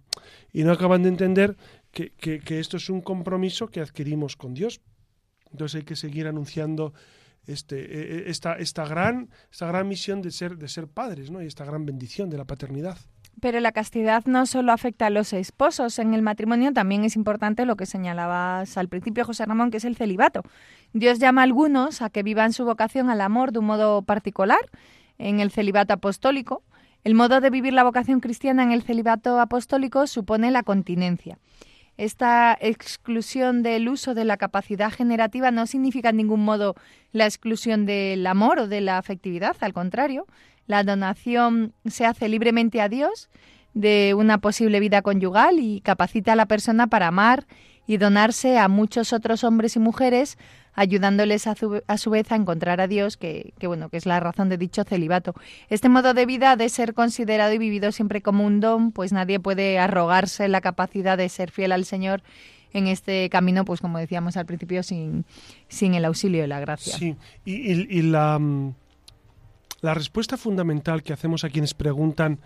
y 0.51 0.65
no 0.65 0.73
acaban 0.73 1.03
de 1.03 1.11
entender 1.11 1.59
que, 1.91 2.13
que, 2.13 2.59
esto 2.59 2.79
es 2.79 2.89
un 2.89 3.03
compromiso 3.03 3.69
que 3.69 3.83
adquirimos 3.83 4.35
con 4.35 4.55
Dios. 4.55 4.81
Entonces 5.51 5.81
hay 5.81 5.83
que 5.83 5.95
seguir 5.95 6.27
anunciando 6.27 6.95
este, 7.47 7.77
e, 7.81 8.29
e, 8.29 8.31
esta, 8.31 8.55
esta, 8.55 8.87
gran, 8.87 9.29
esta 9.51 9.67
gran 9.67 9.87
misión 9.87 10.23
de 10.23 10.31
ser, 10.31 10.57
de 10.57 10.69
ser 10.69 10.89
padres 10.89 11.31
¿no? 11.31 11.43
y 11.43 11.47
esta 11.47 11.67
gran 11.67 11.85
bendición 11.85 12.31
de 12.31 12.39
la 12.39 12.47
paternidad. 12.47 12.97
Pero 13.41 13.61
la 13.61 13.73
castidad 13.73 14.25
no 14.27 14.47
solo 14.47 14.73
afecta 14.73 15.07
a 15.07 15.11
los 15.11 15.33
esposos. 15.33 15.99
En 15.99 16.15
el 16.15 16.23
matrimonio 16.23 16.73
también 16.73 17.05
es 17.05 17.17
importante 17.17 17.67
lo 17.67 17.77
que 17.77 17.87
señalabas 17.87 18.77
al 18.79 18.89
principio, 18.89 19.25
José 19.25 19.45
Ramón, 19.47 19.71
que 19.71 19.79
es 19.79 19.85
el 19.85 19.97
celibato. 19.97 20.43
Dios 20.93 21.19
llama 21.19 21.41
a 21.41 21.45
algunos 21.45 22.03
a 22.03 22.11
que 22.11 22.23
vivan 22.23 22.53
su 22.53 22.65
vocación 22.65 23.09
al 23.09 23.21
amor 23.21 23.53
de 23.53 23.61
un 23.61 23.67
modo 23.67 24.03
particular, 24.03 24.61
en 25.19 25.41
el 25.41 25.51
celibato 25.51 25.95
apostólico. 25.95 26.63
El 27.05 27.15
modo 27.15 27.41
de 27.41 27.51
vivir 27.51 27.73
la 27.73 27.85
vocación 27.85 28.21
cristiana 28.21 28.63
en 28.63 28.73
el 28.73 28.83
celibato 28.83 29.41
apostólico 29.41 30.07
supone 30.07 30.51
la 30.51 30.63
continencia. 30.63 31.39
Esta 31.97 32.57
exclusión 32.61 33.63
del 33.63 33.89
uso 33.89 34.15
de 34.15 34.25
la 34.25 34.37
capacidad 34.37 34.91
generativa 34.91 35.51
no 35.51 35.67
significa 35.67 36.11
en 36.11 36.17
ningún 36.17 36.45
modo 36.45 36.75
la 37.13 37.27
exclusión 37.27 37.87
del 37.87 38.27
amor 38.27 38.61
o 38.61 38.69
de 38.69 38.81
la 38.81 38.99
afectividad, 38.99 39.57
al 39.61 39.73
contrario, 39.73 40.27
la 40.67 40.85
donación 40.85 41.75
se 41.87 42.07
hace 42.07 42.29
libremente 42.29 42.81
a 42.81 42.89
Dios 42.89 43.29
de 43.75 44.15
una 44.17 44.39
posible 44.39 44.81
vida 44.81 45.03
conyugal 45.03 45.59
y 45.59 45.81
capacita 45.81 46.33
a 46.33 46.37
la 46.37 46.47
persona 46.47 46.87
para 46.87 47.09
amar 47.09 47.47
y 47.87 47.97
donarse 47.97 48.59
a 48.59 48.69
muchos 48.69 49.13
otros 49.13 49.45
hombres 49.45 49.77
y 49.77 49.81
mujeres 49.81 50.39
ayudándoles 50.75 51.47
a 51.47 51.55
su, 51.55 52.11
vez 52.11 52.33
a 52.33 52.37
encontrar 52.37 52.81
a 52.81 52.89
Dios, 52.89 53.17
que, 53.17 53.53
bueno, 53.63 53.89
que 53.89 53.97
es 53.97 54.07
la 54.07 54.21
razón 54.21 54.49
de 54.49 54.57
dicho 54.57 54.85
celibato. 54.85 55.35
Este 55.69 55.89
modo 55.89 56.15
de 56.15 56.27
vida 56.27 56.57
de 56.57 56.69
ser 56.69 56.95
considerado 56.95 57.53
y 57.53 57.59
vivido 57.59 57.93
siempre 57.93 58.23
como 58.23 58.47
un 58.47 58.61
don, 58.61 58.93
pues 58.93 59.13
nadie 59.13 59.41
puede 59.41 59.79
arrogarse 59.79 60.49
la 60.49 60.61
capacidad 60.61 61.19
de 61.19 61.29
ser 61.29 61.51
fiel 61.51 61.73
al 61.73 61.85
Señor 61.85 62.23
en 62.73 62.87
este 62.87 63.29
camino, 63.29 63.65
pues 63.65 63.81
como 63.81 63.99
decíamos 63.99 64.37
al 64.37 64.47
principio, 64.47 64.83
sin, 64.83 65.27
sin 65.69 65.95
el 65.95 66.07
auxilio 66.07 66.41
de 66.41 66.49
la 66.49 66.61
gracia. 66.61 66.97
Sí, 66.97 67.17
y, 67.45 68.03
la, 68.03 68.39
mm, 68.39 68.75
la 69.83 69.93
respuesta 69.93 70.39
fundamental 70.39 71.03
que 71.03 71.13
hacemos 71.13 71.45
a 71.45 71.51
quienes 71.51 71.75
preguntan 71.75 72.41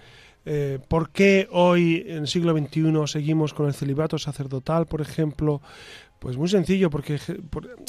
eh, 0.48 0.78
¿Por 0.86 1.10
qué 1.10 1.48
hoy, 1.50 2.04
en 2.06 2.18
el 2.18 2.28
siglo 2.28 2.56
XXI, 2.56 2.92
seguimos 3.06 3.52
con 3.52 3.66
el 3.66 3.74
celibato 3.74 4.16
sacerdotal, 4.16 4.86
por 4.86 5.00
ejemplo? 5.00 5.60
Pues 6.18 6.36
muy 6.36 6.48
sencillo, 6.48 6.88
porque 6.88 7.20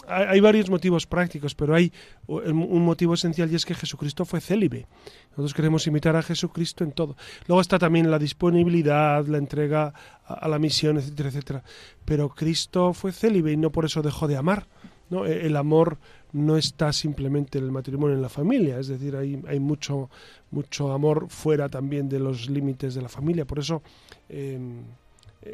hay, 0.08 0.40
varios 0.42 0.70
motivos 0.70 1.08
prácticos, 1.08 1.56
pero 1.56 1.74
hay 1.74 1.94
un 2.28 2.84
motivo 2.84 3.14
esencial 3.14 3.50
y 3.52 3.56
es 3.56 3.66
que 3.66 3.74
Jesucristo 3.74 4.26
fue 4.26 4.42
célibe. 4.42 4.86
Nosotros 5.32 5.54
queremos 5.54 5.88
imitar 5.88 6.16
a 6.16 6.22
Jesucristo 6.22 6.84
en 6.84 6.92
todo. 6.92 7.16
Luego 7.48 7.62
está 7.62 7.80
también 7.80 8.12
la 8.12 8.20
disponibilidad, 8.20 9.26
la 9.28 9.38
entrega 9.38 9.94
a, 10.26 10.48
la 10.48 10.60
misión, 10.60 10.98
etcétera, 10.98 11.30
etcétera. 11.30 11.64
Pero 12.04 12.30
Cristo 12.30 12.94
fue 12.94 13.14
célibe 13.14 13.52
y 13.52 13.58
no 13.58 13.72
por 13.72 13.86
eso 13.86 14.02
dejó 14.02 14.28
de 14.28 14.36
amar. 14.36 14.68
¿no? 15.10 15.26
E, 15.26 15.46
el 15.46 15.56
amor 15.56 15.98
no 16.34 16.58
está 16.58 16.92
simplemente 16.92 17.60
en 17.60 17.64
el 17.64 17.72
matrimonio, 17.72 18.16
en 18.16 18.22
la 18.22 18.30
familia, 18.30 18.80
es 18.80 18.88
decir, 18.88 19.16
hay, 19.16 19.42
hay 19.48 19.60
mucho, 19.60 20.10
mucho 20.52 20.92
amor 20.92 21.28
fuera 21.30 21.70
también 21.70 22.10
de 22.10 22.20
los 22.20 22.50
límites 22.50 22.94
de 22.94 23.02
la 23.02 23.10
familia. 23.10 23.46
Por 23.46 23.60
eso 23.60 23.82
em, 24.28 24.84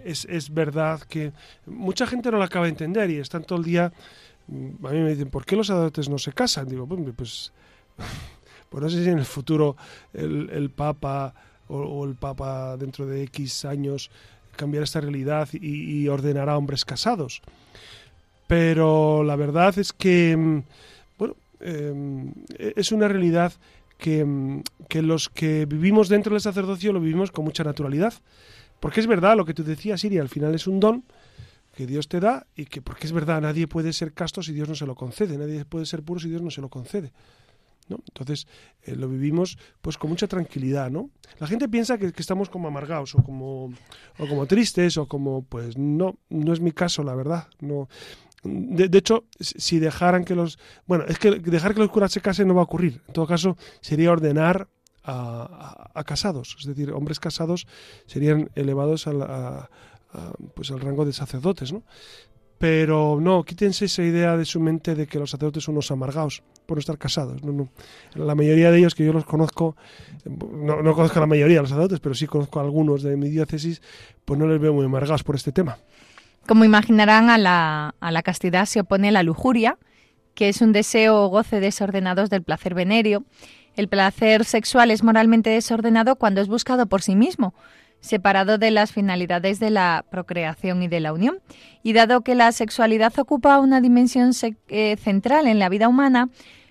es, 0.05 0.25
es, 0.25 0.53
verdad 0.53 1.01
que 1.01 1.31
mucha 1.65 2.07
gente 2.07 2.31
no 2.31 2.37
lo 2.37 2.43
acaba 2.43 2.65
de 2.65 2.71
entender 2.71 3.09
y 3.09 3.17
están 3.17 3.43
todo 3.43 3.59
el 3.59 3.65
día, 3.65 3.85
a 3.85 4.51
mí 4.91 4.99
me 4.99 5.09
dicen, 5.09 5.29
¿por 5.29 5.45
qué 5.45 5.55
los 5.55 5.69
adultos 5.69 6.09
no 6.09 6.17
se 6.17 6.33
casan? 6.33 6.67
Digo, 6.67 6.87
pues, 6.87 7.51
pues 8.69 8.83
no 8.83 8.89
sé 8.89 9.03
si 9.03 9.09
en 9.09 9.19
el 9.19 9.25
futuro 9.25 9.75
el, 10.13 10.69
Papa 10.69 11.33
o, 11.67 12.05
el 12.05 12.15
Papa 12.15 12.77
dentro 12.77 13.05
de 13.05 13.23
X 13.23 13.65
años 13.65 14.11
cambiará 14.55 14.83
esta 14.83 15.01
realidad 15.01 15.49
y, 15.53 16.03
y 16.03 16.07
ordenará 16.07 16.57
hombres 16.57 16.85
casados. 16.85 17.41
Pero 18.47 19.23
la 19.23 19.35
verdad 19.35 19.77
es 19.79 19.93
que, 19.93 20.63
bueno, 21.17 21.35
em, 21.59 22.33
es 22.57 22.91
una 22.91 23.07
realidad 23.07 23.53
que, 23.97 24.61
que 24.89 25.01
los 25.01 25.29
que 25.29 25.65
vivimos 25.65 26.09
dentro 26.09 26.33
del 26.33 26.41
sacerdocio 26.41 26.91
lo 26.93 26.99
vivimos 26.99 27.31
con 27.31 27.45
mucha 27.45 27.63
naturalidad. 27.63 28.13
Porque 28.84 28.99
es 28.99 29.07
verdad 29.07 29.38
lo 29.38 29.45
que 29.45 29.53
tú 29.53 29.63
decías, 29.63 30.03
Iria, 30.03 30.21
al 30.21 30.27
final 30.27 30.53
es 30.55 30.67
un 30.67 30.81
don 30.81 31.05
que 31.73 31.88
Dios 31.88 32.09
te 32.09 32.19
da 32.19 32.47
y 32.53 32.65
que, 32.65 32.81
porque 32.81 33.07
es 33.07 33.13
verdad, 33.13 33.39
nadie 33.39 33.65
puede 33.65 33.93
ser 33.93 34.11
casto 34.11 34.43
si 34.43 34.51
Dios 34.51 34.67
no 34.67 34.75
se 34.75 34.86
lo 34.86 34.93
concede, 34.93 35.38
nadie 35.38 35.63
puede 35.63 35.86
ser 35.86 36.03
puro 36.03 36.19
si 36.19 36.27
Dios 36.27 36.41
no 36.41 36.51
se 36.51 36.59
lo 36.59 36.67
concede. 36.67 37.13
¿no? 37.88 37.99
Entonces 38.09 38.45
eh, 38.81 38.97
lo 38.97 39.07
vivimos 39.07 39.57
pues 39.81 39.97
con 39.97 40.09
mucha 40.09 40.27
tranquilidad, 40.27 40.91
¿no? 40.91 41.11
La 41.39 41.47
gente 41.47 41.69
piensa 41.69 41.97
que, 41.97 42.11
que, 42.11 42.21
estamos 42.21 42.49
como 42.49 42.67
amargados 42.67 43.15
o 43.15 43.23
como, 43.23 43.73
o 44.19 44.27
como 44.27 44.47
tristes 44.47 44.97
o 44.97 45.07
como, 45.07 45.43
pues 45.43 45.77
no, 45.77 46.17
no 46.27 46.51
es 46.51 46.59
mi 46.59 46.73
caso, 46.73 47.03
la 47.03 47.15
verdad. 47.15 47.47
No, 47.61 47.88
de, 48.43 48.89
de, 48.89 48.97
hecho, 48.97 49.23
si 49.39 49.79
dejaran 49.79 50.25
que 50.25 50.36
los... 50.36 50.59
Bueno, 50.88 51.05
es 51.07 51.19
que 51.19 51.31
dejar 51.31 51.73
que 51.73 51.79
los 51.79 51.89
curas 51.89 52.11
se 52.11 52.19
casen 52.19 52.49
no 52.49 52.55
va 52.55 52.59
a 52.59 52.65
ocurrir. 52.65 53.01
En 53.07 53.13
todo 53.13 53.27
caso, 53.27 53.55
sería 53.79 54.11
ordenar 54.11 54.67
a, 55.04 56.04
casados, 56.06 56.56
es 56.60 56.66
decir, 56.66 56.91
hombres 56.91 57.20
casados 57.20 57.68
serían 58.06 58.49
elevados 58.56 59.08
a, 59.08 59.70
pues 60.54 60.72
al 60.72 60.80
rango 60.80 61.06
de 61.06 61.14
sacerdotes, 61.14 61.74
¿no? 61.74 61.84
Pero 62.58 63.20
no, 63.20 63.43
quítense 63.43 63.86
esa 63.86 64.04
idea 64.04 64.38
de 64.38 64.45
su 64.45 64.60
mente 64.62 64.95
de 64.95 65.06
que 65.06 65.20
los 65.20 65.32
sacerdotes 65.32 65.66
son 65.66 65.76
unos 65.76 65.91
amargados 65.91 66.43
por 66.66 66.78
no 66.78 66.80
estar 66.80 66.97
casados. 66.97 67.43
No, 67.43 67.51
no. 67.51 67.70
La 68.14 68.36
mayoría 68.36 68.72
de 68.72 68.78
ellos 68.78 68.95
que 68.95 69.04
yo 69.04 69.12
los 69.12 69.26
conozco, 69.26 69.76
no, 70.24 70.82
no 70.82 70.93
conozco 70.93 71.20
a 71.20 71.22
la 71.22 71.28
mayoría 71.28 71.58
de 71.58 71.64
los 71.64 71.70
sacerdotes, 71.72 71.99
pero 71.99 72.16
sí 72.16 72.26
conozco 72.26 72.60
a 72.60 72.64
algunos 72.64 73.04
de 73.04 73.18
mi 73.18 73.28
diócesis, 73.28 73.82
pues 74.24 74.39
no 74.39 74.47
les 74.47 74.62
veo 74.62 74.74
muy 74.74 74.86
amargados 74.86 75.24
por 75.24 75.36
este 75.36 75.51
tema. 75.51 75.78
Como 76.47 76.64
imaginarán, 76.64 77.30
a 77.30 77.38
la, 77.38 77.95
a 77.99 78.12
la 78.12 78.22
castidad 78.22 78.66
se 78.66 78.80
opone 78.80 79.12
la 79.12 79.24
lujuria, 79.24 79.78
que 80.34 80.47
es 80.47 80.62
un 80.62 80.72
deseo 80.72 81.22
o 81.22 81.28
goce 81.28 81.60
desordenados 81.60 82.30
del 82.30 82.43
placer 82.43 82.76
venéreo, 82.76 83.24
el 83.76 83.88
placer 83.88 84.45
sexual 84.45 84.91
es 84.91 85.03
moralmente 85.03 85.49
desordenado 85.49 86.15
cuando 86.15 86.41
es 86.41 86.47
buscado 86.47 86.86
por 86.86 87.01
sí 87.01 87.15
mismo, 87.15 87.53
separado 87.99 88.57
de 88.57 88.71
las 88.71 88.91
finalidades 88.91 89.59
de 89.59 89.69
la 89.69 90.05
procreación 90.09 90.84
y 90.84 90.88
de 90.88 90.99
la 90.99 91.13
unión. 91.13 91.39
Y 91.84 91.93
dado 91.93 92.21
que 92.21 92.36
la 92.36 92.51
sexualidad 92.51 93.17
ocupa 93.17 93.59
una 93.59 93.82
dimensión 93.82 94.32
eh, 94.67 94.97
central 94.97 95.47
en 95.47 95.59
la 95.59 95.69
vida 95.69 95.88
humana, 95.88 96.30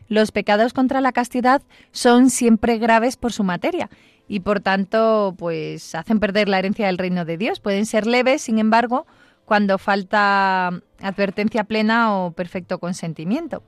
los 0.09 0.30
pecados 0.30 0.74
contra 0.74 1.00
la 1.00 1.12
castidad 1.12 1.62
son 1.90 2.28
siempre 2.28 2.78
graves 2.78 3.16
por 3.16 3.32
su 3.32 3.44
materia 3.44 3.88
y 4.28 4.40
por 4.40 4.61
tanto 4.61 5.34
pues 5.38 5.94
hacen 5.94 6.20
perder 6.20 6.48
la 6.48 6.59
herencia 6.59 6.86
del 6.86 6.98
reino 6.98 7.24
de 7.24 7.38
Dios. 7.38 7.61
Pueden 7.61 7.86
ser 7.86 8.07
leves, 8.07 8.42
sin 8.42 8.59
embargo, 8.59 9.07
cuando 9.44 9.78
falta 9.78 10.70
advertencia 11.00 11.64
plena 11.64 12.14
o 12.16 12.32
perfecto 12.32 12.78
consentimiento. 12.78 13.62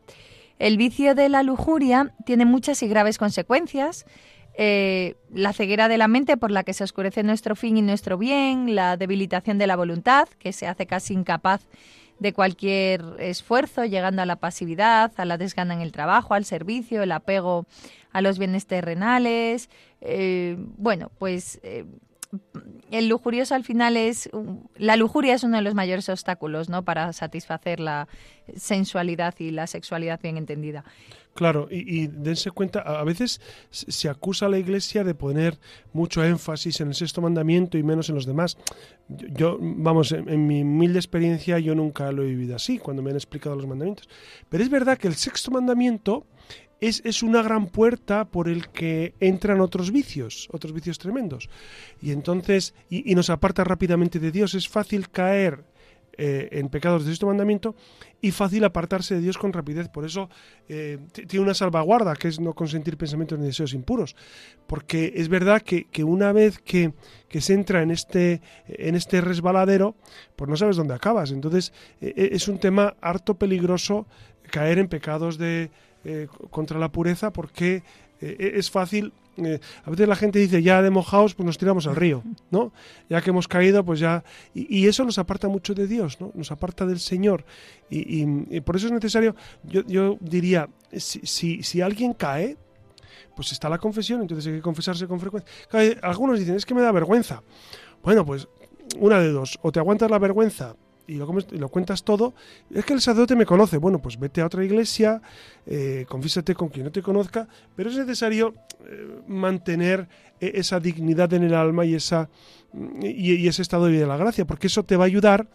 El 0.59 0.77
vicio 0.77 1.15
de 1.15 1.29
la 1.29 1.43
lujuria 1.43 2.15
tiene 2.25 2.45
muchas 2.45 2.83
y 2.83 2.89
graves 2.89 3.19
consecuencias. 3.19 4.07
Eh, 4.57 5.17
la 5.33 5.53
ceguera 5.53 5.89
de 5.89 5.99
la 5.99 6.07
mente 6.07 6.37
por 6.37 6.53
la 6.53 6.63
que 6.63 6.75
se 6.75 6.85
oscurece 6.85 7.25
nuestro 7.25 7.57
fin 7.57 7.77
y 7.77 7.83
nuestro 7.83 8.17
bien, 8.19 8.75
la 8.75 8.97
debilitación 8.97 9.59
de 9.59 9.67
la 9.67 9.75
voluntad, 9.75 10.29
que 10.39 10.53
se 10.53 10.69
hace 10.69 10.87
casi 10.87 11.15
incapaz 11.15 11.67
de 12.21 12.33
cualquier 12.33 13.03
esfuerzo, 13.19 13.85
llegando 13.85 14.23
a 14.23 14.27
la 14.27 14.37
pasividad, 14.37 15.13
a 15.17 15.25
la 15.25 15.39
desgana 15.39 15.75
en 15.75 15.81
el 15.81 15.91
trabajo, 15.91 16.35
al 16.35 16.45
servicio, 16.45 17.03
el 17.03 17.11
apego 17.11 17.67
a 18.13 18.21
los 18.21 18.39
bienes 18.39 18.67
terrenales. 18.67 19.69
Eh, 20.01 20.57
bueno, 20.79 21.11
pues 21.19 21.59
eh, 21.65 21.85
el 22.91 23.09
lujurioso 23.09 23.55
al 23.55 23.65
final 23.65 23.97
es 23.97 24.31
la 24.77 24.97
lujuria 24.97 25.35
es 25.35 25.45
uno 25.45 25.57
de 25.57 25.63
los 25.63 25.75
mayores 25.75 26.09
obstáculos 26.09 26.69
no 26.69 26.85
para 26.85 27.13
satisfacer 27.13 27.81
la 27.81 28.09
sensualidad 28.57 29.35
y 29.39 29.51
la 29.51 29.67
sexualidad 29.67 30.21
bien 30.21 30.37
entendida 30.37 30.85
Claro, 31.35 31.67
y, 31.69 32.07
dense 32.07 32.53
cuenta, 32.53 32.81
a 32.81 33.03
veces 33.03 33.41
se 33.71 34.09
acusa 34.09 34.47
a 34.47 34.49
la 34.49 34.59
Iglesia 34.59 35.03
de 35.03 35.17
poner 35.17 35.59
mucho 35.93 36.23
énfasis 36.23 36.81
en 36.81 36.89
el 36.89 36.95
sexto 36.95 37.21
mandamiento 37.21 37.77
y 37.77 37.83
menos 37.83 38.09
en 38.09 38.15
los 38.15 38.25
demás. 38.25 38.57
Yo, 39.09 39.59
vamos, 39.61 40.13
en, 40.13 40.47
mi 40.47 40.63
humilde 40.63 41.01
experiencia 41.01 41.59
yo 41.59 41.75
nunca 41.75 42.13
lo 42.13 42.23
he 42.23 42.27
vivido 42.27 42.55
así, 42.55 42.79
cuando 42.79 43.03
me 43.03 43.11
han 43.11 43.17
explicado 43.17 43.57
los 43.57 43.67
mandamientos. 43.67 44.09
Pero 44.49 44.63
es 44.63 44.71
verdad 44.71 44.97
que 44.97 45.09
el 45.09 45.17
sexto 45.17 45.51
mandamiento 45.51 46.25
es, 46.81 47.23
una 47.23 47.43
gran 47.43 47.67
puerta 47.67 48.27
por 48.27 48.49
el 48.49 48.69
que 48.69 49.15
entran 49.21 49.61
otros 49.61 49.91
vicios, 49.91 50.49
otros 50.53 50.73
vicios 50.73 50.99
tremendos. 50.99 51.49
Y 52.01 52.11
entonces, 52.13 52.75
y, 52.91 53.15
nos 53.15 53.31
aparta 53.31 53.65
rápidamente 53.65 54.19
de 54.19 54.31
Dios. 54.31 54.55
Es 54.55 54.69
fácil 54.69 55.09
caer 55.09 55.65
eh, 56.17 56.49
en 56.53 56.69
pecados 56.69 57.05
de 57.05 57.13
este 57.13 57.27
mandamiento 57.27 57.75
y 58.21 58.31
fácil 58.31 58.65
apartarse 58.65 59.15
de 59.15 59.21
Dios 59.21 59.39
con 59.39 59.53
rapidez. 59.53 59.89
Por 59.89 60.05
eso 60.05 60.29
eh, 60.69 60.99
tiene 61.27 61.45
una 61.45 61.55
salvaguarda, 61.55 62.15
que 62.17 62.29
es 62.29 62.39
no 62.39 62.53
consentir 62.53 62.97
pensamientos 62.97 63.39
ni 63.39 63.47
deseos 63.47 63.73
impuros. 63.73 64.15
Porque 64.67 65.13
es 65.17 65.29
verdad 65.29 65.63
que, 65.63 66.05
una 66.05 66.33
vez 66.33 66.59
que, 66.59 66.93
se 67.31 67.55
entra 67.55 67.83
en 67.83 67.91
este, 67.91 68.43
en 68.67 68.95
este 68.95 69.21
resbaladero, 69.21 69.97
pues 70.37 70.49
no 70.49 70.57
sabes 70.57 70.77
dónde 70.77 70.95
acabas. 70.95 71.31
Entonces 71.31 71.73
es 72.01 72.47
un 72.49 72.59
tema 72.59 72.95
harto 73.01 73.35
peligroso 73.35 74.07
caer 74.51 74.79
en 74.79 74.89
pecados 74.89 75.39
de, 75.39 75.71
contra 76.51 76.79
la 76.79 76.91
pureza 76.91 77.33
porque 77.33 77.83
es 78.21 78.71
fácil 78.71 79.13
eh, 79.37 79.61
a 79.85 79.91
veces 79.91 80.09
la 80.09 80.17
gente 80.17 80.39
dice, 80.39 80.63
ya 80.63 80.83
de 80.83 80.91
mojados, 80.91 81.35
pues 81.35 81.47
nos 81.47 81.59
tiramos 81.59 81.87
al 81.87 81.97
río, 81.97 82.23
¿no? 82.51 82.73
Ya 83.09 83.21
que 83.21 83.31
hemos 83.31 83.49
caído, 83.49 83.85
pues 83.85 84.01
ya... 84.01 84.25
Y, 84.55 84.87
eso 84.87 85.05
nos 85.05 85.19
aparta 85.19 85.49
mucho 85.49 85.75
de 85.75 85.87
Dios, 85.87 86.21
¿no? 86.21 86.31
Nos 86.35 86.53
aparta 86.53 86.87
del 86.87 87.01
Señor. 87.01 87.45
Y, 87.91 88.61
por 88.61 88.77
eso 88.77 88.87
es 88.87 88.93
necesario, 88.93 89.35
yo, 89.65 90.19
diría, 90.21 90.69
si, 90.93 91.63
si, 91.63 91.81
alguien 91.81 92.13
cae, 92.13 92.57
pues 93.37 93.53
está 93.53 93.69
la 93.69 93.79
confesión, 93.79 94.21
entonces 94.21 94.47
hay 94.47 94.55
que 94.55 94.63
confesarse 94.63 95.07
con 95.07 95.21
frecuencia. 95.21 95.51
algunos 96.03 96.39
dicen, 96.39 96.57
es 96.57 96.67
que 96.67 96.75
me 96.75 96.83
da 96.83 96.93
vergüenza. 96.93 97.43
Bueno, 98.03 98.25
pues 98.25 98.49
una 98.99 99.19
de 99.19 99.31
dos, 99.31 99.59
o 99.63 99.73
te 99.73 99.81
aguantas 99.81 100.11
la 100.11 100.19
vergüenza 100.19 100.77
y 101.07 101.15
lo, 101.17 101.69
cuentas 101.69 102.03
todo, 102.03 102.35
es 102.71 102.85
que 102.85 102.95
el 102.95 103.01
sacerdote 103.01 103.37
me 103.37 103.47
conoce. 103.47 103.77
Bueno, 103.77 104.01
pues 104.01 104.19
vete 104.19 104.41
a 104.41 104.47
otra 104.47 104.65
iglesia, 104.65 105.21
eh, 105.67 106.07
con 106.09 106.69
quien 106.69 106.85
no 106.85 106.93
te 106.93 107.03
conozca, 107.03 107.49
pero 107.77 107.91
es 107.91 107.97
necesario 107.97 108.55
eh, 108.87 109.21
mantener 109.27 110.09
e-, 110.41 110.53
esa 110.55 110.81
dignidad 110.81 111.33
en 111.35 111.45
el 111.45 111.55
alma 111.55 111.85
y, 111.85 111.95
esa, 111.95 112.29
y, 113.03 113.47
ese 113.47 113.63
estado 113.63 113.87
de 113.87 113.93
vida 113.93 114.03
de 114.03 114.09
la 114.09 114.17
gracia, 114.17 114.47
porque 114.47 114.69
eso 114.69 114.83
te 114.85 114.97
va 114.97 115.05
a 115.05 115.07
ayudar 115.07 115.49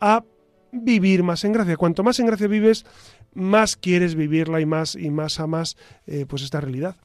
a 0.00 0.24
vivir 0.72 1.22
más 1.22 1.44
en 1.44 1.52
gracia. 1.52 1.76
Cuanto 1.76 2.02
más 2.02 2.18
en 2.18 2.26
gracia 2.26 2.48
vives, 2.48 2.84
más 3.34 3.76
quieres 3.76 4.14
vivirla 4.14 4.60
y 4.60 4.66
más 4.66 4.94
y 4.94 5.10
más 5.10 5.40
amas 5.40 5.76
eh, 6.06 6.26
pues 6.26 6.42
esta 6.42 6.60
realidad 6.60 6.96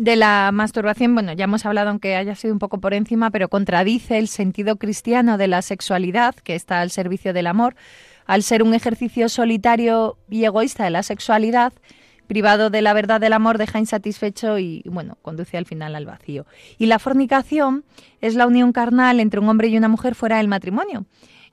de 0.00 0.16
la 0.16 0.50
masturbación, 0.50 1.12
bueno, 1.12 1.34
ya 1.34 1.44
hemos 1.44 1.66
hablado, 1.66 1.90
aunque 1.90 2.16
haya 2.16 2.34
sido 2.34 2.54
un 2.54 2.58
poco 2.58 2.80
por 2.80 2.94
encima, 2.94 3.30
pero 3.30 3.48
contradice 3.50 4.16
el 4.16 4.28
sentido 4.28 4.76
cristiano 4.76 5.36
de 5.36 5.46
la 5.46 5.60
sexualidad, 5.60 6.34
que 6.36 6.54
está 6.54 6.80
al 6.80 6.90
servicio 6.90 7.34
del 7.34 7.46
amor, 7.46 7.76
al 8.24 8.42
ser 8.42 8.62
un 8.62 8.72
ejercicio 8.72 9.28
solitario 9.28 10.16
y 10.30 10.44
egoísta 10.44 10.84
de 10.84 10.90
la 10.90 11.02
sexualidad, 11.02 11.74
privado 12.26 12.70
de 12.70 12.80
la 12.80 12.94
verdad 12.94 13.20
del 13.20 13.34
amor, 13.34 13.58
deja 13.58 13.78
insatisfecho 13.78 14.58
y, 14.58 14.82
bueno, 14.86 15.18
conduce 15.20 15.58
al 15.58 15.66
final 15.66 15.94
al 15.94 16.06
vacío. 16.06 16.46
Y 16.78 16.86
la 16.86 16.98
fornicación 16.98 17.84
es 18.22 18.36
la 18.36 18.46
unión 18.46 18.72
carnal 18.72 19.20
entre 19.20 19.40
un 19.40 19.50
hombre 19.50 19.68
y 19.68 19.76
una 19.76 19.88
mujer 19.88 20.14
fuera 20.14 20.38
del 20.38 20.48
matrimonio. 20.48 21.04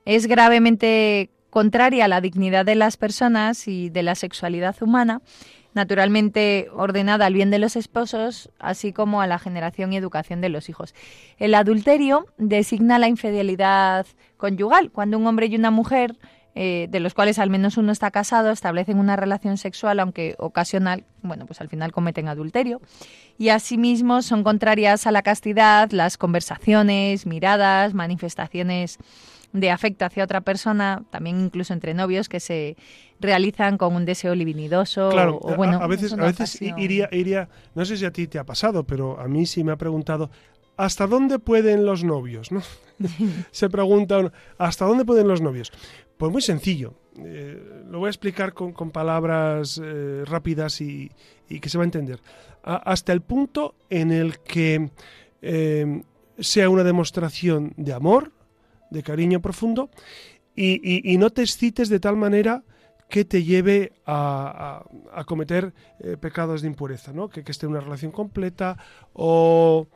Es 0.06 0.26
gravemente 0.26 1.32
contraria 1.50 2.06
a 2.06 2.08
la 2.08 2.22
dignidad 2.22 2.66
de 2.66 2.76
las 2.76 2.96
personas 2.96 3.68
y 3.68 3.90
de 3.90 4.04
la 4.04 4.16
sexualidad 4.16 4.76
humana 4.80 5.22
naturalmente 5.78 6.68
ordenada 6.74 7.28
al 7.28 7.34
bien 7.34 7.52
de 7.52 7.60
los 7.60 7.76
esposos, 7.76 8.50
así 8.60 8.92
como 8.92 9.22
a 9.22 9.28
la 9.28 9.40
generación 9.40 9.94
y 9.94 9.98
educación 9.98 10.42
de 10.42 10.50
los 10.50 10.68
hijos. 10.70 10.94
El 11.38 11.54
adulterio 11.54 12.26
designa 12.38 13.00
la 13.00 13.08
infidelidad 13.08 14.06
conyugal, 14.36 14.92
cuando 14.92 15.18
un 15.18 15.28
hombre 15.28 15.46
y 15.46 15.56
una 15.56 15.72
mujer 15.72 16.18
eh, 16.56 16.88
de 16.90 17.00
los 17.00 17.14
cuales 17.14 17.38
al 17.38 17.52
menos 17.52 17.78
uno 17.78 17.92
está 17.92 18.10
casado, 18.10 18.50
establecen 18.50 18.98
una 18.98 19.16
relación 19.16 19.58
sexual, 19.58 20.00
aunque 20.00 20.36
ocasional, 20.40 21.06
bueno, 21.22 21.46
pues 21.46 21.62
al 21.62 21.70
final 21.70 21.92
cometen 21.92 22.28
adulterio. 22.28 22.82
Y 23.38 23.50
asimismo 23.50 24.24
son 24.24 24.44
contrarias 24.44 25.06
a 25.06 25.12
la 25.12 25.22
castidad 25.22 25.92
las 25.92 26.18
conversaciones, 26.18 27.28
miradas, 27.28 27.94
manifestaciones 27.94 28.98
de 29.54 29.72
afecto 29.72 30.06
hacia 30.06 30.24
otra 30.24 30.42
persona, 30.42 31.04
también 31.12 31.40
incluso 31.40 31.74
entre 31.74 31.94
novios, 31.94 32.28
que 32.28 32.40
se 32.40 32.76
realizan 33.20 33.78
con 33.78 33.96
un 33.96 34.06
deseo 34.06 34.36
libidinoso. 34.36 35.10
Claro, 35.10 35.40
o, 35.42 35.56
bueno, 35.56 35.80
a, 35.82 35.88
veces, 35.88 36.14
a 36.14 36.18
veces 36.18 36.62
iría, 36.62 37.10
iría, 37.12 37.50
no 37.76 37.86
sé 37.86 37.98
si 37.98 38.06
a 38.06 38.12
ti 38.12 38.28
te 38.28 38.40
ha 38.40 38.46
pasado, 38.46 38.84
pero 38.84 39.20
a 39.20 39.28
mí 39.28 39.46
sí 39.46 39.64
me 39.64 39.72
ha 39.72 39.78
preguntado, 39.78 40.30
¿hasta 40.76 41.08
dónde 41.08 41.40
pueden 41.40 41.86
los 41.86 42.04
novios? 42.04 42.52
¿no? 42.52 42.62
se 43.52 43.70
pregunta, 43.70 44.32
¿hasta 44.58 44.86
dónde 44.86 45.06
pueden 45.06 45.28
los 45.28 45.42
novios? 45.42 45.72
Pues 46.18 46.32
muy 46.32 46.42
sencillo. 46.42 46.94
Eh, 47.20 47.84
lo 47.90 48.00
voy 48.00 48.08
a 48.08 48.10
explicar 48.10 48.54
con, 48.54 48.74
palabras 48.92 49.82
eh, 49.84 50.24
rápidas 50.26 50.82
y, 50.82 51.12
que 51.48 51.70
se 51.70 51.78
va 51.78 51.84
a 51.84 51.86
entender. 51.86 52.20
hasta 52.64 53.14
el 53.14 53.22
punto 53.22 53.76
en 53.90 54.12
el 54.12 54.40
que 54.40 54.90
eh, 55.42 56.04
sea 56.40 56.70
una 56.70 56.84
demostración 56.84 57.74
de 57.78 57.94
amor, 57.94 58.32
de 58.92 59.04
cariño 59.04 59.42
profundo, 59.42 59.90
y, 60.56 61.16
no 61.20 61.30
te 61.30 61.44
excites 61.44 61.88
de 61.88 62.00
tal 62.00 62.16
manera 62.16 62.64
que 63.10 63.26
te 63.26 63.44
lleve 63.44 63.94
a, 64.06 64.84
cometer 65.26 65.74
eh, 66.00 66.18
pecados 66.18 66.62
de 66.62 66.68
impureza, 66.68 67.14
¿no? 67.14 67.30
que, 67.30 67.44
esté 67.46 67.66
en 67.66 67.72
una 67.72 67.82
relación 67.82 68.12
completa 68.12 68.78
o, 69.14 69.88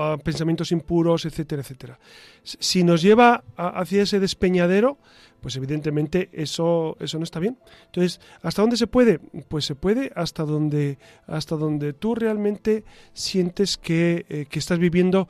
a 0.00 0.16
pensamientos 0.18 0.72
impuros, 0.72 1.26
etcétera, 1.26 1.60
etcétera. 1.60 1.98
Si 2.42 2.82
nos 2.82 3.02
lleva 3.02 3.44
hacia 3.56 4.02
ese 4.02 4.20
despeñadero, 4.20 4.98
pues 5.42 5.56
evidentemente 5.56 6.30
eso, 6.32 6.96
eso 6.98 7.18
no 7.18 7.24
está 7.24 7.40
bien. 7.40 7.58
Entonces, 7.86 8.20
¿hasta 8.42 8.62
dónde 8.62 8.76
se 8.76 8.86
puede? 8.86 9.18
Pues 9.48 9.66
se 9.66 9.74
puede 9.74 10.12
hasta 10.14 10.44
donde, 10.44 10.98
hasta 11.26 11.56
donde 11.56 11.92
tú 11.92 12.14
realmente 12.14 12.84
sientes 13.12 13.76
que, 13.76 14.24
eh, 14.28 14.46
que 14.48 14.58
estás 14.58 14.78
viviendo 14.78 15.28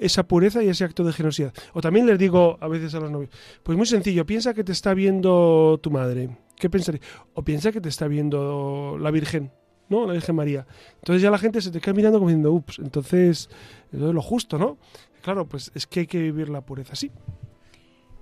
esa 0.00 0.22
pureza 0.22 0.62
y 0.62 0.68
ese 0.68 0.84
acto 0.84 1.04
de 1.04 1.12
generosidad. 1.12 1.52
O 1.72 1.80
también 1.80 2.06
les 2.06 2.18
digo 2.18 2.58
a 2.60 2.68
veces 2.68 2.94
a 2.94 3.00
los 3.00 3.10
novios, 3.10 3.30
pues 3.62 3.76
muy 3.76 3.86
sencillo, 3.86 4.26
piensa 4.26 4.54
que 4.54 4.64
te 4.64 4.72
está 4.72 4.94
viendo 4.94 5.78
tu 5.82 5.90
madre. 5.90 6.30
¿Qué 6.56 6.68
pensaría? 6.68 7.00
O 7.34 7.42
piensa 7.42 7.72
que 7.72 7.80
te 7.80 7.88
está 7.88 8.08
viendo 8.08 8.96
la 9.00 9.10
Virgen, 9.10 9.52
¿no? 9.88 10.06
La 10.06 10.12
Virgen 10.12 10.34
María. 10.34 10.66
Entonces 10.96 11.22
ya 11.22 11.30
la 11.30 11.38
gente 11.38 11.60
se 11.60 11.70
te 11.70 11.80
queda 11.80 11.94
mirando 11.94 12.18
como 12.18 12.28
diciendo, 12.28 12.52
ups, 12.52 12.78
entonces, 12.80 13.48
es 13.92 13.98
lo 14.00 14.22
justo, 14.22 14.58
¿no? 14.58 14.76
Claro, 15.22 15.46
pues 15.46 15.70
es 15.74 15.86
que 15.86 16.00
hay 16.00 16.06
que 16.06 16.18
vivir 16.20 16.48
la 16.48 16.60
pureza 16.60 16.94
así. 16.94 17.10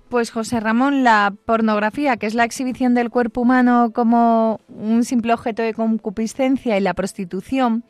Pues 0.09 0.31
José 0.31 0.59
Ramón, 0.61 1.03
la 1.03 1.33
pornografía, 1.45 2.15
que 2.15 2.27
es 2.27 2.33
la 2.33 2.45
exhibición 2.45 2.93
del 2.93 3.09
cuerpo 3.09 3.41
humano 3.41 3.91
como 3.93 4.61
un 4.69 5.03
simple 5.03 5.33
objeto 5.33 5.61
de 5.61 5.73
concupiscencia, 5.73 6.77
y 6.77 6.81
la 6.81 6.93
prostitución, 6.93 7.83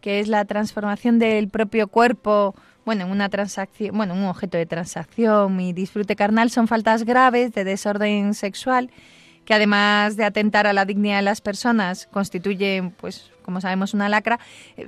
que 0.00 0.20
es 0.20 0.28
la 0.28 0.44
transformación 0.44 1.18
del 1.18 1.48
propio 1.48 1.88
cuerpo 1.88 2.54
bueno, 2.86 3.06
una 3.06 3.28
transacción, 3.28 3.94
bueno, 3.96 4.14
un 4.14 4.24
objeto 4.24 4.56
de 4.56 4.64
transacción 4.64 5.60
y 5.60 5.74
disfrute 5.74 6.16
carnal 6.16 6.50
son 6.50 6.68
faltas 6.68 7.04
graves 7.04 7.52
de 7.52 7.64
desorden 7.64 8.32
sexual 8.32 8.90
que 9.44 9.54
además 9.54 10.16
de 10.16 10.24
atentar 10.24 10.66
a 10.66 10.72
la 10.72 10.84
dignidad 10.84 11.16
de 11.16 11.22
las 11.22 11.40
personas 11.40 12.08
constituyen, 12.10 12.90
pues, 12.90 13.30
como 13.42 13.60
sabemos, 13.60 13.94
una 13.94 14.08
lacra. 14.08 14.40
Eh, 14.76 14.86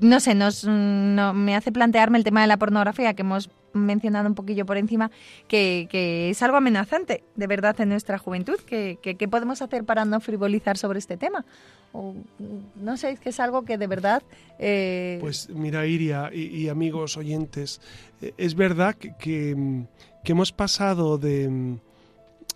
no 0.00 0.20
sé, 0.20 0.34
nos, 0.34 0.64
me 0.64 1.56
hace 1.56 1.72
plantearme 1.72 2.18
el 2.18 2.24
tema 2.24 2.42
de 2.42 2.46
la 2.46 2.58
pornografía 2.58 3.14
que 3.14 3.22
hemos 3.22 3.50
mencionado 3.72 4.28
un 4.28 4.34
poquillo 4.34 4.66
por 4.66 4.76
encima, 4.76 5.10
que, 5.48 5.88
es 6.30 6.42
algo 6.42 6.56
amenazante 6.56 7.24
de 7.34 7.46
verdad 7.46 7.80
en 7.80 7.88
nuestra 7.88 8.18
juventud. 8.18 8.58
¿Qué 8.66 8.98
que, 9.00 9.28
podemos 9.28 9.62
hacer 9.62 9.84
para 9.84 10.04
no 10.04 10.20
frivolizar 10.20 10.76
sobre 10.76 10.98
este 10.98 11.16
tema? 11.16 11.44
No 11.92 12.96
sé, 12.96 13.10
es 13.10 13.20
que 13.20 13.30
es 13.30 13.40
algo 13.40 13.64
que 13.64 13.78
de 13.78 13.86
verdad... 13.86 14.22
Eh, 14.58 15.18
pues 15.20 15.48
mira, 15.50 15.86
Iria 15.86 16.30
y, 16.32 16.68
amigos 16.68 17.16
oyentes, 17.16 17.80
eh, 18.20 18.32
es 18.36 18.54
verdad 18.54 18.94
que, 18.94 19.84
hemos 20.24 20.52
pasado 20.52 21.18
de... 21.18 21.78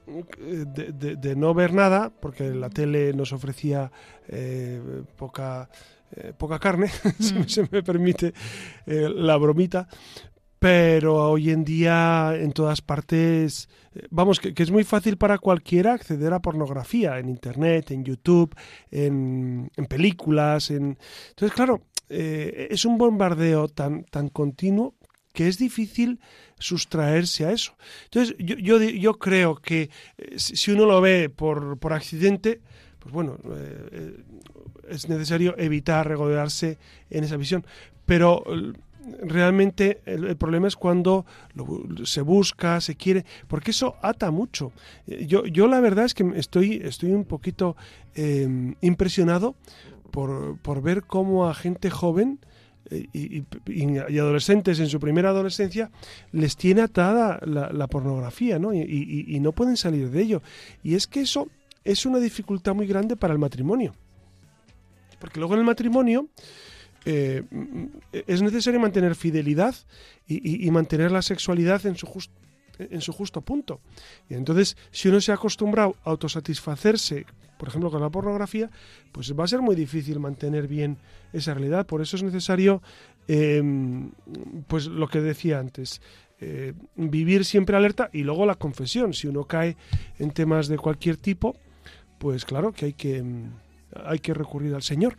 De, 0.06 1.36
no 1.36 1.54
ver 1.54 1.72
nada, 1.72 2.10
porque 2.10 2.50
la 2.50 2.68
tele 2.68 3.12
nos 3.12 3.32
ofrecía 3.32 3.92
eh, 4.26 4.80
poca, 5.16 5.68
poca 6.36 6.58
carne, 6.58 6.88
si 7.20 7.34
mm. 7.34 7.48
se 7.48 7.68
me 7.70 7.84
permite 7.84 8.34
la 8.86 9.36
bromita, 9.36 9.86
pero 10.60 11.30
hoy 11.30 11.50
en 11.50 11.64
día 11.64 12.34
en 12.36 12.52
todas 12.52 12.82
partes, 12.82 13.70
eh, 13.94 14.06
vamos, 14.10 14.38
que, 14.38 14.52
es 14.54 14.70
muy 14.70 14.84
fácil 14.84 15.16
para 15.16 15.38
cualquiera 15.38 15.94
acceder 15.94 16.34
a 16.34 16.42
pornografía 16.42 17.18
en 17.18 17.30
Internet, 17.30 17.90
en 17.90 18.04
YouTube, 18.04 18.54
en, 18.90 19.70
películas. 19.88 20.70
En... 20.70 20.98
Entonces, 21.30 21.56
claro, 21.56 21.80
eh, 22.10 22.68
es 22.70 22.84
un 22.84 22.98
bombardeo 22.98 23.68
tan, 23.68 24.04
tan 24.04 24.28
continuo 24.28 24.94
que 25.32 25.48
es 25.48 25.56
difícil 25.56 26.20
sustraerse 26.58 27.46
a 27.46 27.52
eso. 27.52 27.74
Entonces, 28.04 28.36
yo, 28.38 28.56
yo, 28.56 28.78
yo 28.82 29.18
creo 29.18 29.56
que 29.56 29.88
eh, 30.18 30.38
si 30.38 30.72
uno 30.72 30.84
lo 30.84 31.00
ve 31.00 31.30
por, 31.30 31.78
por 31.78 31.94
accidente, 31.94 32.60
pues 32.98 33.14
bueno, 33.14 33.38
es 34.90 35.08
necesario 35.08 35.56
evitar 35.56 36.06
regodearse 36.06 36.76
en 37.08 37.24
esa 37.24 37.38
visión. 37.38 37.64
Pero 38.04 38.44
realmente 39.22 40.00
el, 40.04 40.36
problema 40.36 40.68
es 40.68 40.76
cuando 40.76 41.26
se 42.04 42.20
busca, 42.22 42.80
se 42.80 42.96
quiere, 42.96 43.24
porque 43.48 43.70
eso 43.70 43.96
ata 44.02 44.30
mucho. 44.30 44.72
Eh, 45.06 45.26
yo, 45.26 45.44
yo 45.46 45.66
la 45.66 45.80
verdad 45.80 46.04
es 46.04 46.14
que 46.14 46.30
estoy, 46.36 46.80
estoy 46.84 47.12
un 47.12 47.24
poquito 47.24 47.76
em, 48.14 48.74
impresionado 48.80 49.54
por, 50.10 50.58
por, 50.58 50.82
ver 50.82 51.04
cómo 51.04 51.48
a 51.48 51.54
gente 51.54 51.90
joven 51.90 52.40
eh, 52.90 53.06
y, 53.12 54.18
adolescentes 54.18 54.80
en 54.80 54.88
su 54.88 54.98
primera 54.98 55.30
adolescencia, 55.30 55.90
les 56.32 56.56
tiene 56.56 56.82
atada 56.82 57.38
la, 57.44 57.86
pornografía, 57.86 58.58
¿no? 58.58 58.74
Y, 58.74 59.38
no 59.40 59.52
pueden 59.52 59.76
salir 59.76 60.10
de 60.10 60.22
ello. 60.22 60.42
Y 60.82 60.94
es 60.94 61.06
que 61.06 61.20
eso 61.20 61.48
es 61.84 62.04
una 62.06 62.18
dificultad 62.18 62.74
muy 62.74 62.86
grande 62.86 63.16
para 63.16 63.32
el 63.32 63.38
matrimonio. 63.38 63.94
Porque 65.18 65.38
luego 65.38 65.54
en 65.54 65.60
el 65.60 65.66
matrimonio 65.66 66.28
eh, 67.04 67.42
es 68.26 68.42
necesario 68.42 68.80
mantener 68.80 69.14
fidelidad 69.14 69.74
y, 70.26 70.70
mantener 70.70 71.10
la 71.10 71.22
sexualidad 71.22 71.84
en 71.86 71.96
su, 71.96 72.06
en 72.78 73.00
su 73.00 73.12
justo 73.12 73.40
punto. 73.40 73.80
Y 74.28 74.34
entonces, 74.34 74.76
si 74.90 75.08
uno 75.08 75.20
se 75.20 75.32
ha 75.32 75.34
acostumbrado 75.34 75.96
a 76.04 76.10
autosatisfacerse 76.10 77.26
por 77.60 77.68
ejemplo, 77.68 77.90
con 77.90 78.00
la 78.00 78.08
pornografía, 78.08 78.70
pues 79.12 79.38
va 79.38 79.44
a 79.44 79.46
ser 79.46 79.60
muy 79.60 79.76
difícil 79.76 80.18
mantener 80.18 80.66
bien 80.66 80.96
esa 81.34 81.52
realidad. 81.52 81.84
Por 81.84 82.00
eso 82.00 82.16
es 82.16 82.22
necesario, 82.22 82.80
em, 83.28 84.12
pues 84.66 84.86
lo 84.86 85.06
que 85.08 85.20
decía 85.20 85.58
antes, 85.58 86.00
eh, 86.40 86.72
vivir 86.96 87.44
siempre 87.44 87.76
alerta 87.76 88.08
y 88.14 88.22
luego 88.22 88.46
la 88.46 88.54
confesión. 88.54 89.12
Si 89.12 89.26
uno 89.26 89.44
cae 89.44 89.76
en 90.18 90.30
temas 90.30 90.68
de 90.68 90.78
cualquier 90.78 91.18
tipo, 91.18 91.54
pues 92.16 92.46
claro 92.46 92.72
que 92.72 92.86
hay 92.86 92.92
que, 92.94 93.18
em, 93.18 93.50
hay 94.06 94.20
que 94.20 94.32
recurrir 94.32 94.74
al 94.74 94.82
Señor. 94.82 95.16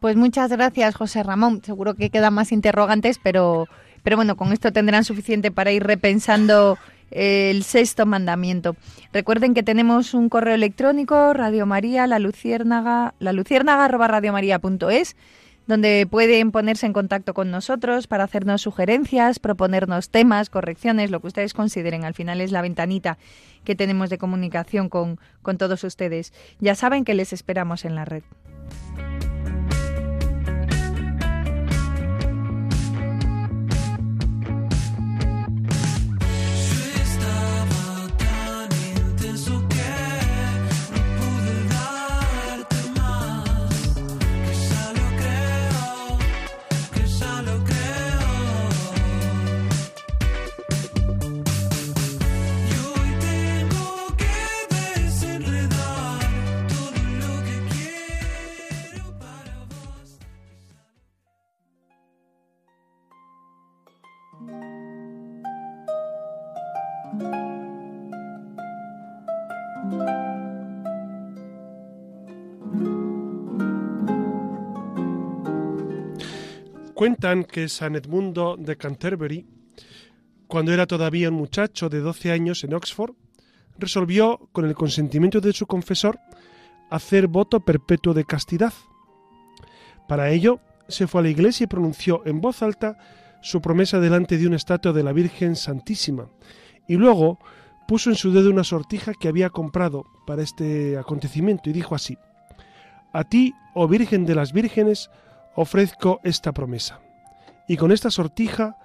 Pues 0.00 0.16
muchas 0.16 0.50
gracias, 0.50 0.94
José 0.94 1.22
Ramón. 1.22 1.62
Seguro 1.64 1.94
que 1.94 2.10
quedan 2.10 2.34
más 2.34 2.52
interrogantes, 2.52 3.18
pero, 3.22 3.66
pero 4.02 4.16
bueno, 4.16 4.36
con 4.36 4.52
esto 4.52 4.72
tendrán 4.72 5.04
suficiente 5.04 5.50
para 5.50 5.72
ir 5.72 5.82
repensando 5.82 6.78
el 7.10 7.64
sexto 7.64 8.06
mandamiento. 8.06 8.76
Recuerden 9.12 9.54
que 9.54 9.62
tenemos 9.62 10.14
un 10.14 10.28
correo 10.28 10.54
electrónico, 10.54 11.32
Radio 11.32 11.66
María, 11.66 12.06
la 12.06 12.18
luciérnaga, 12.18 13.14
la 13.18 13.32
luciérnaga 13.32 13.86
arroba 13.86 14.20
donde 15.66 16.06
pueden 16.10 16.50
ponerse 16.50 16.86
en 16.86 16.94
contacto 16.94 17.34
con 17.34 17.50
nosotros 17.50 18.06
para 18.06 18.24
hacernos 18.24 18.62
sugerencias, 18.62 19.38
proponernos 19.38 20.08
temas, 20.08 20.48
correcciones, 20.48 21.10
lo 21.10 21.20
que 21.20 21.26
ustedes 21.26 21.52
consideren. 21.52 22.04
Al 22.04 22.14
final 22.14 22.40
es 22.40 22.52
la 22.52 22.62
ventanita 22.62 23.18
que 23.64 23.74
tenemos 23.74 24.08
de 24.08 24.16
comunicación 24.16 24.88
con, 24.88 25.20
con 25.42 25.58
todos 25.58 25.84
ustedes. 25.84 26.32
Ya 26.58 26.74
saben 26.74 27.04
que 27.04 27.12
les 27.12 27.34
esperamos 27.34 27.84
en 27.84 27.96
la 27.96 28.06
red. 28.06 28.22
Cuentan 76.98 77.44
que 77.44 77.68
San 77.68 77.94
Edmundo 77.94 78.56
de 78.58 78.76
Canterbury, 78.76 79.46
cuando 80.48 80.72
era 80.72 80.84
todavía 80.84 81.28
un 81.28 81.36
muchacho 81.36 81.88
de 81.88 82.00
12 82.00 82.32
años 82.32 82.64
en 82.64 82.74
Oxford, 82.74 83.14
resolvió, 83.78 84.48
con 84.50 84.64
el 84.64 84.74
consentimiento 84.74 85.40
de 85.40 85.52
su 85.52 85.68
confesor, 85.68 86.18
hacer 86.90 87.28
voto 87.28 87.60
perpetuo 87.60 88.14
de 88.14 88.24
castidad. 88.24 88.72
Para 90.08 90.30
ello, 90.30 90.58
se 90.88 91.06
fue 91.06 91.20
a 91.20 91.22
la 91.22 91.30
iglesia 91.30 91.62
y 91.62 91.66
pronunció 91.68 92.26
en 92.26 92.40
voz 92.40 92.64
alta 92.64 92.98
su 93.42 93.60
promesa 93.60 94.00
delante 94.00 94.36
de 94.36 94.48
una 94.48 94.56
estatua 94.56 94.92
de 94.92 95.04
la 95.04 95.12
Virgen 95.12 95.54
Santísima, 95.54 96.28
y 96.88 96.96
luego 96.96 97.38
puso 97.86 98.10
en 98.10 98.16
su 98.16 98.32
dedo 98.32 98.50
una 98.50 98.64
sortija 98.64 99.12
que 99.14 99.28
había 99.28 99.50
comprado 99.50 100.04
para 100.26 100.42
este 100.42 100.98
acontecimiento 100.98 101.70
y 101.70 101.74
dijo 101.74 101.94
así, 101.94 102.18
A 103.12 103.22
ti, 103.22 103.54
oh 103.76 103.86
Virgen 103.86 104.26
de 104.26 104.34
las 104.34 104.52
Vírgenes, 104.52 105.10
ofrezco 105.60 106.20
esta 106.22 106.52
promesa. 106.52 107.00
Y 107.66 107.76
con 107.76 107.90
esta 107.90 108.12
sortija 108.12 108.78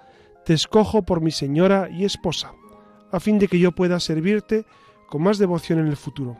te 0.44 0.54
escojo 0.54 1.02
por 1.02 1.20
mi 1.20 1.30
señora 1.30 1.88
y 1.88 2.04
esposa, 2.04 2.50
a 3.12 3.20
fin 3.20 3.38
de 3.38 3.46
que 3.46 3.60
yo 3.60 3.70
pueda 3.70 4.00
servirte 4.00 4.66
con 5.08 5.22
más 5.22 5.38
devoción 5.38 5.78
en 5.78 5.86
el 5.86 5.96
futuro. 5.96 6.36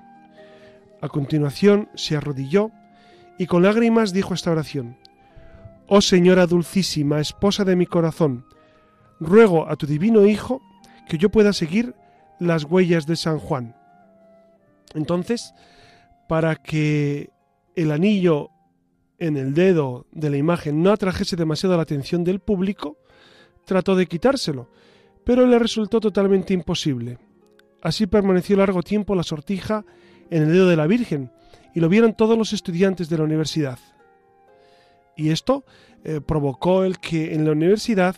A 1.00 1.08
continuación 1.08 1.88
se 1.94 2.16
arrodilló 2.16 2.72
y 3.38 3.46
con 3.46 3.62
lágrimas 3.62 4.12
dijo 4.12 4.34
esta 4.34 4.50
oración. 4.50 4.98
Oh 5.86 6.00
Señora 6.00 6.48
Dulcísima, 6.48 7.20
esposa 7.20 7.64
de 7.64 7.76
mi 7.76 7.86
corazón, 7.86 8.44
ruego 9.20 9.70
a 9.70 9.76
tu 9.76 9.86
divino 9.86 10.26
Hijo 10.26 10.60
que 11.08 11.16
yo 11.16 11.30
pueda 11.30 11.52
seguir 11.52 11.94
las 12.40 12.64
huellas 12.64 13.06
de 13.06 13.14
San 13.14 13.38
Juan. 13.38 13.76
Entonces, 14.94 15.54
para 16.26 16.56
que 16.56 17.30
el 17.76 17.92
anillo 17.92 18.50
en 19.18 19.36
el 19.36 19.54
dedo 19.54 20.06
de 20.12 20.30
la 20.30 20.36
imagen 20.36 20.82
no 20.82 20.90
atrajese 20.90 21.36
demasiado 21.36 21.76
la 21.76 21.82
atención 21.82 22.24
del 22.24 22.40
público, 22.40 22.98
trató 23.64 23.94
de 23.96 24.06
quitárselo, 24.06 24.68
pero 25.24 25.46
le 25.46 25.58
resultó 25.58 26.00
totalmente 26.00 26.52
imposible. 26.52 27.18
Así 27.82 28.06
permaneció 28.06 28.56
largo 28.56 28.82
tiempo 28.82 29.14
la 29.14 29.22
sortija 29.22 29.84
en 30.30 30.44
el 30.44 30.52
dedo 30.52 30.68
de 30.68 30.76
la 30.76 30.86
Virgen, 30.86 31.30
y 31.74 31.80
lo 31.80 31.88
vieron 31.88 32.14
todos 32.14 32.38
los 32.38 32.52
estudiantes 32.52 33.08
de 33.08 33.18
la 33.18 33.24
universidad. 33.24 33.78
Y 35.16 35.30
esto 35.30 35.64
eh, 36.04 36.20
provocó 36.20 36.84
el 36.84 36.98
que 36.98 37.34
en 37.34 37.44
la 37.44 37.52
universidad 37.52 38.16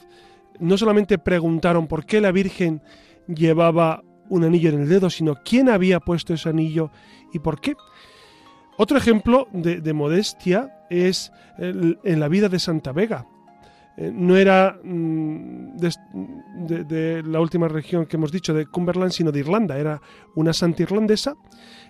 no 0.59 0.79
solamente 0.79 1.19
preguntaron 1.19 1.87
por 1.87 2.07
qué 2.07 2.21
la 2.21 2.33
Virgen 2.33 2.83
llevaba 3.29 4.03
un 4.29 4.45
anillo 4.45 4.71
en 4.71 4.81
el 4.81 4.89
dedo, 4.89 5.11
sino 5.11 5.37
quién 5.45 5.69
había 5.69 6.01
puesto 6.01 6.35
ese 6.35 6.49
anillo 6.49 6.91
y 7.33 7.39
por 7.39 7.61
qué. 7.61 7.75
Otro 8.79 8.99
ejemplo 8.99 9.49
de, 9.53 9.93
modestia 9.93 10.85
es 10.91 11.33
en 11.59 12.21
la 12.21 12.29
vida 12.29 12.49
de 12.49 12.59
Santa 12.59 12.93
Vega. 12.93 13.27
Eh, 13.97 14.11
no 14.13 14.37
era 14.37 14.79
mm, 14.83 15.77
de, 15.79 17.23
la 17.25 17.41
última 17.41 17.67
región 17.69 18.05
que 18.05 18.17
hemos 18.17 18.31
dicho, 18.31 18.53
de 18.53 18.67
Cumberland, 18.67 19.13
sino 19.13 19.33
de 19.33 19.41
Irlanda. 19.41 19.79
Era 19.79 20.01
una 20.35 20.53
santa 20.53 20.83
irlandesa 20.83 21.35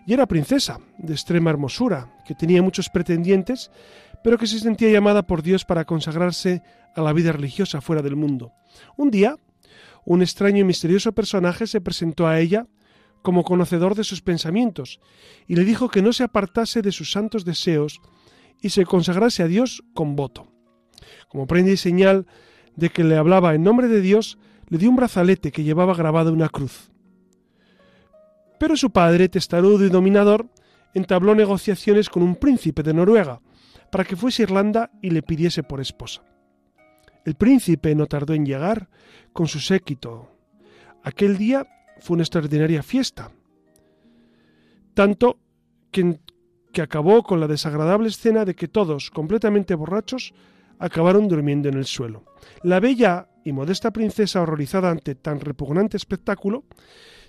y 0.07 0.13
era 0.13 0.27
princesa 0.27 0.79
de 0.99 1.13
extrema 1.13 1.51
hermosura, 1.51 2.17
que 2.25 2.35
tenía 2.35 2.63
muchos 2.63 2.89
pretendientes, 2.89 3.71
pero 4.23 4.39
que 4.39 4.47
se 4.47 4.61
sentía 4.61 4.91
llamada 4.91 5.27
por 5.27 5.43
Dios 5.43 5.65
para 5.65 5.85
consagrarse 5.85 6.63
a 6.95 7.03
la 7.03 7.13
vida 7.13 7.33
religiosa 7.33 7.81
fuera 7.81 8.03
del 8.03 8.17
mundo. 8.17 8.53
Un 8.97 9.11
día, 9.11 9.37
un 10.05 10.23
extraño 10.23 10.61
y 10.61 10.65
misterioso 10.65 11.13
personaje 11.13 11.67
se 11.67 11.81
presentó 11.81 12.29
a 12.29 12.39
ella 12.39 12.67
como 13.27 13.43
conocedor 13.43 13.97
de 13.97 14.05
sus 14.05 14.23
pensamientos, 14.23 15.01
y 15.49 15.57
le 15.57 15.65
dijo 15.65 15.89
que 15.89 16.01
no 16.01 16.13
se 16.13 16.23
apartase 16.23 16.81
de 16.81 16.93
sus 16.93 17.11
santos 17.11 17.45
deseos 17.45 18.01
y 18.63 18.69
se 18.69 18.87
consagrase 18.87 19.43
a 19.43 19.49
Dios 19.49 19.83
con 19.95 20.15
voto. 20.15 20.47
Como 21.29 21.49
prenda 21.49 21.73
y 21.73 21.77
señal 21.77 22.29
de 22.77 22.91
que 22.91 23.03
le 23.03 23.17
hablaba 23.17 23.57
en 23.57 23.65
nombre 23.65 23.89
de 23.89 24.01
Dios, 24.01 24.39
le 24.69 24.79
dio 24.79 24.91
un 24.91 24.95
brazalete 24.95 25.51
que 25.51 25.65
llevaba 25.65 25.97
grabada 25.97 26.31
una 26.31 26.49
cruz. 26.49 26.93
Pero 28.61 28.77
su 28.77 28.91
padre, 28.91 29.29
testarudo 29.29 29.85
y 29.85 29.89
dominador, 29.89 30.47
entabló 30.95 31.35
negociaciones 31.35 32.09
con 32.09 32.23
un 32.23 32.37
príncipe 32.37 32.85
de 32.85 32.95
Noruega 32.95 33.41
para 33.91 34.05
que 34.05 34.15
fuese 34.15 34.43
a 34.43 34.45
Irlanda 34.45 34.93
y 35.03 35.11
le 35.11 35.23
pidiese 35.23 35.65
por 35.65 35.81
esposa. 35.81 36.23
El 37.25 37.35
príncipe 37.35 37.93
no 37.97 38.07
tardó 38.07 38.35
en 38.35 38.47
llegar 38.47 38.89
con 39.33 39.49
su 39.49 39.59
séquito. 39.59 40.31
Aquel 41.03 41.39
día 41.39 41.67
fue 42.01 42.15
una 42.15 42.23
extraordinaria 42.23 42.83
fiesta, 42.83 43.31
tanto 44.95 45.39
que, 45.91 46.19
que 46.73 46.83
acabó 46.83 47.23
con 47.23 47.41
la 47.41 47.47
desagradable 47.47 48.09
escena 48.09 48.45
de 48.45 48.55
que 48.55 48.69
todos, 48.69 49.11
completamente 49.11 49.75
borrachos, 49.75 50.35
acabaron 50.79 51.29
durmiendo 51.29 51.69
en 51.69 51.75
el 51.77 51.87
suelo. 51.87 52.25
La 52.63 52.81
bella 52.81 53.29
y 53.45 53.53
modesta 53.53 53.91
princesa, 53.93 54.43
horrorizada 54.43 54.91
ante 54.91 55.15
tan 55.15 55.41
repugnante 55.41 55.97
espectáculo, 55.97 56.65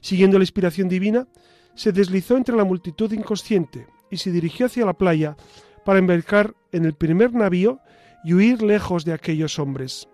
siguiendo 0.01 0.38
la 0.38 0.43
inspiración 0.43 0.89
divina, 0.89 1.28
se 1.76 1.91
deslizó 1.91 2.38
entre 2.38 2.55
la 2.55 2.63
multitud 2.63 3.11
inconsciente 3.11 3.88
y 4.09 4.18
se 4.18 4.32
dirigió 4.32 4.65
hacia 4.65 4.86
la 4.86 4.97
playa 4.97 5.38
para 5.86 5.99
embarcar 5.99 6.55
en 6.72 6.86
el 6.86 6.93
primer 6.93 7.34
navío 7.34 7.80
y 8.24 8.34
huir 8.34 8.61
lejos 8.61 9.05
de 9.05 9.13
aquellos 9.13 9.59
hombres. 9.59 10.07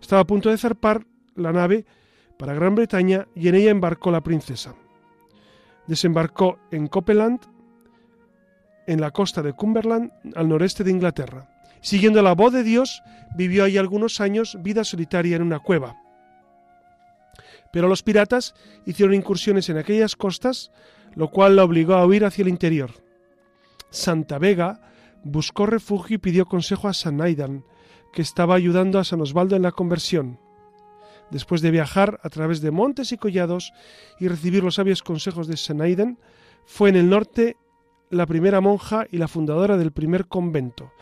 Estaba 0.00 0.22
a 0.22 0.26
punto 0.26 0.50
de 0.50 0.58
zarpar 0.58 1.06
la 1.34 1.52
nave 1.52 1.86
para 2.38 2.54
Gran 2.54 2.74
Bretaña 2.74 3.26
y 3.34 3.48
en 3.48 3.54
ella 3.54 3.70
embarcó 3.70 4.10
la 4.10 4.22
princesa. 4.22 4.74
Desembarcó 5.86 6.58
en 6.70 6.86
Copeland, 6.86 7.40
en 8.86 9.00
la 9.00 9.10
costa 9.10 9.42
de 9.42 9.52
Cumberland, 9.52 10.12
al 10.34 10.48
noreste 10.48 10.84
de 10.84 10.90
Inglaterra, 10.90 11.48
Siguiendo 11.80 12.22
la 12.22 12.34
voz 12.34 12.52
de 12.52 12.62
Dios, 12.62 13.02
vivió 13.36 13.64
ahí 13.64 13.76
algunos 13.76 14.20
años 14.20 14.58
vida 14.60 14.84
solitaria 14.84 15.36
en 15.36 15.42
una 15.42 15.60
cueva. 15.60 15.96
Pero 17.72 17.88
los 17.88 18.02
piratas 18.02 18.54
hicieron 18.86 19.14
incursiones 19.14 19.68
en 19.68 19.78
aquellas 19.78 20.16
costas, 20.16 20.70
lo 21.14 21.30
cual 21.30 21.56
la 21.56 21.64
obligó 21.64 21.94
a 21.94 22.06
huir 22.06 22.24
hacia 22.24 22.42
el 22.42 22.48
interior. 22.48 22.90
Santa 23.90 24.38
Vega 24.38 24.80
buscó 25.22 25.66
refugio 25.66 26.16
y 26.16 26.18
pidió 26.18 26.46
consejo 26.46 26.88
a 26.88 26.94
San 26.94 27.20
Aidan, 27.20 27.64
que 28.12 28.22
estaba 28.22 28.54
ayudando 28.54 28.98
a 28.98 29.04
San 29.04 29.20
Osvaldo 29.20 29.54
en 29.54 29.62
la 29.62 29.72
conversión. 29.72 30.40
Después 31.30 31.60
de 31.60 31.70
viajar 31.70 32.20
a 32.22 32.30
través 32.30 32.60
de 32.60 32.70
montes 32.70 33.12
y 33.12 33.18
collados 33.18 33.72
y 34.18 34.28
recibir 34.28 34.64
los 34.64 34.76
sabios 34.76 35.02
consejos 35.02 35.46
de 35.46 35.56
San 35.56 35.80
Aidan, 35.80 36.18
fue 36.64 36.88
en 36.88 36.96
el 36.96 37.08
norte 37.08 37.56
la 38.10 38.26
primera 38.26 38.60
monja 38.60 39.06
y 39.10 39.18
la 39.18 39.28
fundadora 39.28 39.76
del 39.76 39.92
primer 39.92 40.26
convento, 40.26 40.92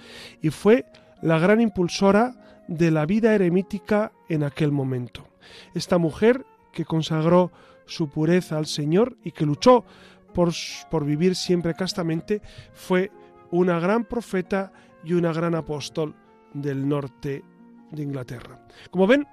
y 0.42 0.50
fue 0.50 0.86
la 1.22 1.38
gran 1.38 1.60
impulsora 1.60 2.64
de 2.68 2.90
la 2.90 3.06
vida 3.06 3.34
eremítica 3.34 4.12
en 4.28 4.42
aquel 4.42 4.72
momento. 4.72 5.28
Esta 5.74 5.98
mujer 5.98 6.44
que 6.72 6.84
consagró 6.84 7.52
su 7.86 8.08
pureza 8.08 8.58
al 8.58 8.66
Señor 8.66 9.16
y 9.22 9.30
que 9.30 9.46
luchó 9.46 9.84
por, 10.34 10.52
por 10.90 11.04
vivir 11.04 11.36
siempre 11.36 11.74
castamente, 11.74 12.42
fue 12.74 13.10
una 13.50 13.78
gran 13.78 14.04
profeta 14.04 14.72
y 15.04 15.12
una 15.12 15.32
gran 15.32 15.54
apóstol 15.54 16.14
del 16.52 16.88
norte 16.88 17.44
de 17.90 18.02
Inglaterra. 18.02 18.60
Como 18.90 19.06
ven, 19.06 19.26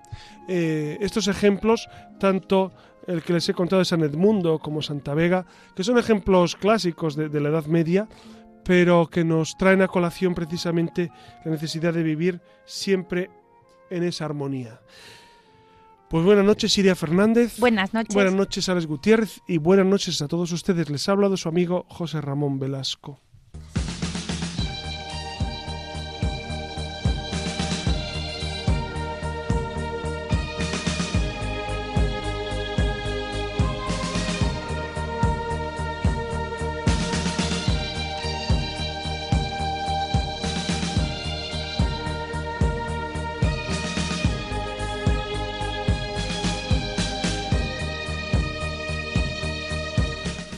eh, 0.47 0.97
estos 1.01 1.27
ejemplos, 1.27 1.89
tanto 2.19 2.71
el 3.07 3.21
que 3.21 3.33
les 3.33 3.47
he 3.49 3.53
contado 3.53 3.79
de 3.79 3.85
San 3.85 4.01
Edmundo 4.01 4.59
como 4.59 4.81
Santa 4.81 5.13
Vega, 5.13 5.45
que 5.75 5.83
son 5.83 5.97
ejemplos 5.97 6.55
clásicos 6.55 7.15
de, 7.15 7.29
de 7.29 7.41
la 7.41 7.49
Edad 7.49 7.65
Media, 7.65 8.07
pero 8.63 9.07
que 9.07 9.23
nos 9.23 9.57
traen 9.57 9.81
a 9.81 9.87
colación 9.87 10.33
precisamente 10.33 11.11
la 11.43 11.51
necesidad 11.51 11.93
de 11.93 12.03
vivir 12.03 12.41
siempre 12.65 13.29
en 13.89 14.03
esa 14.03 14.25
armonía. 14.25 14.79
Pues 16.13 16.23
buenas 16.23 16.45
noches, 16.45 16.71
Siria 16.71 16.93
Fernández. 16.93 17.57
Buenas 17.57 17.91
noches. 17.91 18.13
Buenas 18.13 18.35
noches, 18.35 18.69
Alex 18.69 18.85
Gutiérrez. 18.85 19.41
Y 19.47 19.57
buenas 19.57 19.87
noches 19.87 20.21
a 20.21 20.27
todos 20.27 20.51
ustedes. 20.51 20.87
Les 20.91 21.09
ha 21.09 21.13
hablado 21.13 21.35
su 21.37 21.49
amigo 21.49 21.87
José 21.89 22.21
Ramón 22.21 22.59
Velasco. 22.59 23.19